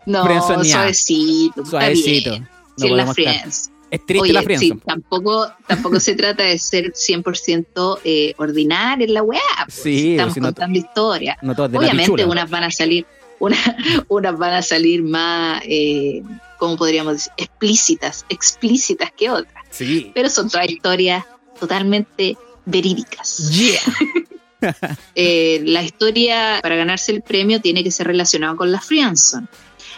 [0.06, 0.24] No,
[0.64, 1.62] suavecito.
[1.62, 2.30] está Suavecito.
[2.32, 2.50] bien.
[2.78, 3.72] No Sí, la friends.
[3.92, 4.82] Es triste Oye, la sí, friendzone.
[4.86, 9.40] tampoco, tampoco se trata de ser 100% eh, ordinaria en la weá.
[9.66, 11.38] pues, Sí, Estamos si no- contando historias.
[11.42, 13.06] No de la Obviamente unas van a salir,
[13.40, 13.58] una-
[14.10, 16.22] unas van a salir más, eh,
[16.60, 17.32] ¿cómo podríamos decir?
[17.38, 19.64] Explícitas, explícitas que otras.
[19.70, 20.12] Sí.
[20.14, 21.24] Pero son todas historias
[21.60, 23.50] totalmente verídicas.
[23.50, 23.80] Yeah.
[25.16, 29.48] Eh, la historia para ganarse el premio tiene que ser relacionada con la friendzone.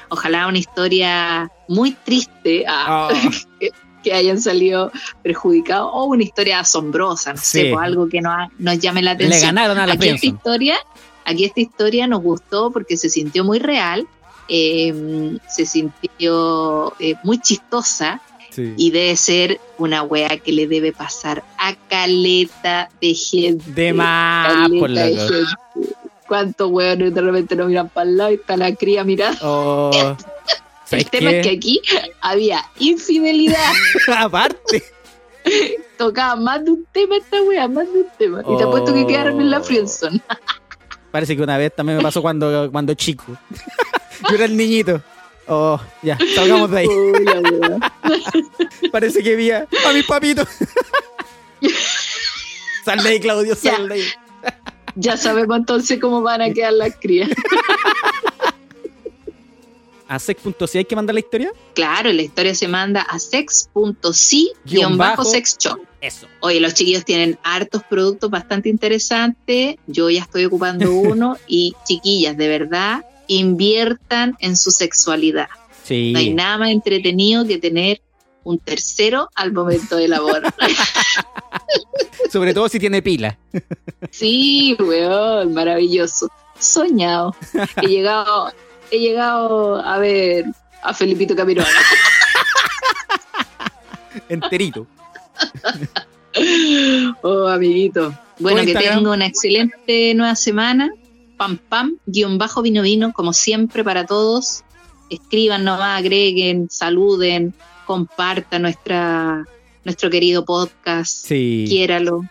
[0.10, 3.66] Ojalá una historia muy triste ah, Oh,
[4.04, 4.92] que hayan salido
[5.24, 7.62] perjudicados o una historia asombrosa, no Sí.
[7.62, 9.56] sé, pues, algo que nos, nos llame la le atención.
[9.56, 10.78] ganaron a la aquí esta historia,
[11.26, 14.08] aquí esta historia nos gustó porque se sintió muy real,
[14.48, 18.22] eh, se sintió eh, muy chistosa
[18.58, 18.74] Sí.
[18.76, 23.64] y debe ser una wea que le debe pasar a caleta de gente.
[23.72, 25.44] De más, por gente.
[26.28, 29.38] ¿Cuántos weones de repente no miran para el lado y está la cría mirando?
[29.44, 29.92] Oh,
[30.92, 31.40] El ¿sabes tema qué?
[31.42, 31.82] es que aquí
[32.20, 33.72] había infidelidad.
[34.18, 34.84] Aparte.
[35.98, 38.42] Tocaba más de un tema esta wea, más de un tema.
[38.42, 39.64] Y te apuesto que quedaron en la Oh.
[39.64, 40.20] friendzone.
[41.12, 43.24] Parece que una vez también me pasó cuando, cuando chico.
[44.30, 45.02] Yo era el niñito.
[45.48, 46.88] Oh, ya, salgamos de ahí.
[46.88, 47.26] Uy.
[48.92, 50.46] Parece que vi a, a mi papito.
[52.84, 54.04] Sal de ahí, Claudio, sal de ahí.
[54.96, 57.30] Ya sabemos entonces cómo van a quedar las crías.
[60.10, 61.52] A sex.si hay que mandar la historia.
[61.74, 65.80] Claro, la historia se manda a sex.si-sexshop.
[66.00, 66.28] Eso.
[66.40, 69.76] Oye, los chiquillos tienen hartos productos bastante interesantes.
[69.86, 71.36] Yo ya estoy ocupando uno.
[71.46, 75.48] Y chiquillas, de verdad, inviertan en su sexualidad.
[75.84, 76.12] Sí.
[76.14, 78.02] No hay nada más entretenido que tener
[78.44, 80.42] un tercero al momento del amor.
[82.32, 83.38] Sobre todo si tiene pila.
[84.12, 86.30] sí, weón, maravilloso.
[86.60, 87.36] Soñado.
[87.82, 88.52] He llegado,
[88.90, 90.46] he llegado a ver
[90.82, 91.70] a Felipito Camiroaga.
[94.30, 94.88] Enterito.
[97.22, 98.14] Oh, amiguito.
[98.40, 98.98] Bueno, ¿Tu que Instagram?
[99.00, 100.90] tenga una excelente nueva semana.
[101.38, 104.64] Pam, pam, guion bajo vino vino, como siempre para todos.
[105.10, 107.54] Escriban nomás, agreguen, saluden,
[107.86, 109.46] compartan nuestra,
[109.86, 111.26] nuestro querido podcast.
[111.28, 111.66] Sí.
[111.68, 112.22] Quiéralo,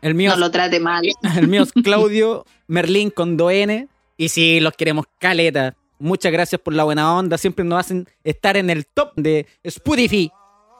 [0.00, 1.02] El mío, no lo trate mal.
[1.36, 3.88] el mío es Claudio Merlín con 2N.
[4.16, 5.74] Y sí, los queremos caleta.
[5.98, 7.36] Muchas gracias por la buena onda.
[7.38, 10.30] Siempre nos hacen estar en el top de Spotify.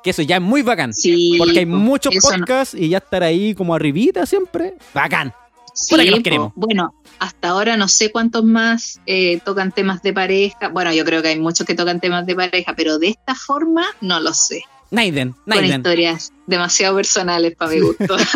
[0.03, 0.93] Que eso ya es muy bacán.
[0.93, 4.75] Sí, Porque hay muchos no- podcasts y ya estar ahí como arribita siempre.
[4.95, 5.33] Bacán.
[5.75, 6.53] Sí, que los queremos.
[6.55, 10.69] Bueno, hasta ahora no sé cuántos más eh, tocan temas de pareja.
[10.69, 13.87] Bueno, yo creo que hay muchos que tocan temas de pareja, pero de esta forma
[14.01, 14.63] no lo sé.
[14.91, 15.77] Naiden, Con Naiden.
[15.79, 18.17] historias demasiado personales para mi gusto.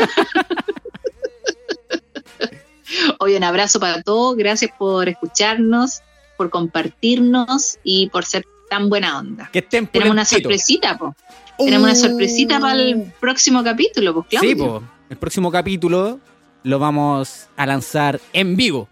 [3.18, 4.36] Oye, un abrazo para todos.
[4.36, 6.00] Gracias por escucharnos,
[6.36, 9.50] por compartirnos y por ser tan buena onda.
[9.52, 11.14] Que estén Tenemos una sorpresita, po.
[11.58, 14.50] Tenemos una sorpresita para el próximo capítulo, pues Claudio.
[14.50, 14.82] Sí, po.
[15.08, 16.20] El próximo capítulo
[16.66, 18.88] lo vamos a lanzar en vivo.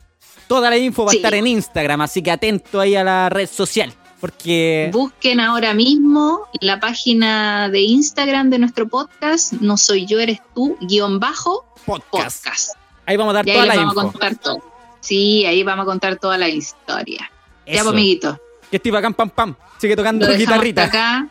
[0.47, 1.17] Toda la info va Sí.
[1.17, 3.93] a estar en Instagram, así que atento ahí a la red social.
[4.21, 10.39] Porque Busquen ahora mismo la página de Instagram de nuestro podcast, no soy yo, eres
[10.55, 12.45] tú, guion bajo, podcast.
[12.45, 12.71] podcast.
[13.07, 14.13] Ahí vamos a dar Y ahí toda les la vamos a info.
[14.19, 14.73] contar todo.
[15.01, 17.31] Sí, ahí vamos a contar toda la historia.
[17.67, 17.85] Ya, Eso.
[17.85, 18.41] pues, amiguito.
[18.71, 19.55] Que estoy bacán, pam, pam.
[19.79, 20.85] Sigue tocando Lo guitarrita.
[20.85, 21.27] acá.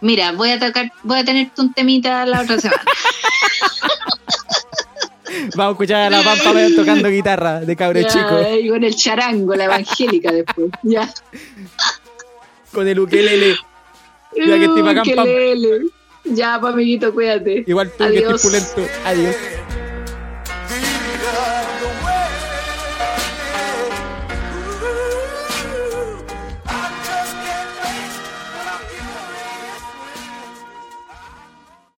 [0.00, 2.82] Mira, voy a tocar, voy a tenerte un temita la otra semana.
[5.56, 8.36] Vamos a escuchar a la pampa tocando guitarra de cabro Ya, chico.
[8.36, 10.70] ahí con el charango, la evangélica después.
[10.82, 11.12] Ya.
[12.72, 13.56] Con el ukelele.
[14.36, 15.04] Ya que estoy bacán.
[16.24, 17.64] Ya, pues, amiguito, cuídate.
[17.66, 18.92] Igual tú que estés pulento.
[19.04, 19.36] Adiós.